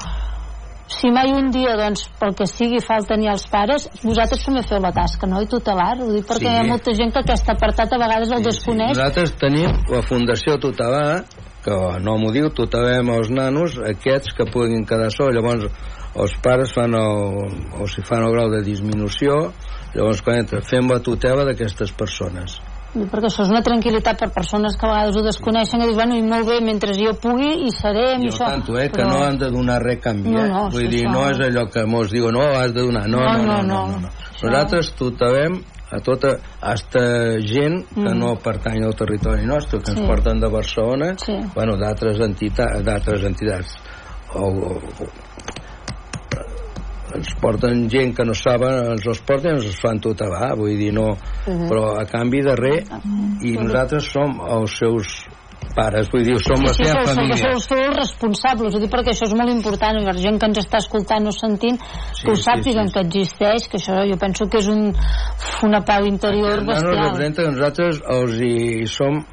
si 0.87 1.09
mai 1.11 1.31
un 1.31 1.49
dia, 1.51 1.75
doncs, 1.79 2.03
pel 2.19 2.33
que 2.37 2.45
sigui 2.45 2.81
fall 2.83 3.05
tenir 3.07 3.31
els 3.31 3.45
pares, 3.49 3.87
vosaltres 4.03 4.43
també 4.45 4.63
feu 4.67 4.81
la 4.83 4.91
tasca, 4.93 5.27
no? 5.29 5.39
I 5.41 5.47
tutelar, 5.49 5.95
ho 6.01 6.11
dic 6.11 6.27
perquè 6.27 6.49
Sí. 6.49 6.51
hi 6.51 6.59
ha 6.59 6.67
molta 6.67 6.93
gent 6.93 7.13
que 7.13 7.19
aquest 7.19 7.49
apartat 7.49 7.93
a 7.93 7.97
vegades 7.97 8.31
el 8.31 8.43
desconeix. 8.43 8.97
Nosaltres 8.97 9.33
tenim 9.39 9.71
la 9.89 10.01
Fundació 10.01 10.59
Tutelà, 10.59 11.23
que 11.63 11.77
no 12.03 12.17
m'ho 12.19 12.31
diu, 12.31 12.49
tutelem 12.49 13.09
els 13.09 13.29
nanos, 13.29 13.77
aquests 13.79 14.33
que 14.35 14.45
puguin 14.45 14.85
quedar 14.85 15.09
sols. 15.11 15.33
Llavors, 15.33 15.71
els 16.15 16.33
pares 16.43 16.73
fan 16.73 16.93
el, 16.93 17.47
o 17.79 17.87
si 17.87 18.03
fan 18.03 18.25
el 18.27 18.33
grau 18.35 18.51
de 18.51 18.61
disminució, 18.61 19.53
llavors 19.95 20.21
quan 20.21 20.37
entra, 20.43 20.61
fem 20.61 20.87
la 20.89 20.99
tutela 20.99 21.43
d'aquestes 21.45 21.91
persones. 21.91 22.59
Dic, 22.93 23.07
perquè 23.09 23.25
això 23.25 23.41
és 23.41 23.49
una 23.49 23.63
tranquil·litat 23.65 24.19
per 24.19 24.27
persones 24.35 24.75
que 24.77 24.85
a 24.85 24.89
vegades 24.91 25.15
ho 25.17 25.23
desconeixen 25.25 25.81
i 25.81 25.85
dius, 25.87 25.95
bueno, 25.97 26.13
i 26.15 26.21
molt 26.21 26.45
bé, 26.45 26.59
mentre 26.61 26.93
jo 26.93 27.15
pugui 27.17 27.65
i 27.65 27.71
seré 27.73 28.11
i 28.21 28.27
això. 28.29 28.45
tanto, 28.45 28.77
eh, 28.77 28.89
que 28.93 29.01
no 29.03 29.23
han 29.23 29.37
de 29.39 29.49
donar 29.49 29.81
res 29.81 29.99
canvi, 29.99 30.29
No, 30.29 30.43
eh? 30.45 30.49
no, 30.49 30.69
Vull 30.69 30.81
sí, 30.83 30.87
dir, 30.87 31.05
això- 31.07 31.11
no 31.11 31.29
és 31.31 31.39
allò 31.39 31.69
que 31.71 31.85
mos 31.85 32.11
diuen, 32.11 32.33
no, 32.33 32.41
has 32.41 32.71
de 32.73 32.81
donar. 32.81 33.07
No, 33.09 33.17
no, 33.19 33.37
no, 33.37 33.61
no. 33.63 33.87
no, 33.87 33.99
no. 33.99 34.09
Nosaltres 34.43 34.93
tutelem 34.93 35.63
a 35.91 35.99
tota, 36.01 36.37
hasta 36.61 37.39
gent 37.41 37.85
que 37.95 37.99
Mm. 38.13 38.17
no 38.19 38.35
pertany 38.35 38.83
al 38.83 38.93
territori 38.95 39.45
nostre, 39.45 39.79
que 39.79 39.91
ens 39.91 39.99
Sí. 39.99 40.05
porten 40.05 40.39
de 40.39 40.47
Barcelona, 40.49 41.15
Sí. 41.17 41.33
bueno, 41.55 41.75
d'altres 41.77 42.19
entitats, 42.19 42.83
d'altres 42.83 43.23
entitats. 43.23 43.75
O, 44.35 44.45
o, 44.49 44.81
ens 47.15 47.35
porten 47.41 47.85
gent 47.91 48.15
que 48.17 48.25
no 48.25 48.35
saben, 48.37 48.93
ens 48.95 49.05
els 49.07 49.21
porten 49.27 49.57
ens 49.57 49.69
els 49.69 49.79
fan 49.81 50.01
tutelar, 50.03 50.53
vull 50.59 50.75
dir, 50.79 50.91
no... 50.95 51.13
Mhm. 51.45 51.69
Però 51.69 51.93
a 51.99 52.05
canvi 52.09 52.43
de 52.45 52.57
res, 52.59 52.91
i 53.43 53.55
nosaltres 53.57 54.11
som 54.13 54.37
els 54.43 54.77
seus 54.79 55.23
pares, 55.73 56.09
vull 56.11 56.25
dir, 56.25 56.35
som 56.43 56.61
la 56.63 56.73
sí, 56.75 56.83
seva 56.83 57.03
sou, 57.05 57.15
família. 57.15 57.37
sou, 57.41 57.61
sou 57.65 57.81
els 57.81 57.97
responsables, 57.97 58.75
dic 58.81 58.91
perquè 58.91 59.13
això 59.13 59.27
és 59.29 59.35
molt 59.37 59.53
important, 59.53 59.99
la 60.05 60.15
gent 60.17 60.39
que 60.41 60.49
ens 60.51 60.59
està 60.61 60.81
escoltant 60.83 61.29
o 61.29 61.33
sentint, 61.35 61.79
que 62.19 62.33
ho 62.33 62.35
sí, 62.37 62.45
sàpiguen 62.45 62.91
que 62.93 63.05
existeix, 63.07 63.69
que 63.71 63.79
això 63.79 64.01
jo 64.09 64.17
penso 64.21 64.49
que 64.51 64.61
és 64.61 64.69
un, 64.73 64.91
una 65.67 65.83
pau 65.87 66.09
interior 66.09 66.61
no 66.61 66.73
bestial. 66.73 66.99
representa 66.99 67.45
que 67.45 67.55
nosaltres 67.55 68.03
els 68.17 68.43
hi 68.43 68.57
som 68.91 69.23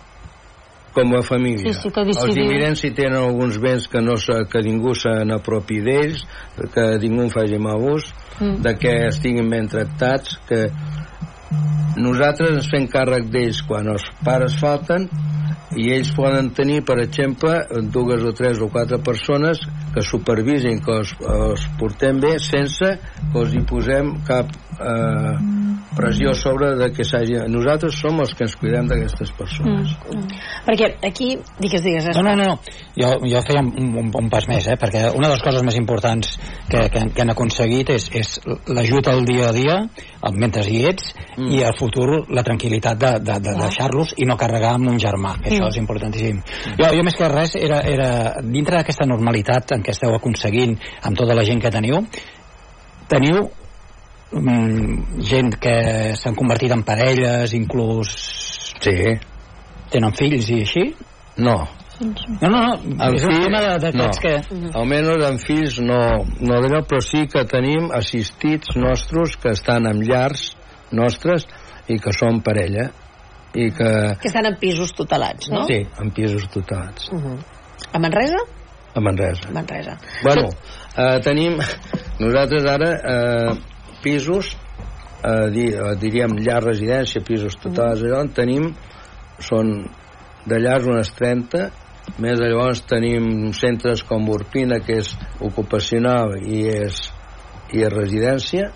com 0.95 1.14
a 1.16 1.22
família. 1.22 1.72
Sí, 1.72 1.84
sí, 1.84 1.93
que 1.95 2.03
els 2.09 2.38
mirem 2.38 2.74
si 2.78 2.91
tenen 2.97 3.20
alguns 3.20 3.61
béns 3.62 3.86
que, 3.91 4.03
no 4.03 4.16
se, 4.18 4.43
que 4.51 4.62
ningú 4.66 4.95
se 4.99 5.12
n'apropi 5.28 5.78
d'ells, 5.86 6.24
que 6.74 6.86
ningú 7.03 7.28
en 7.28 7.32
faci 7.34 7.61
mal 7.62 7.78
ús, 7.95 8.11
Mm. 8.41 8.62
de 8.62 8.76
que 8.78 8.93
estiguin 9.09 9.51
ben 9.51 9.68
tractats, 9.68 10.38
que 10.49 10.70
nosaltres 12.01 12.55
ens 12.57 12.70
fem 12.72 12.86
càrrec 12.88 13.28
d'ells 13.28 13.61
quan 13.68 13.91
els 13.93 14.07
pares 14.24 14.57
falten 14.61 15.05
i 15.76 15.91
ells 15.95 16.11
poden 16.16 16.49
tenir, 16.57 16.80
per 16.86 16.97
exemple, 17.03 17.53
dues 17.93 18.24
o 18.26 18.32
tres 18.34 18.59
o 18.64 18.70
quatre 18.72 18.99
persones 19.05 19.61
que 19.95 20.03
supervisin 20.03 20.80
que 20.82 20.97
els, 21.03 21.12
els 21.20 21.66
portem 21.78 22.18
bé 22.22 22.38
sense 22.43 22.95
que 23.03 23.43
els 23.43 23.55
hi 23.55 23.62
posem 23.68 24.14
cap 24.26 24.51
eh, 24.80 25.34
pressió 25.97 26.34
sobre 26.34 26.74
de 26.78 26.91
que 26.95 27.05
s'hagi... 27.07 27.38
Nosaltres 27.51 27.99
som 27.99 28.20
els 28.22 28.34
que 28.36 28.45
ens 28.47 28.57
cuidem 28.61 28.88
d'aquestes 28.91 29.32
persones. 29.38 29.95
Mm. 30.11 30.38
Perquè 30.66 30.91
aquí, 31.07 31.30
digues, 31.59 31.82
digues. 31.82 32.11
No, 32.16 32.22
no, 32.26 32.34
no, 32.38 32.59
jo, 32.99 33.12
jo 33.26 33.43
feia 33.47 33.62
un, 33.64 33.72
un, 34.05 34.11
un 34.22 34.30
pas 34.32 34.47
més, 34.51 34.68
eh? 34.70 34.76
perquè 34.80 35.09
una 35.16 35.28
de 35.28 35.34
les 35.34 35.45
coses 35.45 35.64
més 35.66 35.78
importants 35.80 36.36
que, 36.70 36.84
que, 36.93 37.05
que 37.14 37.24
han 37.24 37.34
aconseguit 37.34 37.91
és, 37.97 38.09
és 38.20 38.32
l'ajut 38.70 39.11
al 39.11 39.24
dia 39.28 39.51
a 39.51 39.55
dia, 39.57 39.78
el 40.28 40.38
mentre 40.41 40.64
hi 40.68 40.84
ets, 40.91 41.12
mm. 41.36 41.51
i 41.59 41.62
al 41.66 41.76
futur 41.78 42.22
la 42.30 42.45
tranquil·litat 42.47 43.01
de, 43.01 43.14
de, 43.26 43.38
de 43.49 43.57
deixar-los 43.61 44.14
i 44.20 44.28
no 44.28 44.38
carregar 44.41 44.76
amb 44.78 44.93
un 44.95 45.01
germà, 45.03 45.36
que 45.41 45.51
això 45.55 45.64
Mm. 45.64 45.70
és 45.70 45.80
importantíssim. 45.80 46.43
Jo, 46.78 46.91
jo 46.97 47.03
més 47.07 47.16
que 47.16 47.28
res 47.30 47.57
era, 47.59 47.80
era 47.86 48.11
dintre 48.43 48.78
d'aquesta 48.78 49.07
normalitat 49.07 49.76
en 49.76 49.84
què 49.86 49.95
esteu 49.95 50.14
aconseguint 50.16 50.76
amb 51.03 51.18
tota 51.18 51.36
la 51.36 51.45
gent 51.47 51.61
que 51.62 51.72
teniu, 51.72 52.01
teniu 53.11 53.43
mm, 53.43 53.69
gent 54.33 55.57
que 55.61 55.74
s'han 56.16 56.37
convertit 56.39 56.72
en 56.72 56.83
parelles, 56.87 57.53
inclús... 57.57 58.12
Sí. 58.81 58.95
Tenen 59.91 60.14
fills 60.16 60.49
i 60.55 60.61
així? 60.62 60.85
No. 61.43 61.57
No, 62.01 62.49
no, 62.49 62.61
no, 62.81 63.05
El 63.05 63.16
és 63.18 63.24
un 63.26 63.35
fill- 63.35 63.43
tema 63.45 63.61
de- 63.61 63.78
d'aquests 63.83 63.97
no. 63.99 64.22
que... 64.22 64.70
Almenys 64.78 65.24
amb 65.26 65.43
fills 65.45 65.81
no, 65.85 65.99
no 66.41 66.61
d'allò, 66.62 66.81
però 66.89 67.01
sí 67.05 67.26
que 67.28 67.43
tenim 67.51 67.91
assistits 67.93 68.72
nostres 68.81 69.35
que 69.43 69.53
estan 69.53 69.85
en 69.91 70.01
llars 70.09 70.47
nostres 70.97 71.45
i 71.93 71.99
que 72.01 72.14
són 72.16 72.41
parella 72.47 72.87
i 73.53 73.66
que... 73.74 73.91
Que 74.22 74.31
estan 74.31 74.47
en 74.49 74.57
pisos 74.62 74.95
tutelats, 74.97 75.51
no? 75.53 75.66
Sí, 75.68 75.83
en 76.01 76.11
pisos 76.16 76.47
tutelats. 76.55 77.11
Uh 77.12 77.18
-huh. 77.20 77.37
A 77.93 77.99
Manresa? 77.99 78.39
A 78.95 79.01
Manresa. 79.01 79.49
A 79.49 79.53
Manresa. 79.53 79.99
Bueno, 80.22 80.49
eh, 80.97 81.20
tenim 81.22 81.59
nosaltres 82.18 82.64
ara 82.64 82.91
eh, 82.95 83.59
pisos 84.03 84.55
eh, 84.55 85.51
di, 85.55 85.68
eh, 85.72 85.94
diríem 86.01 86.38
llar 86.40 86.62
residència, 86.64 87.24
pisos 87.26 87.59
totals 87.61 88.05
allò, 88.05 88.22
en 88.24 88.32
tenim 88.36 88.70
són 89.40 89.72
de 90.48 90.59
llars 90.61 90.88
unes 90.88 91.12
30 91.18 91.68
més 92.18 92.40
llavors 92.40 92.82
tenim 92.88 93.53
centres 93.55 94.03
com 94.09 94.28
Urpina 94.32 94.80
que 94.82 94.98
és 95.03 95.12
ocupacional 95.46 96.34
i 96.40 96.64
és, 96.72 96.98
i 97.76 97.84
és 97.84 97.92
residència. 97.92 98.70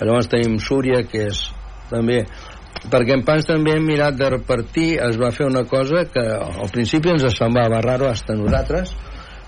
Llavors 0.00 0.30
tenim 0.32 0.58
Súria 0.62 1.02
que 1.08 1.26
és 1.30 1.42
també 1.90 2.22
perquè 2.80 3.16
en 3.16 3.24
Pans 3.26 3.48
també 3.48 3.74
hem 3.76 3.84
mirat 3.84 4.16
de 4.16 4.28
repartir 4.36 4.94
es 5.04 5.18
va 5.20 5.32
fer 5.34 5.48
una 5.50 5.66
cosa 5.68 6.06
que 6.12 6.22
al 6.22 6.70
principi 6.72 7.10
ens 7.12 7.26
semblava 7.36 7.82
raro 7.84 8.08
hasta 8.08 8.36
nosaltres 8.38 8.94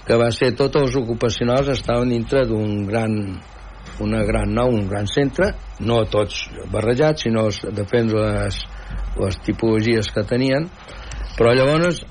que 0.04 0.18
va 0.18 0.28
ser 0.34 0.50
tots 0.58 0.80
els 0.80 0.96
ocupacionals 0.98 1.70
estaven 1.72 2.10
dintre 2.12 2.42
d'un 2.50 2.82
gran 2.90 3.14
una 4.00 4.22
gran 4.24 4.54
nou, 4.54 4.72
un 4.72 4.88
gran 4.88 5.06
centre 5.10 5.52
no 5.80 6.02
tots 6.10 6.46
barrejats 6.72 7.26
sinó 7.26 7.48
depèn 7.76 8.12
de 8.12 8.20
les, 8.20 8.60
les 9.20 9.40
tipologies 9.46 10.10
que 10.14 10.24
tenien 10.28 10.68
però 11.36 11.54
llavors 11.56 12.02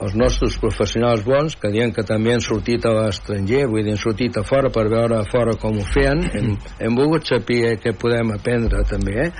els 0.00 0.14
nostres 0.16 0.56
professionals 0.60 1.22
bons 1.26 1.56
que 1.60 1.70
diuen 1.72 1.92
que 1.92 2.04
també 2.08 2.32
han 2.34 2.44
sortit 2.44 2.86
a 2.88 2.94
l'estranger 2.96 3.66
vull 3.68 3.84
dir, 3.84 3.92
han 3.94 4.00
sortit 4.00 4.38
a 4.40 4.44
fora 4.48 4.70
per 4.72 4.86
veure 4.88 5.18
a 5.18 5.26
fora 5.28 5.56
com 5.60 5.76
ho 5.76 5.84
feien 5.92 6.24
hem, 6.32 6.54
hem 6.80 6.96
volgut 6.96 7.28
saber 7.28 7.76
què 7.82 7.92
podem 8.00 8.32
aprendre 8.36 8.82
també 8.88 9.28
eh? 9.28 9.30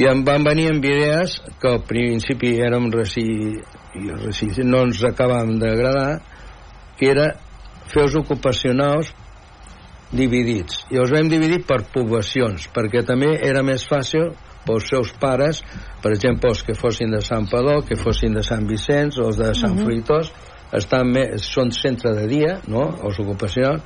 i 0.00 0.06
em 0.08 0.24
van 0.24 0.44
venir 0.46 0.70
amb 0.70 0.84
idees 0.84 1.36
que 1.60 1.68
al 1.74 1.82
principi 1.86 2.54
érem 2.62 2.90
reci, 2.94 3.26
i 3.98 4.12
reci, 4.24 4.50
no 4.64 4.84
ens 4.86 5.02
acabàvem 5.04 5.58
d'agradar 5.60 6.20
que 6.98 7.10
era 7.10 7.30
fer 7.90 8.06
els 8.06 8.16
ocupacionals 8.20 9.12
dividits 10.10 10.84
i 10.90 10.98
els 10.98 11.12
vam 11.14 11.28
dividir 11.30 11.62
per 11.66 11.82
poblacions 11.94 12.66
perquè 12.74 13.04
també 13.06 13.36
era 13.46 13.62
més 13.66 13.84
fàcil 13.86 14.32
pels 14.66 14.88
seus 14.90 15.12
pares 15.22 15.62
per 16.02 16.12
exemple 16.12 16.50
els 16.50 16.62
que 16.66 16.76
fossin 16.78 17.14
de 17.14 17.22
Sant 17.24 17.46
Padó 17.50 17.80
que 17.86 17.98
fossin 17.98 18.34
de 18.36 18.42
Sant 18.46 18.66
Vicenç 18.68 19.20
o 19.20 19.28
els 19.30 19.38
de 19.38 19.52
Sant 19.54 19.76
Mhm. 19.76 19.84
Fruitós 19.84 20.32
estan 20.72 21.10
més, 21.10 21.46
són 21.46 21.70
centre 21.70 22.14
de 22.14 22.26
dia 22.26 22.60
no? 22.66 22.90
els 23.04 23.18
ocupacionals 23.18 23.82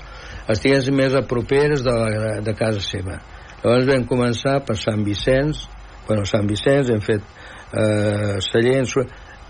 estiguessin 0.49 0.97
més 0.97 1.14
a 1.14 1.22
properes 1.22 1.85
de, 1.85 1.93
la, 1.93 2.41
de 2.41 2.55
casa 2.55 2.81
seva 2.81 3.20
llavors 3.62 3.87
vam 3.87 4.05
començar 4.09 4.59
per 4.64 4.77
Sant 4.77 5.05
Vicenç 5.05 5.68
bueno, 6.09 6.25
Sant 6.25 6.49
Vicenç 6.49 6.91
hem 6.91 7.01
fet 7.01 7.22
eh, 7.72 8.41
Sallents 8.41 8.97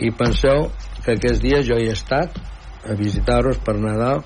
i 0.02 0.10
penseu 0.10 0.70
que 1.04 1.14
aquests 1.14 1.40
dies 1.42 1.66
jo 1.66 1.78
hi 1.78 1.88
he 1.88 1.94
estat 1.94 2.38
a 2.84 2.94
visitar-los 2.98 3.58
per 3.64 3.76
Nadal 3.78 4.22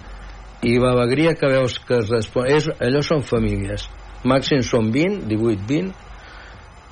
i 0.66 0.74
l'alegria 0.82 1.34
que 1.38 1.50
veus 1.50 1.78
que 1.86 2.00
es 2.00 2.10
respon... 2.10 2.48
És, 2.50 2.68
allò 2.82 3.02
són 3.06 3.22
famílies. 3.26 3.86
Màxim 4.26 4.64
són 4.66 4.90
20, 4.94 5.26
18, 5.30 5.66
20, 5.68 5.92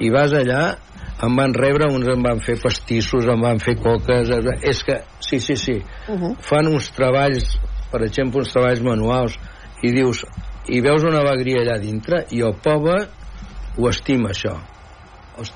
i 0.06 0.10
vas 0.12 0.34
allà, 0.36 0.62
em 1.24 1.38
van 1.38 1.54
rebre, 1.56 1.88
uns 1.92 2.06
em 2.12 2.22
van 2.22 2.40
fer 2.44 2.58
pastissos, 2.62 3.26
em 3.32 3.42
van 3.42 3.58
fer 3.62 3.76
coques, 3.80 4.30
és 4.60 4.82
que, 4.86 5.00
sí, 5.24 5.40
sí, 5.40 5.56
sí, 5.56 5.82
Uh 6.08 6.14
-huh. 6.20 6.36
fan 6.40 6.68
uns 6.68 6.90
treballs, 6.90 7.58
per 7.90 8.02
exemple, 8.02 8.40
uns 8.40 8.52
treballs 8.52 8.80
manuals, 8.80 9.38
i 9.82 9.90
dius, 9.90 10.24
i 10.68 10.80
veus 10.80 11.02
una 11.02 11.20
alegria 11.20 11.62
allà 11.62 11.78
dintre, 11.80 12.26
i 12.30 12.42
el 12.42 12.54
poble 12.62 13.06
ho 13.76 13.88
estima, 13.88 14.30
això. 14.30 14.56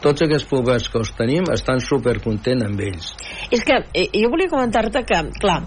Tots 0.00 0.22
aquests 0.22 0.48
poblets 0.48 0.88
que 0.88 0.98
els 0.98 1.12
tenim 1.16 1.44
estan 1.52 1.80
supercontents 1.80 2.64
amb 2.66 2.80
ells. 2.80 3.14
És 3.50 3.62
que 3.64 3.78
eh, 3.94 4.08
jo 4.12 4.28
volia 4.28 4.48
comentar-te 4.48 5.04
que, 5.08 5.22
clar, 5.40 5.62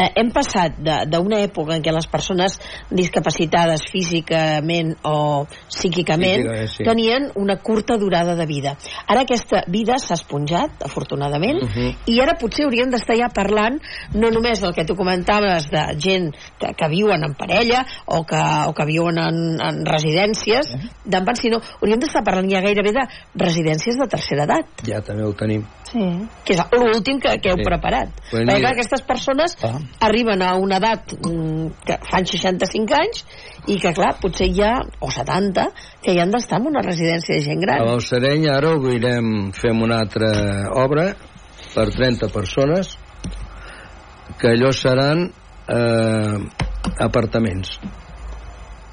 eh, 0.00 0.10
hem 0.16 0.30
passat 0.32 0.78
de- 0.80 1.04
d'una 1.12 1.40
època 1.44 1.76
en 1.76 1.82
què 1.84 1.92
les 1.92 2.06
persones 2.08 2.58
discapacitades 2.90 3.82
físicament 3.92 4.94
o 5.04 5.46
psíquicament 5.68 6.46
sí. 6.72 6.84
tenien 6.84 7.30
una 7.36 7.56
curta 7.60 7.96
durada 7.98 8.34
de 8.36 8.46
vida. 8.46 8.76
Ara 9.06 9.22
aquesta 9.26 9.62
vida 9.68 9.98
s'ha 9.98 10.14
esponjat, 10.14 10.82
afortunadament, 10.84 11.60
Mhm. 11.62 11.96
i 12.06 12.20
ara 12.20 12.36
potser 12.38 12.64
hauríem 12.66 12.90
d'estar 12.90 13.16
ja 13.16 13.28
parlant 13.28 13.80
no 14.14 14.30
només 14.30 14.60
del 14.60 14.72
que 14.74 14.84
tu 14.84 14.94
comentaves 14.96 15.68
de 15.70 15.82
gent 15.98 16.34
que, 16.58 16.72
que 16.74 16.88
viuen 16.88 17.22
en 17.24 17.34
parella 17.34 17.84
o 18.06 18.24
que, 18.24 18.40
o 18.66 18.72
que 18.74 18.84
viuen 18.86 19.18
en, 19.18 19.60
en 19.60 19.84
residències 19.86 20.70
d'enfants, 21.04 21.40
sinó 21.40 21.60
hauríem 21.80 22.00
d'estar 22.00 22.22
parlant 22.24 22.50
ja 22.50 22.60
gairebé 22.60 22.92
de 22.92 23.04
residències 23.34 23.96
de 23.98 24.06
tercera 24.08 24.44
edat 24.44 24.66
Ja 24.86 25.00
també 25.02 25.24
ho 25.24 25.32
tenim. 25.34 25.64
Sí. 25.90 25.98
Que 26.44 26.54
és 26.54 26.60
l'últim 26.72 27.18
que, 27.20 27.36
que 27.40 27.50
heu 27.50 27.56
Sí. 27.60 27.64
preparat. 27.66 28.08
Bueno, 28.30 28.52
Perquè 28.52 28.60
clar, 28.60 28.72
aquestes 28.72 29.02
persones 29.02 29.56
arriben 30.00 30.42
a 30.42 30.54
una 30.56 30.78
edat 30.80 31.14
mm, 31.16 31.66
que 31.86 31.98
fan 32.10 32.26
65 32.26 32.96
anys 32.96 33.24
i 33.68 33.76
que, 33.80 33.92
clar, 33.96 34.14
potser 34.22 34.48
ja, 34.56 34.76
o 35.00 35.10
70, 35.12 35.66
que 36.04 36.14
ja 36.16 36.24
han 36.24 36.32
d'estar 36.32 36.60
en 36.60 36.70
una 36.70 36.84
residència 36.86 37.36
de 37.36 37.44
gent 37.44 37.60
A 37.60 37.66
gran. 37.66 37.84
Balsareny 37.90 38.48
ara 38.48 38.74
obrirem, 38.78 39.50
fem 39.56 39.82
una 39.82 40.00
altra 40.04 40.30
obra 40.80 41.10
per 41.74 41.90
30 41.92 42.30
persones 42.32 42.96
que 44.40 44.54
allò 44.54 44.70
seran 44.72 45.26
eh, 45.68 46.38
apartaments 46.98 47.76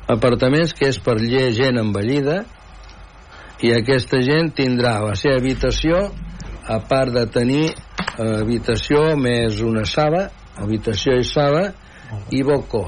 apartaments 0.07 0.73
que 0.75 0.87
és 0.87 0.99
per 1.03 1.17
gent 1.19 1.79
envellida 1.81 2.41
i 3.65 3.73
aquesta 3.73 4.21
gent 4.23 4.53
tindrà 4.55 4.99
la 5.03 5.15
seva 5.19 5.39
habitació 5.41 6.07
a 6.67 6.79
part 6.87 7.13
de 7.15 7.25
tenir 7.31 7.65
eh, 7.71 8.41
habitació 8.41 9.15
més 9.19 9.61
una 9.65 9.85
sala 9.87 10.27
habitació 10.63 11.17
i 11.19 11.27
sala 11.27 11.67
i 12.31 12.43
balcó 12.43 12.85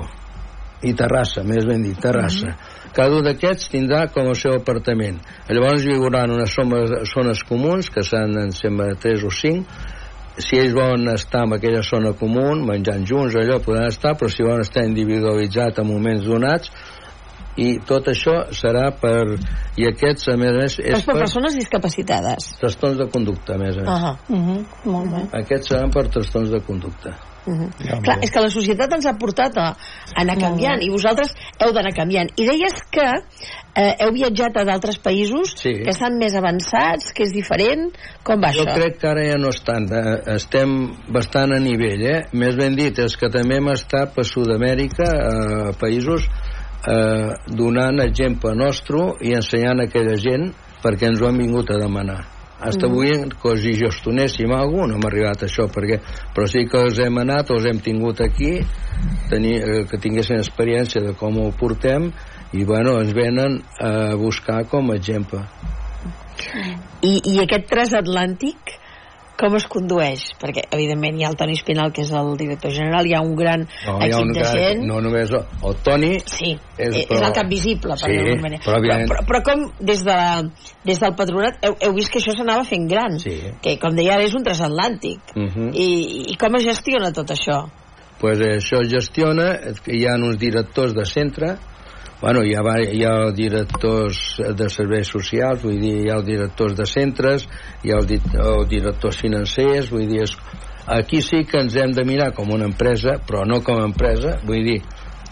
i 0.81 0.93
terrassa, 0.95 1.43
més 1.43 1.65
ben 1.67 1.81
dit, 1.83 1.97
terrassa. 1.99 2.53
Cada 2.95 3.17
un 3.19 3.25
d'aquests 3.27 3.69
tindrà 3.73 4.05
com 4.13 4.29
el 4.31 4.37
seu 4.39 4.55
apartament. 4.55 5.19
Llavors 5.51 5.83
hi 5.85 5.95
haurà 5.97 6.23
unes 6.29 6.53
zones, 6.55 6.93
zones 7.11 7.43
comuns, 7.47 7.89
que 7.91 8.03
seran, 8.07 8.37
em 8.45 8.53
sembla, 8.55 8.93
3 8.95 9.25
o 9.27 9.31
5, 9.33 9.81
si 10.39 10.55
ells 10.55 10.73
volen 10.73 11.11
estar 11.11 11.43
en 11.45 11.57
aquella 11.57 11.81
zona 11.83 12.13
comú, 12.15 12.45
menjant 12.63 13.03
junts, 13.07 13.35
allò 13.35 13.59
podran 13.63 13.91
estar, 13.91 14.15
però 14.15 14.31
si 14.31 14.45
volen 14.45 14.63
estar 14.63 14.85
individualitzat 14.87 15.81
en 15.83 15.89
moments 15.89 16.23
donats, 16.23 16.71
i 17.59 17.73
tot 17.83 18.07
això 18.07 18.35
serà 18.55 18.85
per... 18.95 19.35
I 19.79 19.89
aquests, 19.89 20.29
a 20.31 20.37
més 20.39 20.53
a 20.53 20.61
més, 20.61 20.77
És 20.79 21.01
és 21.01 21.03
per 21.03 21.17
per 21.17 21.25
persones 21.25 21.57
discapacitades. 21.59 22.53
trastorns 22.61 23.01
de 23.01 23.09
conducta, 23.11 23.57
a 23.57 23.59
més 23.59 23.75
a 23.77 23.81
més. 23.81 23.89
Uh 23.89 24.05
-huh. 24.05 24.15
Uh 24.29 24.47
-huh. 24.47 24.91
Molt 24.93 25.11
bé. 25.11 25.21
Aquests 25.41 25.67
seran 25.67 25.91
per 25.91 26.07
trastorns 26.07 26.49
de 26.49 26.61
conducta. 26.61 27.17
Uh 27.45 27.53
-huh. 27.53 28.01
Clar, 28.03 28.17
és 28.21 28.31
que 28.31 28.41
la 28.41 28.49
societat 28.49 28.93
ens 28.93 29.05
ha 29.05 29.13
portat 29.17 29.57
a, 29.57 29.69
a 29.69 30.21
anar 30.21 30.37
canviant 30.37 30.81
i 30.81 30.89
vosaltres 30.89 31.33
heu 31.59 31.71
d'anar 31.73 31.93
canviant. 31.95 32.29
I 32.35 32.45
deies 32.45 32.73
que 32.91 33.07
eh, 33.75 33.95
heu 33.99 34.11
viatjat 34.11 34.57
a 34.57 34.65
d'altres 34.65 34.99
països 34.99 35.53
Sí. 35.55 35.73
que 35.83 35.89
estan 35.89 36.17
més 36.17 36.35
avançats, 36.35 37.13
que 37.13 37.23
és 37.23 37.31
diferent. 37.33 37.91
Com 38.23 38.41
va 38.41 38.51
Jo 38.51 38.63
això? 38.63 38.73
crec 38.75 38.99
que 38.99 39.07
ara 39.07 39.25
ja 39.25 39.37
no 39.37 39.49
estan, 39.49 39.87
eh, 39.91 40.35
estem 40.35 40.91
bastant 41.07 41.53
a 41.53 41.59
nivell, 41.59 42.01
eh? 42.01 42.25
Més 42.33 42.55
ben 42.55 42.75
dit, 42.75 42.99
és 42.99 43.17
que 43.17 43.29
també 43.29 43.57
hem 43.57 43.69
estat 43.69 44.13
per 44.15 44.25
Sud-amèrica, 44.25 45.03
eh, 45.03 45.73
països, 45.79 46.27
eh, 46.87 47.33
donant 47.47 47.99
exemple 47.99 48.53
nostre 48.55 49.13
i 49.21 49.33
ensenyant 49.33 49.79
a 49.79 49.83
aquella 49.83 50.15
gent 50.15 50.53
perquè 50.83 51.07
ens 51.07 51.21
ho 51.21 51.27
han 51.27 51.37
vingut 51.37 51.69
a 51.71 51.77
demanar. 51.77 52.38
Hasta 52.59 52.87
Mhm. 52.87 52.93
avui 52.93 53.11
que 53.41 53.49
els 53.53 53.63
hi 53.65 53.73
gestionéssim 53.73 54.51
alguna 54.51 54.87
no 54.87 54.95
hem 54.95 55.05
arribat 55.05 55.43
a 55.43 55.45
això, 55.45 55.67
perquè, 55.71 55.99
però 56.35 56.47
sí 56.47 56.65
que 56.67 56.77
els 56.77 56.99
hem 56.99 57.17
anat, 57.17 57.51
els 57.51 57.65
hem 57.65 57.79
tingut 57.79 58.21
aquí, 58.21 58.59
tenir, 59.29 59.55
eh, 59.61 59.85
que 59.89 59.97
tinguessin 59.97 60.37
experiència 60.37 61.01
de 61.01 61.13
com 61.13 61.37
ho 61.39 61.51
portem, 61.51 62.11
i 62.51 62.65
bueno, 62.65 62.99
ens 62.99 63.13
venen 63.13 63.61
a 63.79 64.15
buscar 64.15 64.65
com 64.67 64.91
a 64.91 64.95
exemple. 64.95 65.39
I, 67.01 67.21
I 67.25 67.39
aquest 67.43 67.69
transatlàntic 67.69 68.57
com 69.39 69.55
es 69.55 69.65
condueix? 69.71 70.25
Perquè, 70.41 70.65
evidentment, 70.75 71.15
hi 71.19 71.23
ha 71.23 71.29
el 71.31 71.37
Toni 71.39 71.53
Espinal, 71.55 71.93
que 71.95 72.03
és 72.03 72.11
el 72.11 72.33
director 72.37 72.73
general, 72.75 73.07
hi 73.07 73.13
ha 73.15 73.21
un 73.23 73.35
gran 73.39 73.63
No, 73.87 73.95
equip 74.03 74.19
un 74.19 74.33
de 74.35 74.39
gran- 74.43 74.57
gent... 74.59 74.83
no 74.89 74.99
només 75.05 75.31
el, 75.31 75.45
el 75.69 75.75
Toni 75.85 76.11
sí, 76.25 76.51
és, 76.77 76.89
és, 76.95 77.05
és 77.09 77.21
el 77.21 77.33
cap 77.37 77.47
visible 77.49 77.95
per 77.95 78.09
sí, 78.11 78.17
dir-ho 78.17 78.35
manera. 78.43 78.61
però, 78.65 78.81
però, 78.83 78.97
però, 79.07 79.25
però 79.31 79.41
com 79.47 79.63
des, 79.79 80.03
de, 80.03 80.17
des 80.85 80.99
del 80.99 81.15
patronat 81.15 81.63
heu, 81.65 81.77
heu 81.87 81.93
vist 81.95 82.11
que 82.11 82.19
això 82.19 82.35
s'anava 82.35 82.63
fent 82.67 82.87
gran 82.91 83.17
Sí. 83.19 83.37
que 83.63 83.77
com 83.79 83.95
deia 83.95 84.15
ara 84.19 84.23
és 84.27 84.35
un 84.35 84.43
transatlàntic 84.43 85.19
uh 85.35 85.47
-huh. 85.47 85.71
I, 85.73 86.31
i 86.33 86.35
com 86.37 86.55
es 86.55 86.63
gestiona 86.65 87.11
tot 87.13 87.31
això? 87.31 87.69
pues 88.19 88.39
eh, 88.41 88.57
això 88.59 88.81
es 88.83 88.89
gestiona 88.91 89.59
hi 89.87 90.05
ha 90.05 90.15
uns 90.19 90.37
directors 90.37 90.93
de 90.93 91.05
centre 91.05 91.55
bueno, 92.21 92.43
hi 92.43 92.55
ha, 92.55 92.63
hi 92.83 93.03
ha 93.07 93.31
directors 93.35 94.21
de 94.57 94.69
serveis 94.69 95.11
socials 95.11 95.63
vull 95.63 95.79
dir, 95.79 95.95
hi 96.05 96.09
ha 96.11 96.19
directors 96.25 96.75
de 96.77 96.87
centres 96.89 97.47
hi 97.83 97.93
ha 97.93 97.99
els, 98.01 98.09
di 98.09 98.19
els 98.19 98.67
directors 98.71 99.21
financers 99.23 99.91
vull 99.93 100.07
dir, 100.09 100.25
és, 100.27 100.35
aquí 100.99 101.21
sí 101.25 101.45
que 101.47 101.61
ens 101.63 101.77
hem 101.79 101.95
de 101.95 102.05
mirar 102.07 102.33
com 102.35 102.51
una 102.55 102.67
empresa 102.67 103.19
però 103.25 103.45
no 103.47 103.61
com 103.63 103.79
a 103.79 103.87
empresa, 103.87 104.37
vull 104.45 104.65
dir 104.67 104.81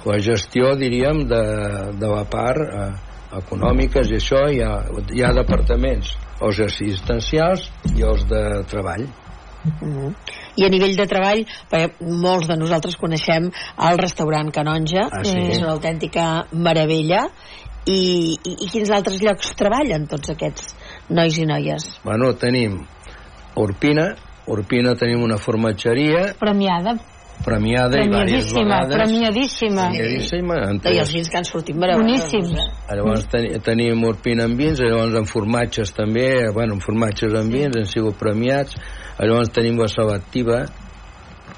la 0.07 0.21
gestió, 0.23 0.71
diríem, 0.79 1.25
de, 1.27 1.43
de 1.99 2.07
la 2.07 2.23
part 2.31 2.63
eh, 2.63 2.89
econòmiques 3.41 4.07
i 4.13 4.21
això, 4.21 4.45
hi 4.47 4.61
ha, 4.63 4.73
hi 5.11 5.25
ha 5.25 5.33
departaments 5.35 6.15
els 6.39 6.61
assistencials 6.63 7.67
i 7.97 8.05
els 8.07 8.23
de 8.29 8.43
treball 8.71 9.09
Mm. 9.81 10.15
I 10.57 10.65
a 10.65 10.69
nivell 10.73 10.95
de 10.97 11.05
treball, 11.07 11.43
perquè 11.71 12.01
molts 12.01 12.47
de 12.49 12.57
nosaltres 12.57 12.97
coneixem 12.97 13.51
el 13.89 13.97
restaurant 14.01 14.51
Canonja, 14.51 15.07
Ah, 15.11 15.23
sí. 15.23 15.33
que 15.35 15.51
és 15.53 15.61
una 15.61 15.73
autèntica 15.75 16.47
meravella, 16.51 17.27
i, 17.87 18.35
i, 18.43 18.55
i 18.65 18.67
quins 18.67 18.89
altres 18.91 19.21
llocs 19.23 19.53
treballen 19.55 20.07
tots 20.11 20.29
aquests 20.33 20.73
nois 21.09 21.37
i 21.39 21.45
noies? 21.47 21.85
Bueno, 22.03 22.33
tenim 22.35 22.81
Urpina, 23.55 24.09
Urpina 24.47 24.95
tenim 24.99 25.23
una 25.23 25.37
formatgeria 25.37 26.33
Premiada. 26.39 26.97
premiada 27.45 27.99
i 28.01 28.07
diverses 28.07 28.51
Premiadíssima, 28.51 28.77
vegades. 28.81 28.95
premiadíssima. 28.97 29.87
Premiadíssima. 29.91 30.55
en 30.71 30.81
I 30.83 30.99
els 30.99 31.11
vins 31.13 31.29
que 31.29 31.37
han 31.37 31.45
sortit 31.45 31.75
meravellosos. 31.75 32.31
Boníssims. 32.33 32.59
eh? 32.59 32.95
Llavors 32.95 33.27
ten, 33.29 33.47
tenim 33.61 34.03
Urpina 34.03 34.43
en 34.49 34.55
vins, 34.57 34.79
llavors 34.79 35.13
en 35.15 35.25
formatges 35.29 35.93
també, 35.93 36.49
bueno, 36.53 36.73
en 36.73 36.81
formatges 36.81 37.33
en 37.33 37.49
vins, 37.53 37.77
han 37.77 37.85
sigut 37.85 38.17
premiats, 38.17 38.75
llavors 39.25 39.49
tenim 39.53 39.79
la 39.81 39.87
selectiva, 39.89 40.59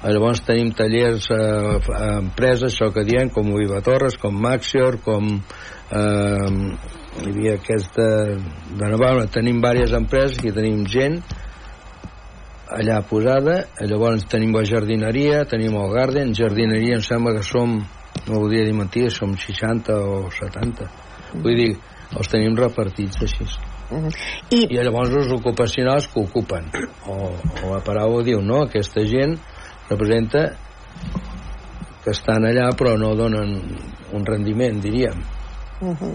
llavors 0.00 0.40
tenim 0.46 0.70
tallers 0.76 1.28
eh, 1.34 1.90
a 1.92 2.06
empreses, 2.20 2.72
això 2.72 2.88
que 2.94 3.04
diem, 3.04 3.28
com 3.34 3.52
Viva 3.56 3.82
Torres, 3.84 4.16
com 4.20 4.32
Maxior, 4.32 5.00
com 5.04 5.28
eh, 5.36 6.48
hi 7.20 7.28
havia 7.28 7.54
aquesta 7.58 8.08
de 8.80 8.88
Navarra, 8.88 9.28
tenim 9.28 9.60
diverses 9.60 9.96
empreses 9.98 10.44
i 10.44 10.54
tenim 10.56 10.84
gent 10.88 11.20
allà 12.70 13.00
posada, 13.02 13.64
llavors 13.82 14.24
tenim 14.30 14.54
la 14.54 14.64
jardineria, 14.64 15.42
tenim 15.50 15.74
el 15.76 15.90
garden, 15.92 16.34
jardineria 16.38 17.00
em 17.00 17.04
sembla 17.04 17.34
que 17.36 17.42
som, 17.46 17.80
no 18.26 18.38
voldria 18.38 18.68
dir 18.68 18.76
mentida, 18.78 19.10
som 19.10 19.34
60 19.36 19.98
o 19.98 20.22
70. 20.38 20.86
Vull 21.34 21.58
dir, 21.58 21.74
els 22.14 22.30
tenim 22.30 22.56
repartits 22.58 23.26
així. 23.26 23.50
I, 23.90 24.60
I 24.64 24.78
llavors 24.78 25.14
els 25.18 25.32
ocupacionals 25.34 26.08
que 26.12 26.22
ocupen. 26.22 26.70
O, 27.10 27.32
o 27.34 27.72
la 27.74 27.80
paraula 27.86 28.22
diu, 28.26 28.42
no, 28.42 28.64
aquesta 28.68 29.02
gent 29.08 29.36
representa 29.90 30.46
que 32.04 32.14
estan 32.14 32.46
allà 32.48 32.70
però 32.78 32.96
no 32.98 33.12
donen 33.18 33.56
un 34.16 34.26
rendiment, 34.26 34.80
diríem. 34.82 35.18
Uh 35.80 35.94
-huh. 35.94 36.14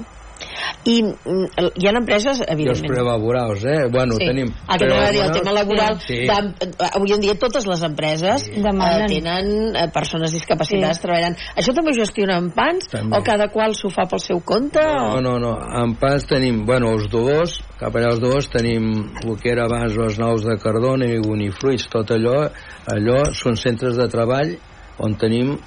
I 0.86 1.02
mm, 1.02 1.46
hi 1.82 1.88
ha 1.88 1.94
empreses, 1.98 2.40
I 2.40 2.44
els 2.46 2.52
evidentment... 2.54 2.92
prelaborals, 2.94 3.64
eh? 3.66 3.88
Bueno, 3.92 4.16
Sí. 4.20 4.26
tenim... 4.30 4.52
El 4.70 4.78
que 4.80 4.86
dir, 5.12 5.22
el 5.24 5.32
tema 5.32 5.52
laboral, 5.52 6.00
Sí. 6.06 6.20
de, 6.30 6.70
avui 6.94 7.14
en 7.16 7.22
dia 7.22 7.36
totes 7.42 7.66
les 7.66 7.82
empreses 7.84 8.44
sí. 8.46 8.62
Demanen. 8.62 9.10
eh, 9.10 9.16
tenen 9.16 9.76
eh, 9.76 9.88
persones 9.92 10.32
discapacitades 10.32 10.98
Sí. 10.98 11.02
treballant. 11.08 11.38
Això 11.58 11.74
també 11.74 11.92
ho 11.92 11.98
gestionen 11.98 12.52
pans? 12.54 12.88
També. 12.92 13.18
O 13.18 13.24
cada 13.24 13.48
qual 13.50 13.74
s'ho 13.74 13.90
fa 13.90 14.06
pel 14.06 14.20
seu 14.20 14.40
compte? 14.46 14.80
No, 14.80 15.16
o... 15.16 15.22
no, 15.22 15.40
no. 15.40 15.56
En 15.82 15.96
pas 15.96 16.24
tenim, 16.30 16.66
bueno, 16.66 16.94
els 16.94 17.10
dolors, 17.10 17.60
cap 17.80 17.96
allà 17.96 18.14
els 18.14 18.20
dolors 18.22 18.48
tenim 18.54 19.10
el 19.26 19.38
que 19.42 19.52
era 19.52 19.66
abans 19.66 19.98
els 19.98 20.20
nous 20.20 20.46
de 20.46 20.58
Cardona 20.62 21.06
i 21.10 21.18
Unifruits, 21.18 21.90
tot 21.90 22.12
allò, 22.12 22.46
allò 22.94 23.24
són 23.34 23.58
centres 23.58 23.98
de 23.98 24.08
treball 24.08 24.56
on 25.00 25.18
tenim 25.20 25.58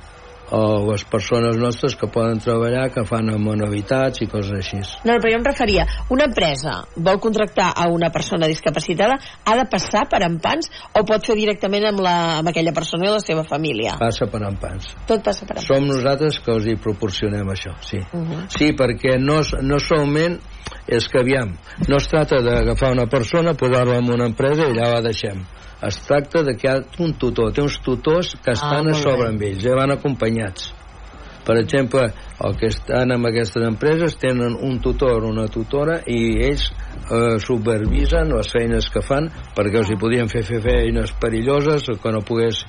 o 0.50 0.90
les 0.90 1.04
persones 1.08 1.56
nostres 1.60 1.96
que 1.98 2.08
poden 2.12 2.40
treballar, 2.42 2.88
que 2.94 3.04
fan 3.08 3.30
amb 3.32 3.50
manualitats 3.50 4.22
i 4.24 4.28
coses 4.30 4.54
així. 4.58 4.80
No, 5.06 5.16
però 5.18 5.32
jo 5.32 5.40
em 5.40 5.46
referia, 5.46 5.86
una 6.14 6.28
empresa 6.28 6.78
vol 6.96 7.20
contractar 7.22 7.70
a 7.76 7.88
una 7.92 8.10
persona 8.14 8.48
discapacitada, 8.50 9.18
ha 9.44 9.56
de 9.58 9.66
passar 9.70 10.06
per 10.10 10.22
empans 10.26 10.70
o 10.98 11.04
pot 11.08 11.26
fer 11.26 11.36
directament 11.38 11.88
amb, 11.90 12.02
la, 12.04 12.16
amb 12.38 12.52
aquella 12.52 12.74
persona 12.76 13.08
i 13.08 13.12
la 13.12 13.22
seva 13.24 13.44
família? 13.48 13.96
Passa 14.00 14.28
per 14.30 14.42
empans. 14.48 14.92
Tot 15.08 15.24
passa 15.24 15.46
per 15.46 15.58
empans. 15.58 15.68
Som 15.68 15.88
nosaltres 15.90 16.40
que 16.44 16.56
us 16.56 16.68
hi 16.68 16.78
proporcionem 16.80 17.54
això, 17.54 17.74
sí. 17.82 18.00
Uh 18.12 18.24
-huh. 18.24 18.44
Sí, 18.48 18.72
perquè 18.72 19.18
no, 19.18 19.40
no 19.62 19.78
solament 19.78 20.40
és 20.86 21.08
que, 21.08 21.20
aviam, 21.20 21.52
no 21.88 21.96
es 21.96 22.08
tracta 22.08 22.40
d'agafar 22.40 22.92
una 22.92 23.06
persona, 23.06 23.54
posar-la 23.54 23.98
en 23.98 24.12
una 24.12 24.26
empresa 24.26 24.62
i 24.62 24.72
allà 24.72 24.94
la 24.94 25.02
deixem. 25.02 25.44
Es 25.86 26.00
tracta 26.02 26.42
de 26.42 26.56
que 26.58 26.66
hi 26.66 26.72
ha 26.72 27.04
un 27.04 27.14
tutor, 27.14 27.52
té 27.54 27.62
uns 27.62 27.78
tutors 27.84 28.34
que 28.42 28.50
estan 28.56 28.88
molt 28.88 28.96
a 28.96 29.00
sobre 29.02 29.28
bé. 29.28 29.30
amb 29.30 29.42
ells, 29.46 29.62
ja 29.62 29.76
van 29.78 29.94
acompanyats. 29.94 30.72
Per 31.46 31.56
exemple, 31.56 32.02
el 32.44 32.56
que 32.60 32.68
estan 32.68 33.14
en 33.14 33.24
aquestes 33.24 33.62
empreses 33.64 34.18
tenen 34.20 34.56
un 34.60 34.80
tutor 34.84 35.22
o 35.24 35.30
una 35.30 35.46
tutora 35.48 36.00
i 36.04 36.18
ells 36.44 36.66
eh, 36.68 37.38
supervisen 37.40 38.34
les 38.34 38.50
feines 38.52 38.90
que 38.92 39.00
fan 39.00 39.30
perquè 39.56 39.80
els 39.80 39.94
hi 39.94 39.96
podien 39.96 40.28
fer 40.28 40.42
fer 40.44 40.60
feines 40.66 41.14
perilloses 41.22 41.88
o 41.88 41.96
que 42.02 42.12
no 42.12 42.20
pogués 42.20 42.60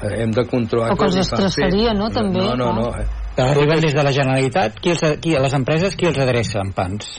eh, 0.00 0.22
hem 0.22 0.32
de 0.32 0.46
controlar 0.48 0.94
O 0.94 0.96
que 0.96 1.10
els 1.10 1.20
estressaria, 1.26 1.92
no, 1.92 2.08
també, 2.08 2.40
no, 2.40 2.54
no, 2.56 2.72
no, 2.78 2.90
clar. 2.94 3.04
eh. 3.04 3.24
Arriben 3.44 3.84
des 3.84 3.92
de 3.94 4.02
la 4.02 4.10
Generalitat, 4.14 4.80
qui, 4.80 4.94
els, 4.96 5.04
qui 5.22 5.36
a 5.36 5.42
les 5.44 5.52
empreses 5.54 5.94
qui 5.94 6.08
els 6.08 6.18
adreça 6.18 6.62
en 6.64 6.72
pans? 6.72 7.18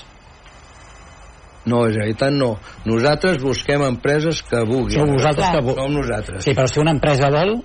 No, 1.66 1.86
en 1.86 1.94
realitat 1.94 2.32
no. 2.32 2.58
Nosaltres 2.86 3.42
busquem 3.44 3.82
empreses 3.84 4.42
que 4.48 4.62
vulguin. 4.66 5.00
Sou 5.00 5.08
vosaltres 5.12 5.50
que 5.52 5.62
vo- 5.66 5.76
Som 5.76 5.92
nosaltres. 5.94 6.44
Sí, 6.44 6.54
però 6.56 6.68
si 6.72 6.80
una 6.80 6.92
empresa 6.92 7.30
vol... 7.30 7.58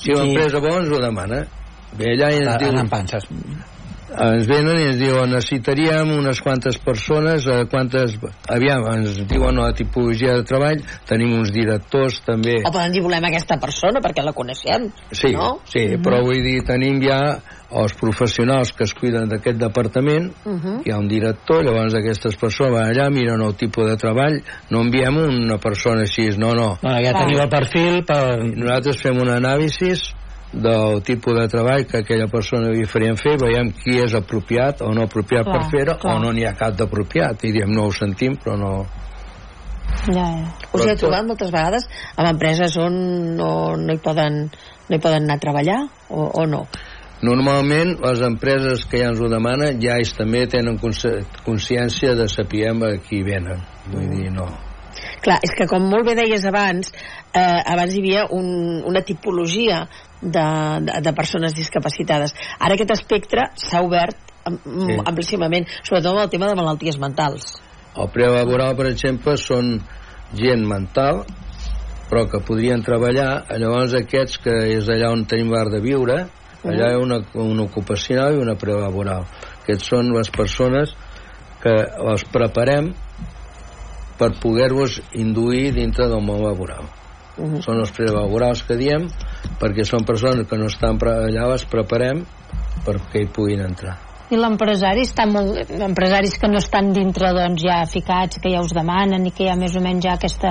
Si 0.00 0.12
una 0.12 0.24
empresa 0.24 0.58
vol, 0.58 0.78
ens 0.84 0.90
ho 0.96 1.00
demana. 1.00 1.42
Ve 1.96 2.12
allà 2.14 2.30
ens 2.32 2.56
diu... 2.58 2.72
en 2.80 2.88
panses. 2.88 3.28
Ens 4.06 4.46
venen 4.46 4.78
i 4.78 4.84
ens 4.92 4.98
diuen 5.00 5.32
necessitaríem 5.34 6.12
unes 6.14 6.38
quantes 6.40 6.78
persones, 6.78 7.46
eh, 7.50 7.64
quantes... 7.70 8.14
Aviam, 8.48 8.84
ens 8.94 9.16
diuen 9.26 9.58
la 9.58 9.72
tipologia 9.74 10.36
de 10.38 10.44
treball, 10.46 10.82
tenim 11.08 11.32
uns 11.40 11.50
directors 11.54 12.20
també... 12.26 12.60
O 12.62 12.70
poden 12.70 12.94
dir, 12.94 13.02
volem 13.02 13.26
aquesta 13.26 13.58
persona 13.58 13.98
perquè 14.04 14.22
la 14.22 14.32
coneixem, 14.36 14.86
Sí, 15.10 15.32
no? 15.34 15.56
sí, 15.66 15.88
però 16.02 16.20
vull 16.22 16.38
dir, 16.44 16.60
tenim 16.68 17.00
ja 17.02 17.18
els 17.76 17.96
professionals 17.98 18.70
que 18.76 18.84
es 18.86 18.92
cuiden 18.94 19.26
d'aquest 19.28 19.58
departament, 19.58 20.30
Uh 20.46 20.54
-huh. 20.54 20.76
hi 20.86 20.92
ha 20.92 20.98
un 20.98 21.08
director, 21.08 21.64
llavors 21.64 21.94
aquestes 21.94 22.36
persones 22.36 22.72
van 22.72 22.86
allà, 22.92 23.10
miren 23.10 23.42
el 23.42 23.54
tipus 23.56 23.88
de 23.90 23.96
treball, 23.96 24.40
no 24.70 24.80
enviem 24.82 25.16
una 25.16 25.58
persona 25.58 26.02
així, 26.02 26.28
no, 26.38 26.54
no. 26.54 26.78
Bueno, 26.82 27.02
ja 27.02 27.12
teniu 27.12 27.40
el 27.42 27.48
perfil 27.48 28.04
per... 28.04 28.38
Nosaltres 28.54 29.02
fem 29.02 29.18
un 29.18 29.28
anàlisi 29.28 29.92
del 30.52 31.02
tipus 31.02 31.34
de 31.38 31.46
treball 31.50 31.86
que 31.86 32.00
aquella 32.02 32.28
persona 32.32 32.70
li 32.72 32.86
farien 32.88 33.18
fer, 33.18 33.36
veiem 33.40 33.72
qui 33.76 33.98
és 34.02 34.14
apropiat 34.14 34.82
o 34.86 34.92
no 34.94 35.06
apropiat 35.06 35.48
Clar, 35.48 35.58
per 35.58 35.70
fer-ho, 35.72 35.96
o 35.98 36.18
no 36.22 36.32
n'hi 36.32 36.46
ha 36.46 36.54
cap 36.58 36.76
d'apropiat, 36.78 37.44
i 37.44 37.52
diem, 37.56 37.72
no 37.74 37.88
ho 37.88 37.94
sentim, 37.94 38.38
però 38.42 38.56
no... 38.60 38.72
Ja, 40.10 40.26
ja. 40.26 40.50
Us 40.72 40.84
hi 40.84 40.90
heu 40.90 40.98
trobat 41.00 41.26
moltes 41.26 41.50
vegades? 41.54 41.86
Amb 42.16 42.30
empreses 42.32 42.76
on 42.82 42.96
no, 43.38 43.50
no, 43.78 43.94
hi, 43.94 44.00
poden, 44.02 44.46
no 44.88 44.96
hi 44.96 45.02
poden 45.02 45.26
anar 45.26 45.38
a 45.38 45.42
treballar 45.42 45.80
o, 46.10 46.26
o 46.26 46.46
no? 46.50 46.64
Normalment 47.26 47.94
les 48.02 48.20
empreses 48.26 48.84
que 48.90 49.00
ja 49.00 49.10
ens 49.10 49.22
ho 49.24 49.30
demanen 49.32 49.80
ja 49.80 49.96
ells 49.96 50.12
també 50.18 50.44
tenen 50.52 50.76
consci- 50.82 51.22
consciència 51.46 52.12
de 52.18 52.28
sapiem 52.28 52.82
a 52.84 52.96
qui 53.06 53.22
venen. 53.24 53.62
Vull 53.88 54.10
dir, 54.12 54.28
no. 54.34 54.50
Clar, 55.24 55.38
és 55.44 55.52
que 55.56 55.66
com 55.70 55.86
molt 55.90 56.06
bé 56.08 56.14
deies 56.18 56.44
abans, 56.48 56.92
eh, 57.32 57.62
abans 57.72 57.94
hi 57.94 58.00
havia 58.00 58.26
un, 58.30 58.82
una 58.86 59.02
tipologia 59.02 59.86
de, 60.20 60.46
de, 60.86 61.00
de 61.02 61.12
persones 61.12 61.54
discapacitades. 61.54 62.34
Ara 62.58 62.74
aquest 62.74 62.92
espectre 62.96 63.50
s'ha 63.54 63.82
obert 63.82 64.16
am, 64.44 64.58
Sí. 64.64 64.98
amplíssimament, 65.04 65.66
sobretot 65.82 66.12
amb 66.12 66.22
el 66.24 66.30
tema 66.30 66.46
de 66.48 66.54
malalties 66.54 66.98
mentals. 66.98 67.56
el 67.96 68.10
prelaboral 68.12 68.76
per 68.76 68.86
exemple 68.90 69.36
són 69.40 69.78
gent 70.36 70.66
mental 70.68 71.22
però 72.10 72.26
que 72.28 72.42
podrien 72.44 72.82
treballar 72.84 73.46
llavors 73.58 73.94
aquests 73.96 74.36
que 74.44 74.52
és 74.74 74.88
allà 74.92 75.08
on 75.14 75.24
tenim 75.24 75.48
bar 75.50 75.70
de 75.72 75.80
viure 75.80 76.18
allà 76.62 76.90
hi 76.90 76.94
ha 76.94 77.00
una, 77.00 77.22
una 77.34 77.62
ocupacional 77.64 78.36
i 78.36 78.42
una 78.42 78.54
prelaboral 78.60 79.24
aquests 79.62 79.88
són 79.88 80.12
les 80.12 80.28
persones 80.28 80.92
que 81.62 81.72
les 81.72 82.24
preparem 82.36 82.92
per 84.18 84.30
poder-vos 84.44 85.00
induir 85.14 85.72
dintre 85.72 86.06
del 86.12 86.20
món 86.20 86.44
laboral 86.44 86.84
Mhm. 87.36 87.60
són 87.64 87.80
els 87.82 87.92
prelaborals 87.92 88.64
que 88.64 88.76
diem 88.76 89.06
perquè 89.60 89.84
són 89.84 90.04
persones 90.08 90.48
que 90.48 90.58
no 90.58 90.66
estan 90.72 90.98
allà 91.00 91.46
les 91.52 91.64
preparem 91.68 92.24
perquè 92.86 93.22
hi 93.22 93.32
puguin 93.32 93.60
entrar 93.60 93.96
I 94.26 94.34
l'empresari 94.34 95.04
està 95.06 95.22
molt... 95.30 95.68
Empresaris 95.70 96.34
que 96.42 96.48
no 96.50 96.58
estan 96.58 96.88
dintre, 96.92 97.28
doncs, 97.30 97.62
ja 97.62 97.84
ficats, 97.86 98.40
que 98.42 98.50
ja 98.50 98.62
us 98.64 98.72
demanen 98.74 99.28
i 99.28 99.30
que 99.30 99.44
hi 99.44 99.50
ha 99.52 99.54
més 99.54 99.76
o 99.78 99.82
menys 99.84 100.02
ja 100.02 100.16
aquesta 100.18 100.50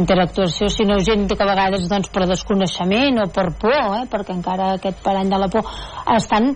interactuació, 0.00 0.70
sinó 0.72 0.96
gent 1.04 1.26
que 1.28 1.36
a 1.36 1.48
vegades, 1.50 1.84
doncs, 1.90 2.08
per 2.12 2.24
desconeixement 2.30 3.20
o 3.20 3.26
per 3.28 3.50
por, 3.60 3.76
eh, 3.76 4.06
perquè 4.08 4.32
encara 4.32 4.70
aquest 4.78 5.02
parany 5.04 5.28
de 5.28 5.40
la 5.42 5.50
por, 5.52 5.68
estan 6.16 6.54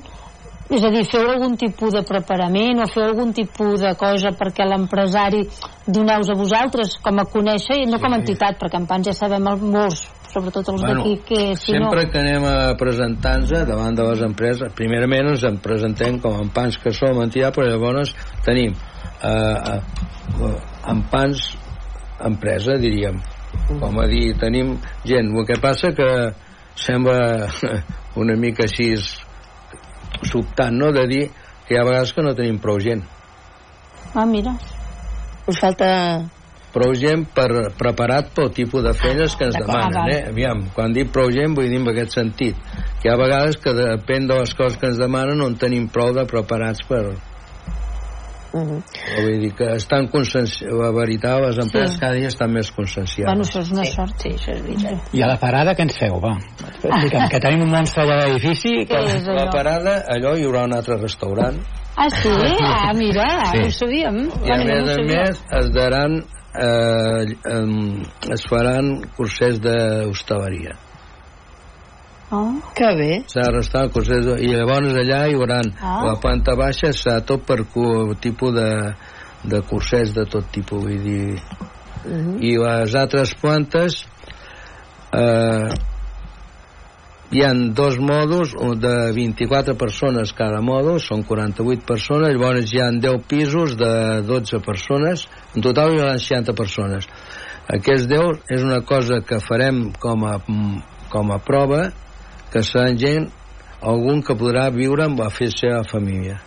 és 0.66 0.82
a 0.82 0.90
dir, 0.90 1.04
feu 1.06 1.28
algun 1.30 1.54
tipus 1.60 1.94
de 1.94 2.02
preparament 2.06 2.82
o 2.82 2.88
feu 2.90 3.04
algun 3.06 3.32
tipus 3.36 3.84
de 3.84 3.92
cosa 3.98 4.32
perquè 4.34 4.66
l'empresari 4.66 5.44
doneu-vos 5.86 6.32
a 6.32 6.38
vosaltres 6.38 6.96
com 7.02 7.22
a 7.22 7.26
conèixer 7.30 7.82
i 7.84 7.88
no 7.90 8.00
com 8.02 8.14
a 8.14 8.20
entitat 8.20 8.58
perquè 8.58 8.80
en 8.80 8.88
Pans 8.90 9.06
ja 9.06 9.14
sabem 9.14 9.46
el, 9.46 9.62
molts 9.62 10.02
sobretot 10.32 10.72
els 10.72 10.82
Bueno, 10.82 11.04
d'aquí 11.04 11.22
que 11.28 11.42
si 11.56 11.72
sempre 11.72 12.04
no 12.04 12.10
que 12.10 12.18
anem 12.20 12.48
a 12.50 12.56
presentar-nos 12.78 13.52
davant 13.68 13.94
de 13.96 14.08
les 14.10 14.24
empreses, 14.26 14.74
primerament 14.76 15.30
ens 15.32 15.46
en 15.48 15.60
presentem 15.62 16.18
com 16.20 16.40
en 16.42 16.50
pans 16.52 16.76
que 16.82 16.92
som 16.92 17.22
entitat, 17.22 17.54
però 17.56 17.70
llavors 17.70 18.12
tenim 18.44 18.74
eh, 18.74 19.30
eh, 19.30 20.52
en 20.90 21.02
pans 21.12 21.46
empresa, 22.26 22.76
diríem. 22.80 23.20
Com 23.80 24.00
a 24.00 24.06
dir, 24.08 24.34
tenim 24.40 24.74
gent. 25.06 25.30
El 25.32 25.46
que 25.48 25.56
passa 25.62 25.92
que 25.96 26.10
sembla 26.76 27.48
una 28.22 28.36
mica 28.36 28.66
així 28.66 28.92
sobtant, 30.30 30.72
no?, 30.76 30.92
de 30.92 31.06
dir 31.10 31.24
que 31.66 31.74
hi 31.74 31.78
ha 31.78 31.84
vegades 31.84 32.12
que 32.14 32.22
no 32.22 32.34
tenim 32.38 32.58
prou 32.62 32.78
gent. 32.80 33.02
ah, 34.14 34.24
mira 34.26 34.54
Us 35.46 35.58
falta... 35.60 35.86
prou 36.76 36.92
gent 36.94 37.22
per, 37.32 37.70
preparat 37.78 38.32
pel 38.36 38.50
tipus 38.52 38.82
de 38.84 38.92
feines 38.92 39.34
que 39.34 39.46
ens 39.46 39.54
D'acord. 39.56 39.94
demanen, 39.94 40.02
Ah, 40.02 40.10
eh? 40.12 40.28
Aviam, 40.28 40.66
quan 40.74 40.92
dic 40.92 41.08
prou 41.12 41.30
gent 41.32 41.54
vull 41.56 41.68
dir 41.70 41.78
en 41.80 41.88
aquest 41.88 42.12
sentit, 42.18 42.56
que 43.00 43.08
hi 43.08 43.12
ha 43.12 43.16
vegades 43.16 43.56
que 43.56 43.72
depèn 43.72 44.26
de 44.28 44.36
les 44.40 44.52
coses 44.54 44.76
que 44.76 44.86
ens 44.90 44.98
demanen 45.00 45.38
no 45.38 45.46
en 45.48 45.56
tenim 45.56 45.86
prou 45.88 46.12
de 46.12 46.26
preparats 46.28 46.82
per... 46.88 47.14
Uh 48.56 48.62
-huh. 48.62 49.22
Vull 49.22 49.40
dir 49.40 49.52
que 49.54 49.64
estan 49.76 50.08
conscients... 50.08 50.62
La 50.62 50.90
veritat, 50.92 51.40
les 51.46 51.58
empreses 51.58 51.92
Sí. 51.94 52.00
cada 52.00 52.12
dia 52.14 52.28
estan 52.28 52.52
més 52.52 52.70
conscienciades. 52.72 53.26
bueno, 53.34 53.44
això 53.44 53.60
és 53.60 53.70
una 53.70 53.84
Sí, 53.84 53.92
sort 53.92 54.14
sí, 54.22 54.28
això 54.28 54.52
és 54.54 54.62
veritat. 54.62 54.98
I 55.12 55.22
a 55.22 55.26
la 55.26 55.36
parada 55.38 55.74
què 55.74 55.82
ens 55.82 55.96
feu, 55.98 56.20
va? 56.20 56.36
Explica'm, 56.82 57.28
que 57.28 57.40
tenim 57.40 57.62
un 57.62 57.70
monstre 57.70 58.02
a 58.02 58.06
l'edifici 58.06 58.86
que... 58.86 58.96
És 58.96 59.26
La 59.26 59.50
parada, 59.50 60.04
allò 60.08 60.36
hi 60.36 60.44
haurà 60.44 60.64
un 60.64 60.72
altre 60.72 60.96
restaurant 60.96 61.56
Ah, 61.98 62.10
sí? 62.10 62.28
Ah, 62.60 62.92
mira, 62.94 63.46
Sí. 63.52 63.58
ho 63.58 63.70
sabíem. 63.70 64.16
i 64.44 64.50
a 64.50 64.56
Bueno, 64.56 64.64
no 64.64 64.86
més 64.86 64.98
a 64.98 65.02
més 65.02 65.44
es 65.60 65.70
daran 65.72 66.24
eh, 66.58 67.26
em, 67.52 68.02
es 68.32 68.42
faran 68.48 69.02
cursers 69.16 69.60
d'hostaleria 69.60 70.74
Oh. 72.30 72.52
Que 72.74 72.88
bé. 72.98 73.22
s'ha 73.30 73.50
restat 73.52 73.92
cursers 73.92 74.24
de- 74.26 74.40
i 74.42 74.48
llavors 74.50 74.92
allà 74.98 75.28
hi 75.28 75.34
haurà 75.34 75.60
Ah. 75.80 76.02
la 76.06 76.16
planta 76.20 76.56
baixa 76.56 76.88
serà 76.92 77.20
tot 77.24 77.44
per 77.46 77.64
cu- 77.72 78.14
tipus 78.20 78.52
de, 78.54 78.94
de 79.44 79.60
cursers 79.62 80.12
de 80.14 80.24
tot 80.26 80.44
tipus 80.52 80.82
vull 80.82 81.02
dir 81.02 81.38
Uh 82.06 82.12
-huh. 82.12 82.36
i 82.42 82.56
les 82.58 82.94
altres 82.94 83.34
plantes 83.34 84.04
eh, 85.12 85.68
hi 87.30 87.42
han 87.42 87.74
dos 87.74 87.96
mòduls 87.98 88.54
un 88.54 88.78
de 88.78 89.12
24 89.12 89.74
persones 89.74 90.32
cada 90.32 90.60
mòdul 90.60 91.00
són 91.00 91.22
48 91.24 91.82
persones 91.86 92.30
llavors 92.34 92.72
hi 92.72 92.80
han 92.80 93.00
10 93.00 93.22
pisos 93.26 93.76
de 93.76 94.22
12 94.22 94.60
persones 94.60 95.28
en 95.54 95.62
total 95.62 95.92
hi 95.94 95.98
haurà 96.00 96.18
60 96.18 96.52
persones 96.54 97.08
aquests 97.68 98.06
10 98.08 98.38
és 98.48 98.62
una 98.62 98.80
cosa 98.82 99.20
que 99.22 99.40
farem 99.40 99.92
com 99.98 100.24
a, 100.24 100.38
com 101.08 101.32
a 101.32 101.38
prova 101.38 101.90
que 102.52 102.62
serà 102.62 102.92
gent 102.98 103.30
algun 103.82 104.22
que 104.22 104.36
podrà 104.38 104.68
viure 104.74 105.04
amb 105.04 105.20
la 105.20 105.30
fer 105.30 105.50
seva 105.54 105.82
família 105.84 106.40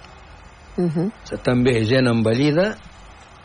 Uh 0.80 0.86
-huh. 0.86 1.42
també 1.44 1.84
gent 1.84 2.08
envellida 2.08 2.78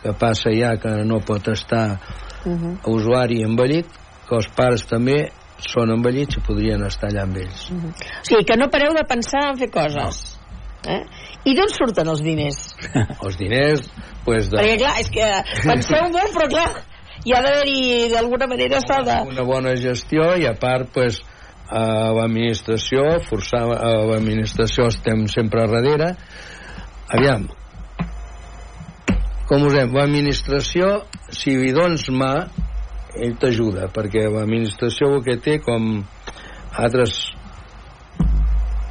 que 0.02 0.12
passa 0.12 0.50
ja 0.52 0.76
que 0.76 1.04
no 1.04 1.18
pot 1.20 1.48
estar 1.48 1.98
Uh 2.44 2.52
-huh. 2.52 2.78
usuari 2.84 3.42
envellit 3.42 3.86
que 4.28 4.36
els 4.36 4.48
pares 4.48 4.86
també 4.86 5.32
són 5.58 5.90
envellits 5.90 6.36
i 6.36 6.40
podrien 6.40 6.82
estar 6.84 7.08
allà 7.08 7.22
amb 7.22 7.36
ells 7.36 7.70
O 7.70 7.76
sigui, 8.22 8.44
que 8.44 8.56
no 8.56 8.68
pareu 8.68 8.92
de 8.94 9.04
pensar 9.04 9.50
en 9.50 9.58
fer 9.58 9.70
coses. 9.70 10.38
Eh? 10.86 11.02
I 11.44 11.54
d'on 11.54 11.68
surten 11.68 12.08
els 12.08 12.20
diners? 12.22 12.74
els 13.24 13.36
diners 13.40 13.80
pues, 14.24 14.50
de, 14.50 14.58
Perquè, 14.58 14.76
clar, 14.78 15.00
és 15.00 15.10
que 15.10 15.28
penseu 15.64 16.10
molt, 16.12 16.34
però 16.36 16.48
clar, 16.48 16.70
hi 17.24 17.32
ha 17.32 17.40
d'haver-hi, 17.44 18.08
d'alguna 18.12 18.46
manera, 18.46 18.80
s'ha 18.84 19.00
de... 19.06 19.16
una 19.28 19.46
bona 19.48 19.74
gestió 19.80 20.34
i 20.36 20.46
a 20.46 20.54
part 20.60 20.92
pues, 20.92 21.22
a 21.70 22.12
l'administració, 22.12 23.04
forçar 23.28 23.62
a 23.72 23.92
l'administració 24.10 24.88
estem 24.90 25.26
sempre 25.32 25.64
a 25.64 25.70
darrere. 25.70 26.10
Aviam, 27.14 27.46
com 29.48 29.64
us 29.64 29.76
diem, 29.76 29.94
l'administració, 29.94 30.90
si 31.32 31.56
li 31.60 31.72
dones 31.76 32.08
mà, 32.12 32.32
ell 33.14 33.36
t'ajuda, 33.40 33.88
perquè 33.94 34.26
l'administració 34.28 35.14
el 35.14 35.24
que 35.24 35.38
té, 35.40 35.58
com 35.64 36.02
altres 36.84 37.16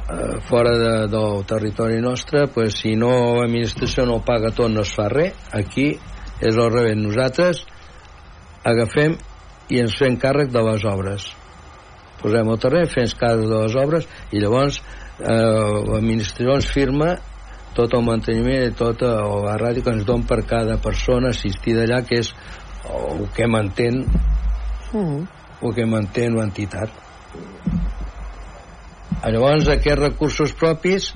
eh, 0.08 0.40
fora 0.48 0.74
de, 0.80 0.94
del 1.12 1.44
territori 1.50 2.00
nostre, 2.02 2.46
pues, 2.54 2.80
si 2.82 2.96
no 2.98 3.12
l'administració 3.38 4.08
no 4.08 4.24
paga 4.26 4.50
tot, 4.56 4.72
no 4.72 4.82
es 4.82 4.94
fa 4.96 5.08
res. 5.12 5.38
Aquí 5.54 5.92
és 6.40 6.58
al 6.58 6.72
revés. 6.72 6.98
Nosaltres 6.98 7.62
agafem 8.66 9.18
i 9.70 9.80
ens 9.84 9.96
fem 10.00 10.18
càrrec 10.20 10.50
de 10.52 10.62
les 10.64 10.84
obres 10.88 11.30
posem 12.24 12.50
el 12.50 12.60
terreny, 12.60 12.88
fem 12.88 13.12
càrrec 13.20 13.46
de 13.50 13.62
les 13.66 13.78
obres 13.84 14.08
i 14.32 14.40
llavors 14.40 14.80
eh, 14.80 15.28
l'administració 15.28 16.56
ens 16.56 16.72
firma 16.72 17.12
tot 17.74 17.94
el 17.98 18.04
manteniment 18.06 18.68
i 18.68 18.74
tota 18.78 19.16
la 19.44 19.56
ràdio 19.60 19.84
que 19.84 19.94
ens 19.96 20.06
don 20.08 20.22
per 20.28 20.44
cada 20.48 20.78
persona 20.82 21.32
assistida 21.34 21.84
allà 21.84 22.00
que 22.06 22.22
és 22.22 22.30
el 22.88 23.24
que 23.34 23.48
mantén 23.50 24.04
el 24.94 25.72
que 25.74 25.86
mantén 25.88 26.36
l'entitat. 26.38 26.92
Llavors 29.24 29.70
aquests 29.72 30.02
recursos 30.02 30.52
propis 30.60 31.08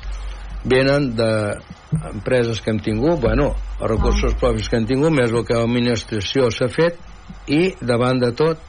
venen 0.64 1.12
d'empreses 1.18 2.62
que 2.64 2.72
hem 2.72 2.80
tingut 2.82 3.20
bueno, 3.22 3.52
els 3.78 3.90
recursos 3.92 4.34
propis 4.40 4.68
que 4.68 4.80
hem 4.80 4.88
tingut 4.88 5.14
més 5.14 5.30
el 5.30 5.46
que 5.46 5.60
l'administració 5.60 6.50
s'ha 6.50 6.70
fet 6.72 6.98
i 7.46 7.62
davant 7.92 8.18
de 8.24 8.32
tot 8.42 8.66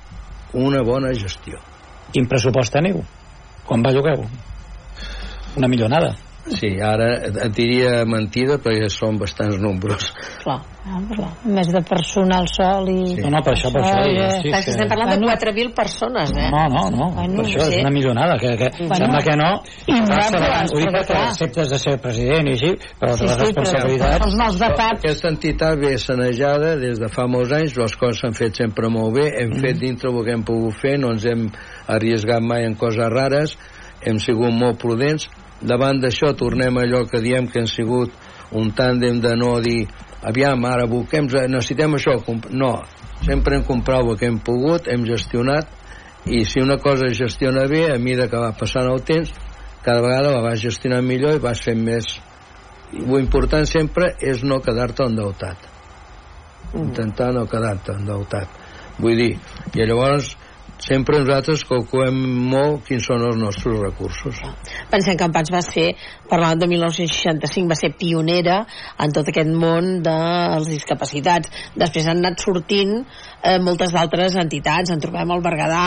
una 0.53 0.83
bona 0.85 1.15
gestió 1.15 1.68
Quin 2.13 2.27
pressupost 2.29 2.73
teniu? 2.73 3.03
Quan 3.67 3.83
bellugueu? 3.85 4.25
Una 5.57 5.67
millonada. 5.67 6.15
Sí, 6.49 6.69
ara 6.81 7.07
et 7.27 7.51
diria 7.53 8.05
mentida 8.09 8.55
perquè 8.63 8.87
són 8.89 9.19
bastants 9.21 9.59
números. 9.61 10.07
Clar. 10.41 10.55
Ah, 10.89 10.97
clar. 11.11 11.27
Més 11.45 11.67
de 11.69 11.81
personal 11.85 12.47
sol 12.49 12.87
i... 12.89 12.95
No, 13.19 13.29
no, 13.35 13.41
per 13.45 13.51
això, 13.53 13.69
per 13.69 13.83
això. 13.83 13.99
ja- 14.15 14.29
Sí, 14.39 14.47
sí. 14.49 14.71
estem 14.71 14.87
parlant 14.89 15.11
de 15.11 15.27
4.000 15.27 15.73
persones, 15.77 16.31
eh? 16.33 16.47
No, 16.49 16.63
no, 16.73 16.85
no, 16.89 17.09
Bueno, 17.13 17.35
per 17.43 17.45
això 17.45 17.67
sí. 17.67 17.75
és 17.75 17.83
una 17.83 17.91
millonada, 17.93 18.37
que, 18.41 18.55
que 18.57 18.69
Bueno, 18.79 18.95
sembla 18.95 19.21
que 19.27 19.35
no. 19.37 19.49
innovables, 19.85 20.71
Ho 20.73 20.79
dic 20.79 20.87
però 20.87 21.03
perquè 21.03 21.05
clar. 21.13 21.27
acceptes 21.27 21.69
de 21.69 21.79
ser 21.83 21.95
president 22.01 22.47
i 22.47 22.55
així, 22.55 22.71
però 22.99 23.13
Sí, 23.13 23.27
les 23.27 23.31
sí, 23.35 23.37
però 23.37 23.45
responsabilitats... 23.45 24.25
els 24.25 24.35
mals 24.41 24.59
de 24.63 24.69
cap 24.79 24.97
Aquesta 25.03 25.27
entitat 25.35 25.77
ve 25.83 25.97
sanejada 25.99 26.75
des 26.81 26.97
de 27.03 27.09
fa 27.13 27.27
molts 27.27 27.51
anys, 27.59 27.77
les 27.77 27.95
coses 27.99 28.23
s'han 28.23 28.33
fet 28.33 28.55
sempre 28.63 28.89
molt 28.89 29.13
bé, 29.19 29.27
hem 29.43 29.53
fet 29.61 29.77
dintre 29.77 30.09
el 30.09 30.23
que 30.25 30.31
hem 30.33 30.43
pogut 30.47 30.73
fer, 30.81 30.97
no 30.97 31.11
ens 31.13 31.25
hem 31.29 31.45
arriesgat 31.95 32.45
mai 32.45 32.67
en 32.67 32.77
coses 32.79 33.09
rares, 33.13 33.55
hem 34.05 34.19
sigut 34.21 34.53
molt 34.53 34.79
prudents. 34.81 35.27
Davant 35.61 35.99
d'això 35.99 36.31
tornem 36.39 36.77
a 36.77 36.85
allò 36.85 37.03
que 37.09 37.21
diem 37.23 37.49
que 37.51 37.59
hem 37.63 37.67
sigut 37.67 38.13
un 38.55 38.71
tàndem 38.75 39.19
de 39.23 39.35
no 39.35 39.57
dir 39.61 39.87
aviam, 40.23 40.63
ara 40.65 40.87
busquem, 40.87 41.27
necessitem 41.27 41.97
això. 41.97 42.19
comp-". 42.23 42.49
No, 42.51 42.83
sempre 43.25 43.57
hem 43.57 43.65
comprat 43.67 44.05
el 44.05 44.17
que 44.17 44.27
hem 44.27 44.39
pogut, 44.39 44.87
hem 44.87 45.05
gestionat, 45.05 45.67
i 46.25 46.45
si 46.45 46.61
una 46.61 46.77
cosa 46.77 47.07
es 47.07 47.17
gestiona 47.17 47.65
bé, 47.67 47.85
a 47.91 47.99
mesura 47.99 48.27
que 48.27 48.37
va 48.37 48.51
passant 48.51 48.87
el 48.91 49.03
temps, 49.03 49.31
cada 49.83 50.01
vegada 50.01 50.31
la 50.31 50.41
vas 50.41 50.59
gestionant 50.59 51.05
millor 51.05 51.37
i 51.37 51.43
vas 51.43 51.61
fent 51.63 51.79
més 51.83 52.19
i 52.91 53.03
lo 53.05 53.19
important 53.21 53.67
sempre 53.69 54.13
és 54.31 54.43
no 54.43 54.59
quedar-te 54.65 55.05
endeutat 55.05 55.67
intentar 56.77 57.29
no 57.33 57.45
quedar-te 57.49 57.95
endeutat 57.95 58.57
vull 58.99 59.15
dir, 59.17 59.31
i 59.73 59.85
llavors 59.87 60.33
sempre 60.83 61.19
nosaltres 61.19 61.65
calculem 61.67 62.17
molt 62.49 62.85
quins 62.87 63.07
són 63.09 63.25
els 63.27 63.39
nostres 63.39 63.79
recursos 63.81 64.39
Pensem 64.89 65.17
que 65.17 65.23
Campans 65.23 65.51
va 65.53 65.61
ser, 65.65 65.91
parlant 66.29 66.59
de 66.61 66.67
1965, 66.71 67.69
va 67.69 67.77
ser 67.77 67.91
pionera 67.99 68.59
en 69.03 69.13
tot 69.13 69.27
aquest 69.29 69.51
món 69.51 69.99
dels 70.05 70.69
discapacitats. 70.71 71.51
Després 71.77 72.07
han 72.09 72.23
anat 72.23 72.41
sortint 72.41 72.95
eh, 72.97 73.59
moltes 73.61 73.93
d'altres 73.93 74.37
entitats, 74.41 74.93
en 74.93 75.03
trobem 75.03 75.35
al 75.35 75.43
Berguedà, 75.45 75.83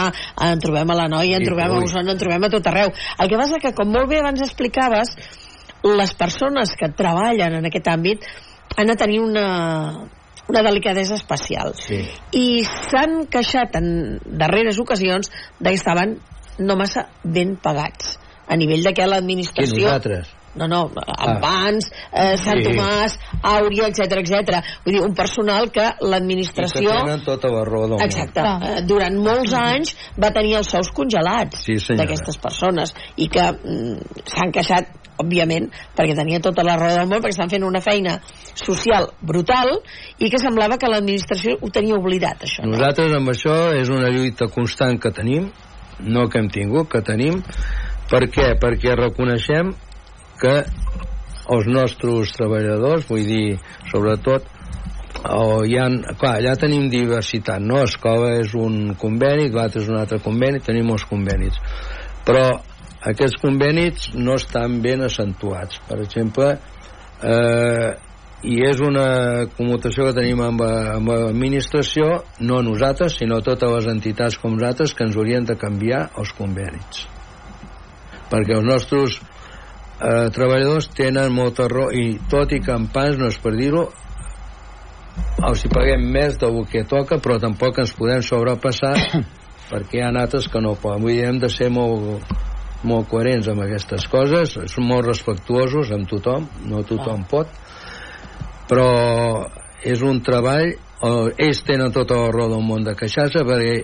en 0.49 0.63
trobem 0.63 0.95
a 0.95 0.99
la 1.01 1.09
Noia, 1.11 1.41
en 1.41 1.49
trobem 1.49 1.75
a. 1.75 1.83
Osona, 1.83 2.15
en 2.15 2.21
trobem 2.21 2.47
a 2.47 2.53
tot 2.53 2.71
arreu. 2.71 2.93
El 3.19 3.33
que 3.33 3.41
passa 3.41 3.61
que, 3.63 3.75
com 3.77 3.91
molt 3.91 4.11
bé 4.11 4.21
abans 4.23 4.45
explicaves, 4.45 5.17
les 5.83 6.15
persones 6.15 6.77
que 6.79 6.93
treballen 6.95 7.59
en 7.59 7.71
aquest 7.71 7.91
àmbit 7.91 8.27
han 8.77 8.93
de 8.93 8.97
tenir 8.97 9.21
una, 9.21 9.47
una 10.49 10.63
delicadesa 10.63 11.15
especial. 11.15 11.73
sí. 11.75 12.03
I 12.33 12.65
s'han 12.67 13.27
queixat 13.31 13.77
en 13.79 14.19
darreres 14.27 14.79
ocasions 14.83 15.31
de 15.59 15.71
que 15.71 15.79
estaven 15.79 16.19
no 16.59 16.77
massa 16.77 17.09
ben 17.25 17.57
pagats 17.57 18.19
a 18.47 18.57
nivell 18.57 18.83
de 18.85 18.93
que 18.93 19.07
l'administració 19.07 19.87
nosaltres 19.87 20.42
no, 20.55 20.69
no, 20.69 20.91
Ah. 20.95 21.37
Abans, 21.37 21.91
eh, 22.13 22.37
Sant 22.37 22.63
Sí. 22.63 22.69
Tomàs, 22.71 23.19
Àurea, 23.43 23.89
etc 23.89 24.19
etc. 24.23 24.63
Vull 24.85 24.95
dir, 24.95 25.03
un 25.03 25.15
personal 25.15 25.71
que 25.71 25.83
i 25.83 25.89
que 25.99 26.07
l'administració 26.07 26.95
tenen 27.01 27.23
tota 27.27 27.51
la 27.53 27.65
raó 27.65 27.89
del 27.89 27.99
món. 27.99 28.05
Exacte. 28.07 28.41
Eh, 28.41 28.83
Durant 28.87 29.17
molts 29.19 29.53
anys 29.57 29.95
va 30.21 30.31
tenir 30.35 30.57
els 30.61 30.71
sous 30.71 30.91
congelats 30.95 31.65
Sí, 31.65 31.77
d'aquestes 31.97 32.39
persones 32.43 32.95
i 33.17 33.29
que 33.33 33.43
mm, 33.53 34.25
s'han 34.27 34.53
queixat 34.55 34.99
òbviament, 35.23 35.69
perquè 35.97 36.17
tenia 36.17 36.41
tota 36.41 36.65
la 36.67 36.77
raó 36.77 36.95
del 36.97 37.07
món, 37.07 37.21
perquè 37.21 37.37
estan 37.37 37.51
fent 37.53 37.65
una 37.65 37.81
feina 37.85 38.17
social 38.55 39.11
brutal 39.21 39.77
i 40.19 40.31
que 40.31 40.41
semblava 40.41 40.79
que 40.79 40.89
l'administració 40.91 41.59
ho 41.61 41.71
tenia 41.71 41.95
oblidat, 41.99 42.43
això. 42.43 42.65
No? 42.65 42.77
Nosaltres 42.77 43.13
amb 43.19 43.29
això 43.29 43.57
és 43.79 43.93
una 43.93 44.11
lluita 44.11 44.49
constant 44.53 44.99
que 44.99 45.13
tenim, 45.13 45.51
no 46.01 46.29
que 46.29 46.39
hem 46.41 46.49
tingut, 46.51 46.89
que 46.91 47.03
tenim. 47.07 47.43
Per 48.11 48.25
què? 48.33 48.53
Perquè 48.61 48.97
reconeixem 48.99 49.75
que 50.43 50.57
els 51.53 51.69
nostres 51.71 52.33
treballadors, 52.37 53.07
vull 53.09 53.25
dir, 53.27 53.47
sobretot, 53.91 54.49
o 55.23 55.63
hi 55.69 55.77
ha, 55.79 55.87
clar, 56.19 56.37
allà 56.39 56.55
tenim 56.59 56.89
diversitat, 56.91 57.63
no? 57.63 57.83
Escola 57.87 58.33
és 58.41 58.55
un 58.59 58.95
conveni, 58.99 59.51
l'altre 59.55 59.83
és 59.83 59.91
un 59.91 60.01
altre 60.01 60.19
conveni, 60.25 60.63
tenim 60.65 60.89
molts 60.91 61.07
convenis. 61.11 61.59
Però 62.27 62.47
aquests 63.13 63.39
convenis 63.43 64.11
no 64.15 64.39
estan 64.39 64.81
ben 64.83 65.05
accentuats. 65.07 65.83
Per 65.89 66.01
exemple, 66.03 66.53
eh, 67.23 67.91
i 68.43 68.59
és 68.67 68.83
una 68.83 69.07
commutació 69.55 70.09
que 70.09 70.19
tenim 70.19 70.43
amb, 70.43 70.65
amb 70.67 71.13
l'administració 71.15 72.09
no 72.43 72.59
nosaltres, 72.67 73.21
sinó 73.21 73.39
totes 73.47 73.71
les 73.77 73.91
entitats 73.95 74.39
com 74.43 74.57
nosaltres 74.57 74.97
que 74.99 75.07
ens 75.07 75.19
haurien 75.19 75.47
de 75.47 75.59
canviar 75.59 76.09
els 76.19 76.35
convenis 76.35 77.07
perquè 78.33 78.57
els 78.57 78.65
nostres 78.65 79.19
eh, 80.03 80.29
treballadors 80.35 80.91
tenen 80.97 81.33
molta 81.35 81.69
raó 81.71 81.91
i 81.95 82.19
tot 82.31 82.53
i 82.53 82.61
que 82.65 82.75
en 82.75 82.89
pans 82.93 83.21
no 83.21 83.31
és 83.31 83.39
per 83.43 83.55
dir-ho 83.57 83.87
els 85.49 85.65
hi 85.65 85.71
paguem 85.73 86.05
més 86.15 86.39
del 86.41 86.63
que 86.71 86.85
toca 86.89 87.19
però 87.23 87.39
tampoc 87.43 87.79
ens 87.83 87.95
podem 87.99 88.23
sobrepassar 88.27 88.95
perquè 89.71 90.01
hi 90.01 90.05
ha 90.05 90.13
altres 90.13 90.49
que 90.53 90.61
no 90.61 90.75
poden. 90.77 91.01
Vull 91.05 91.17
dir, 91.17 91.27
hem 91.29 91.39
de 91.41 91.49
ser 91.49 91.71
molt, 91.73 92.33
molt 92.85 93.09
coherents 93.09 93.49
amb 93.49 93.63
aquestes 93.65 94.05
coses, 94.13 94.59
som 94.69 94.85
molt 94.85 95.07
respectuosos 95.09 95.95
amb 95.97 96.11
tothom, 96.11 96.49
no 96.69 96.85
tothom 96.85 97.25
pot 97.31 97.61
però 98.73 98.89
és 99.85 100.03
un 100.07 100.23
treball 100.25 100.71
eh, 100.73 101.45
ells 101.45 101.63
tenen 101.67 101.93
tota 101.95 102.19
la 102.21 102.31
raó 102.33 102.49
del 102.53 102.65
món 102.65 102.87
de 102.87 102.95
queixar-se 102.99 103.43
perquè, 103.49 103.75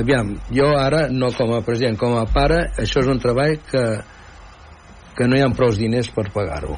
aviam, 0.00 0.34
jo 0.52 0.68
ara 0.76 1.06
no 1.12 1.30
com 1.36 1.54
a 1.56 1.62
president, 1.64 1.98
com 2.00 2.16
a 2.18 2.26
pare 2.32 2.66
això 2.82 3.04
és 3.04 3.10
un 3.12 3.22
treball 3.22 3.56
que 3.70 3.84
que 5.16 5.26
no 5.26 5.36
hi 5.36 5.42
ha 5.42 5.48
prou 5.56 5.72
diners 5.72 6.10
per 6.12 6.26
pagar-ho. 6.34 6.76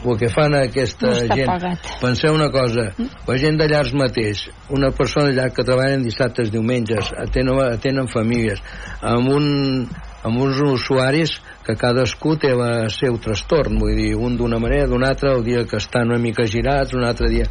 El 0.00 0.18
que 0.20 0.28
fan 0.30 0.54
aquesta 0.54 1.10
No 1.10 1.34
gent 1.34 1.48
pagat. 1.50 1.88
penseu 2.00 2.34
una 2.34 2.50
cosa 2.54 2.92
la 3.26 3.36
gent 3.42 3.58
de 3.58 3.66
llars 3.68 3.92
mateix. 3.92 4.44
Una 4.70 4.92
persona 4.94 5.32
allà 5.32 5.48
que 5.50 5.64
treballen 5.66 6.04
dissabtes, 6.06 6.52
diumenges 6.54 7.10
atenen, 7.18 7.58
atenen 7.66 8.08
famílies 8.08 8.62
amb, 9.02 9.28
un, 9.34 9.88
amb 10.22 10.40
uns 10.46 10.62
usuaris 10.62 11.40
que 11.66 11.76
cadascú 11.76 12.36
té 12.38 12.54
el 12.54 12.90
seu 12.94 13.18
trastorn 13.18 13.78
vull 13.82 13.96
dir, 13.98 14.14
un 14.14 14.36
d'una 14.38 14.58
manera, 14.62 14.86
d'un 14.86 15.04
altre 15.04 15.34
el 15.34 15.44
dia 15.44 15.66
que 15.66 15.82
estan 15.82 16.08
una 16.14 16.22
mica 16.22 16.46
girats, 16.46 16.94
un 16.94 17.04
altre 17.04 17.28
dia. 17.28 17.50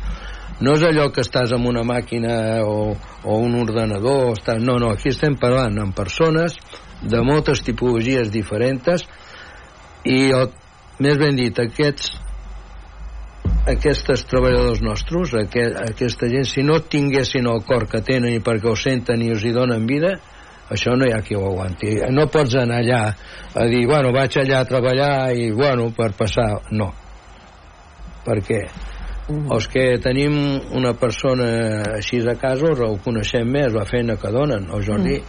No 0.60 0.74
és 0.76 0.84
allò 0.84 1.08
que 1.16 1.24
estàs 1.24 1.54
amb 1.56 1.70
una 1.70 1.86
màquina 1.88 2.64
o, 2.68 2.95
o 3.24 3.38
un 3.39 3.56
ordenador 3.62 4.32
o 4.32 4.34
estàs... 4.36 4.60
no, 4.64 4.76
no, 4.80 4.91
aquí 4.91 5.12
estem 5.14 5.38
parlant 5.39 5.78
amb 5.80 5.95
persones 5.95 6.58
de 7.02 7.22
moltes 7.24 7.62
tipologies 7.64 8.32
diferents 8.32 9.06
i 10.06 10.20
el, 10.36 10.50
més 11.04 11.20
ben 11.20 11.38
dit 11.39 11.60
aquests 11.60 12.16
aquestes 13.70 14.24
treballadors 14.30 14.82
nostres 14.82 15.34
aquest, 15.38 15.76
aquesta 15.84 16.30
gent, 16.32 16.47
si 16.47 16.64
no 16.66 16.80
tinguessin 16.82 17.47
el 17.50 17.64
cor 17.68 17.88
que 17.91 18.02
tenen 18.06 18.34
i 18.34 18.43
perquè 18.43 18.72
ho 18.72 18.76
senten 18.80 19.22
i 19.26 19.32
us 19.36 19.43
hi 19.45 19.54
donen 19.56 19.88
vida 19.89 20.16
això 20.70 20.93
no 20.95 21.08
hi 21.08 21.14
ha 21.14 21.24
qui 21.26 21.36
ho 21.36 21.45
aguanti. 21.50 21.95
No 22.14 22.28
pots 22.30 22.54
anar 22.62 22.84
allà 22.84 23.02
a 23.58 23.66
dir 23.72 23.86
bueno, 23.89 24.14
vaig 24.14 24.38
allà 24.38 24.62
a 24.62 24.70
treballar 24.70 25.14
i 25.34 25.50
bueno, 25.52 25.89
per 25.97 26.12
passar. 26.18 26.52
No. 26.78 26.91
Perquè 28.26 28.62
o 29.30 29.58
és 29.60 29.68
que 29.70 29.84
tenim 30.02 30.36
una 30.78 30.95
persona 30.97 31.47
així 31.97 32.22
a 32.26 32.36
casa 32.38 32.72
o 32.72 32.88
ho 32.88 32.95
coneixem 33.04 33.50
més, 33.50 33.74
la 33.74 33.86
feina 33.86 34.18
que 34.18 34.32
donen. 34.34 34.70
O 34.74 34.82
Jordi, 34.82 35.20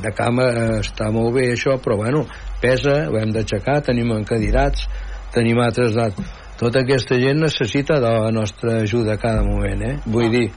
de 0.00 0.12
cama 0.16 0.46
eh, 0.48 0.78
està 0.80 1.10
molt 1.12 1.34
bé 1.36 1.50
això, 1.54 1.76
però 1.80 1.98
bueno, 2.00 2.24
pesa 2.60 3.08
ho 3.10 3.16
hem 3.18 3.32
d'aixecar, 3.32 3.80
tenim 3.82 4.10
encadirats 4.12 4.86
tenim 5.34 5.58
altres 5.60 5.92
edat 5.92 6.14
tota 6.58 6.80
aquesta 6.80 7.16
gent 7.18 7.40
necessita 7.40 8.00
de 8.00 8.10
la 8.20 8.30
nostra 8.30 8.80
ajuda 8.82 9.14
a 9.14 9.16
cada 9.18 9.42
moment, 9.42 9.82
eh? 9.82 9.96
vull 10.06 10.30
dir 10.30 10.50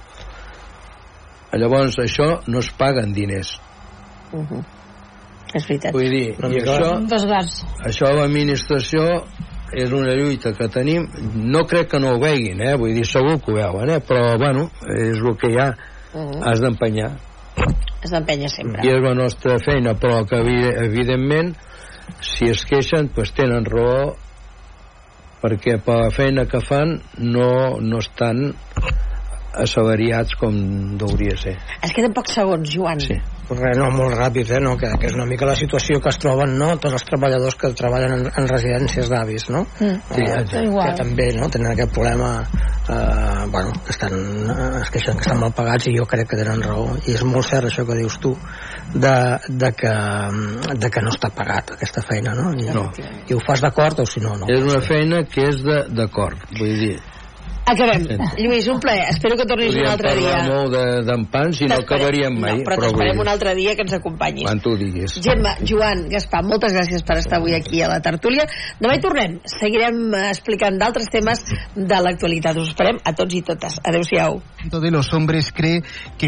llavors 1.53 1.97
això 2.01 2.39
no 2.47 2.59
es 2.59 2.71
paguen 2.77 3.13
diners 3.13 3.59
Uh 4.33 4.39
-huh. 4.49 4.63
És 5.53 5.67
veritat. 5.67 5.93
vull 5.93 6.09
dir, 6.09 6.29
i 6.33 6.33
això 6.33 7.05
això 7.85 8.07
l'administració 8.15 9.23
és 9.71 9.91
una 9.91 10.13
lluita 10.15 10.53
que 10.53 10.67
tenim 10.69 11.05
no 11.35 11.65
crec 11.67 11.87
que 11.91 11.99
no 11.99 12.13
ho 12.15 12.19
veguin, 12.19 12.59
eh? 12.61 12.75
vull 12.75 12.93
dir, 12.95 13.05
segur 13.05 13.39
que 13.41 13.51
ho 13.51 13.55
veuen, 13.55 13.89
eh? 13.91 13.99
però 13.99 14.37
bueno 14.39 14.71
és 14.87 15.17
el 15.19 15.37
que 15.37 15.51
hi 15.51 15.57
ha, 15.59 15.75
Uh 16.13 16.19
-huh. 16.21 16.41
has 16.51 16.59
d'empenyar 16.59 17.11
Has 18.03 18.11
d'empènyer 18.11 18.49
sempre. 18.49 18.81
i 18.83 18.87
és 18.89 19.01
la 19.01 19.13
nostra 19.13 19.57
feina 19.59 19.93
però 19.93 20.25
que 20.25 20.35
evi- 20.35 20.75
evidentment 20.85 21.55
si 22.23 22.49
es 22.51 22.63
queixen 22.69 23.09
doncs 23.15 23.33
tenen 23.37 23.67
raó 23.69 24.13
perquè 25.43 25.77
per 25.83 25.99
la 25.99 26.11
feina 26.15 26.45
que 26.49 26.61
fan 26.63 26.97
no, 27.19 27.79
no 27.83 27.99
estan 27.99 28.53
assalariats 29.53 30.37
com 30.39 30.55
hauria 31.03 31.35
ser 31.37 31.57
Es 31.83 31.91
queden 31.93 32.13
pocs 32.15 32.37
segons, 32.39 32.71
Joan. 32.73 33.01
Sí. 33.03 33.19
Res, 33.49 33.77
no, 33.77 33.89
molt 33.91 34.15
ràpid, 34.15 34.49
eh, 34.55 34.59
no? 34.63 34.77
que, 34.79 34.87
que 34.99 35.07
és 35.09 35.13
una 35.17 35.25
mica 35.29 35.45
la 35.45 35.55
situació 35.59 35.99
que 36.01 36.09
es 36.09 36.17
troben 36.17 36.53
no? 36.57 36.69
tots 36.79 36.93
els 36.95 37.03
treballadors 37.05 37.55
que 37.59 37.73
treballen 37.75 38.13
en, 38.15 38.23
en 38.39 38.47
residències 38.47 39.09
d'avis, 39.11 39.49
no? 39.51 39.65
Mm. 39.79 39.97
Sí, 40.15 40.21
eh, 40.21 40.37
exacte. 40.39 40.63
que 40.71 40.93
també 41.01 41.27
no? 41.35 41.49
tenen 41.51 41.71
aquest 41.73 41.91
problema 41.93 42.29
eh, 42.89 43.45
bueno, 43.51 43.73
que 43.85 43.91
estan, 43.91 44.13
eh, 44.15 44.81
es 44.81 44.89
queixen 44.95 45.17
que 45.19 45.25
estan 45.27 45.39
mal 45.43 45.51
pagats 45.53 45.87
i 45.91 45.95
jo 45.97 46.05
crec 46.09 46.29
que 46.31 46.39
tenen 46.39 46.63
raó 46.63 46.87
i 47.05 47.13
és 47.17 47.23
molt 47.27 47.45
cert 47.49 47.67
això 47.69 47.85
que 47.87 47.99
dius 47.99 48.17
tu 48.23 48.31
de, 48.93 49.13
de, 49.49 49.71
que, 49.75 49.93
de 50.79 50.89
que 50.93 51.01
no 51.03 51.11
està 51.13 51.29
pagat 51.35 51.75
aquesta 51.77 52.01
feina 52.07 52.33
no? 52.39 52.51
I, 52.55 52.69
No. 52.73 52.87
i 53.27 53.35
ho 53.35 53.39
fas 53.43 53.61
d'acord 53.61 53.99
o 53.99 54.05
si 54.09 54.21
no, 54.23 54.33
no 54.39 54.47
és 54.49 54.63
una 54.63 54.79
feina 54.81 55.23
que 55.29 55.49
és 55.51 55.59
de- 55.63 55.83
d'acord 55.93 56.39
vull 56.57 56.73
dir, 56.79 56.95
Acabem. 57.65 58.03
Lluís, 58.37 58.67
un 58.67 58.79
plaer. 58.79 59.05
Espero 59.09 59.37
que 59.37 59.45
tornis 59.45 59.69
un 59.69 59.75
podríem 59.79 59.91
altre 59.91 60.15
dia. 60.17 60.31
parlar 60.31 60.49
molt 60.51 60.71
de- 60.73 61.03
d'en 61.07 61.25
Pans 61.31 61.61
i 61.61 61.65
no 61.67 61.75
acabaríem 61.75 62.33
mai 62.39 62.57
No, 62.57 62.63
però 62.63 62.75
vull 62.75 62.89
t'esperem 62.89 63.19
un 63.19 63.27
altre 63.27 63.55
dia 63.55 63.75
que 63.75 63.81
ens 63.83 63.93
acompanyis. 63.93 64.43
quan 64.43 64.59
tu 64.59 64.75
diguis 64.75 65.13
Gemma, 65.23 65.55
Joan, 65.63 66.09
Gaspar, 66.09 66.43
moltes 66.43 66.73
gràcies 66.73 67.03
per 67.03 67.17
estar 67.17 67.37
avui 67.39 67.53
aquí 67.55 67.81
a 67.81 67.87
la 67.87 68.01
tertúlia. 68.01 68.45
Demà 68.81 68.95
hi 68.97 68.99
tornem. 69.01 69.39
Seguirem 69.45 70.13
eh, 70.13 70.29
explicant 70.29 70.77
d'altres 70.77 71.07
temes 71.09 71.43
de 71.75 72.01
l'actualitat. 72.01 72.57
Us 72.57 72.69
esperem 72.69 72.97
a 73.03 73.13
tots 73.13 73.33
i 73.33 73.41
totes. 73.41 73.79
Adéu-siau. 73.83 74.41
de 74.83 74.91
los 74.91 75.13
hombres 75.13 75.51
cree 75.53 75.81
que 76.17 76.25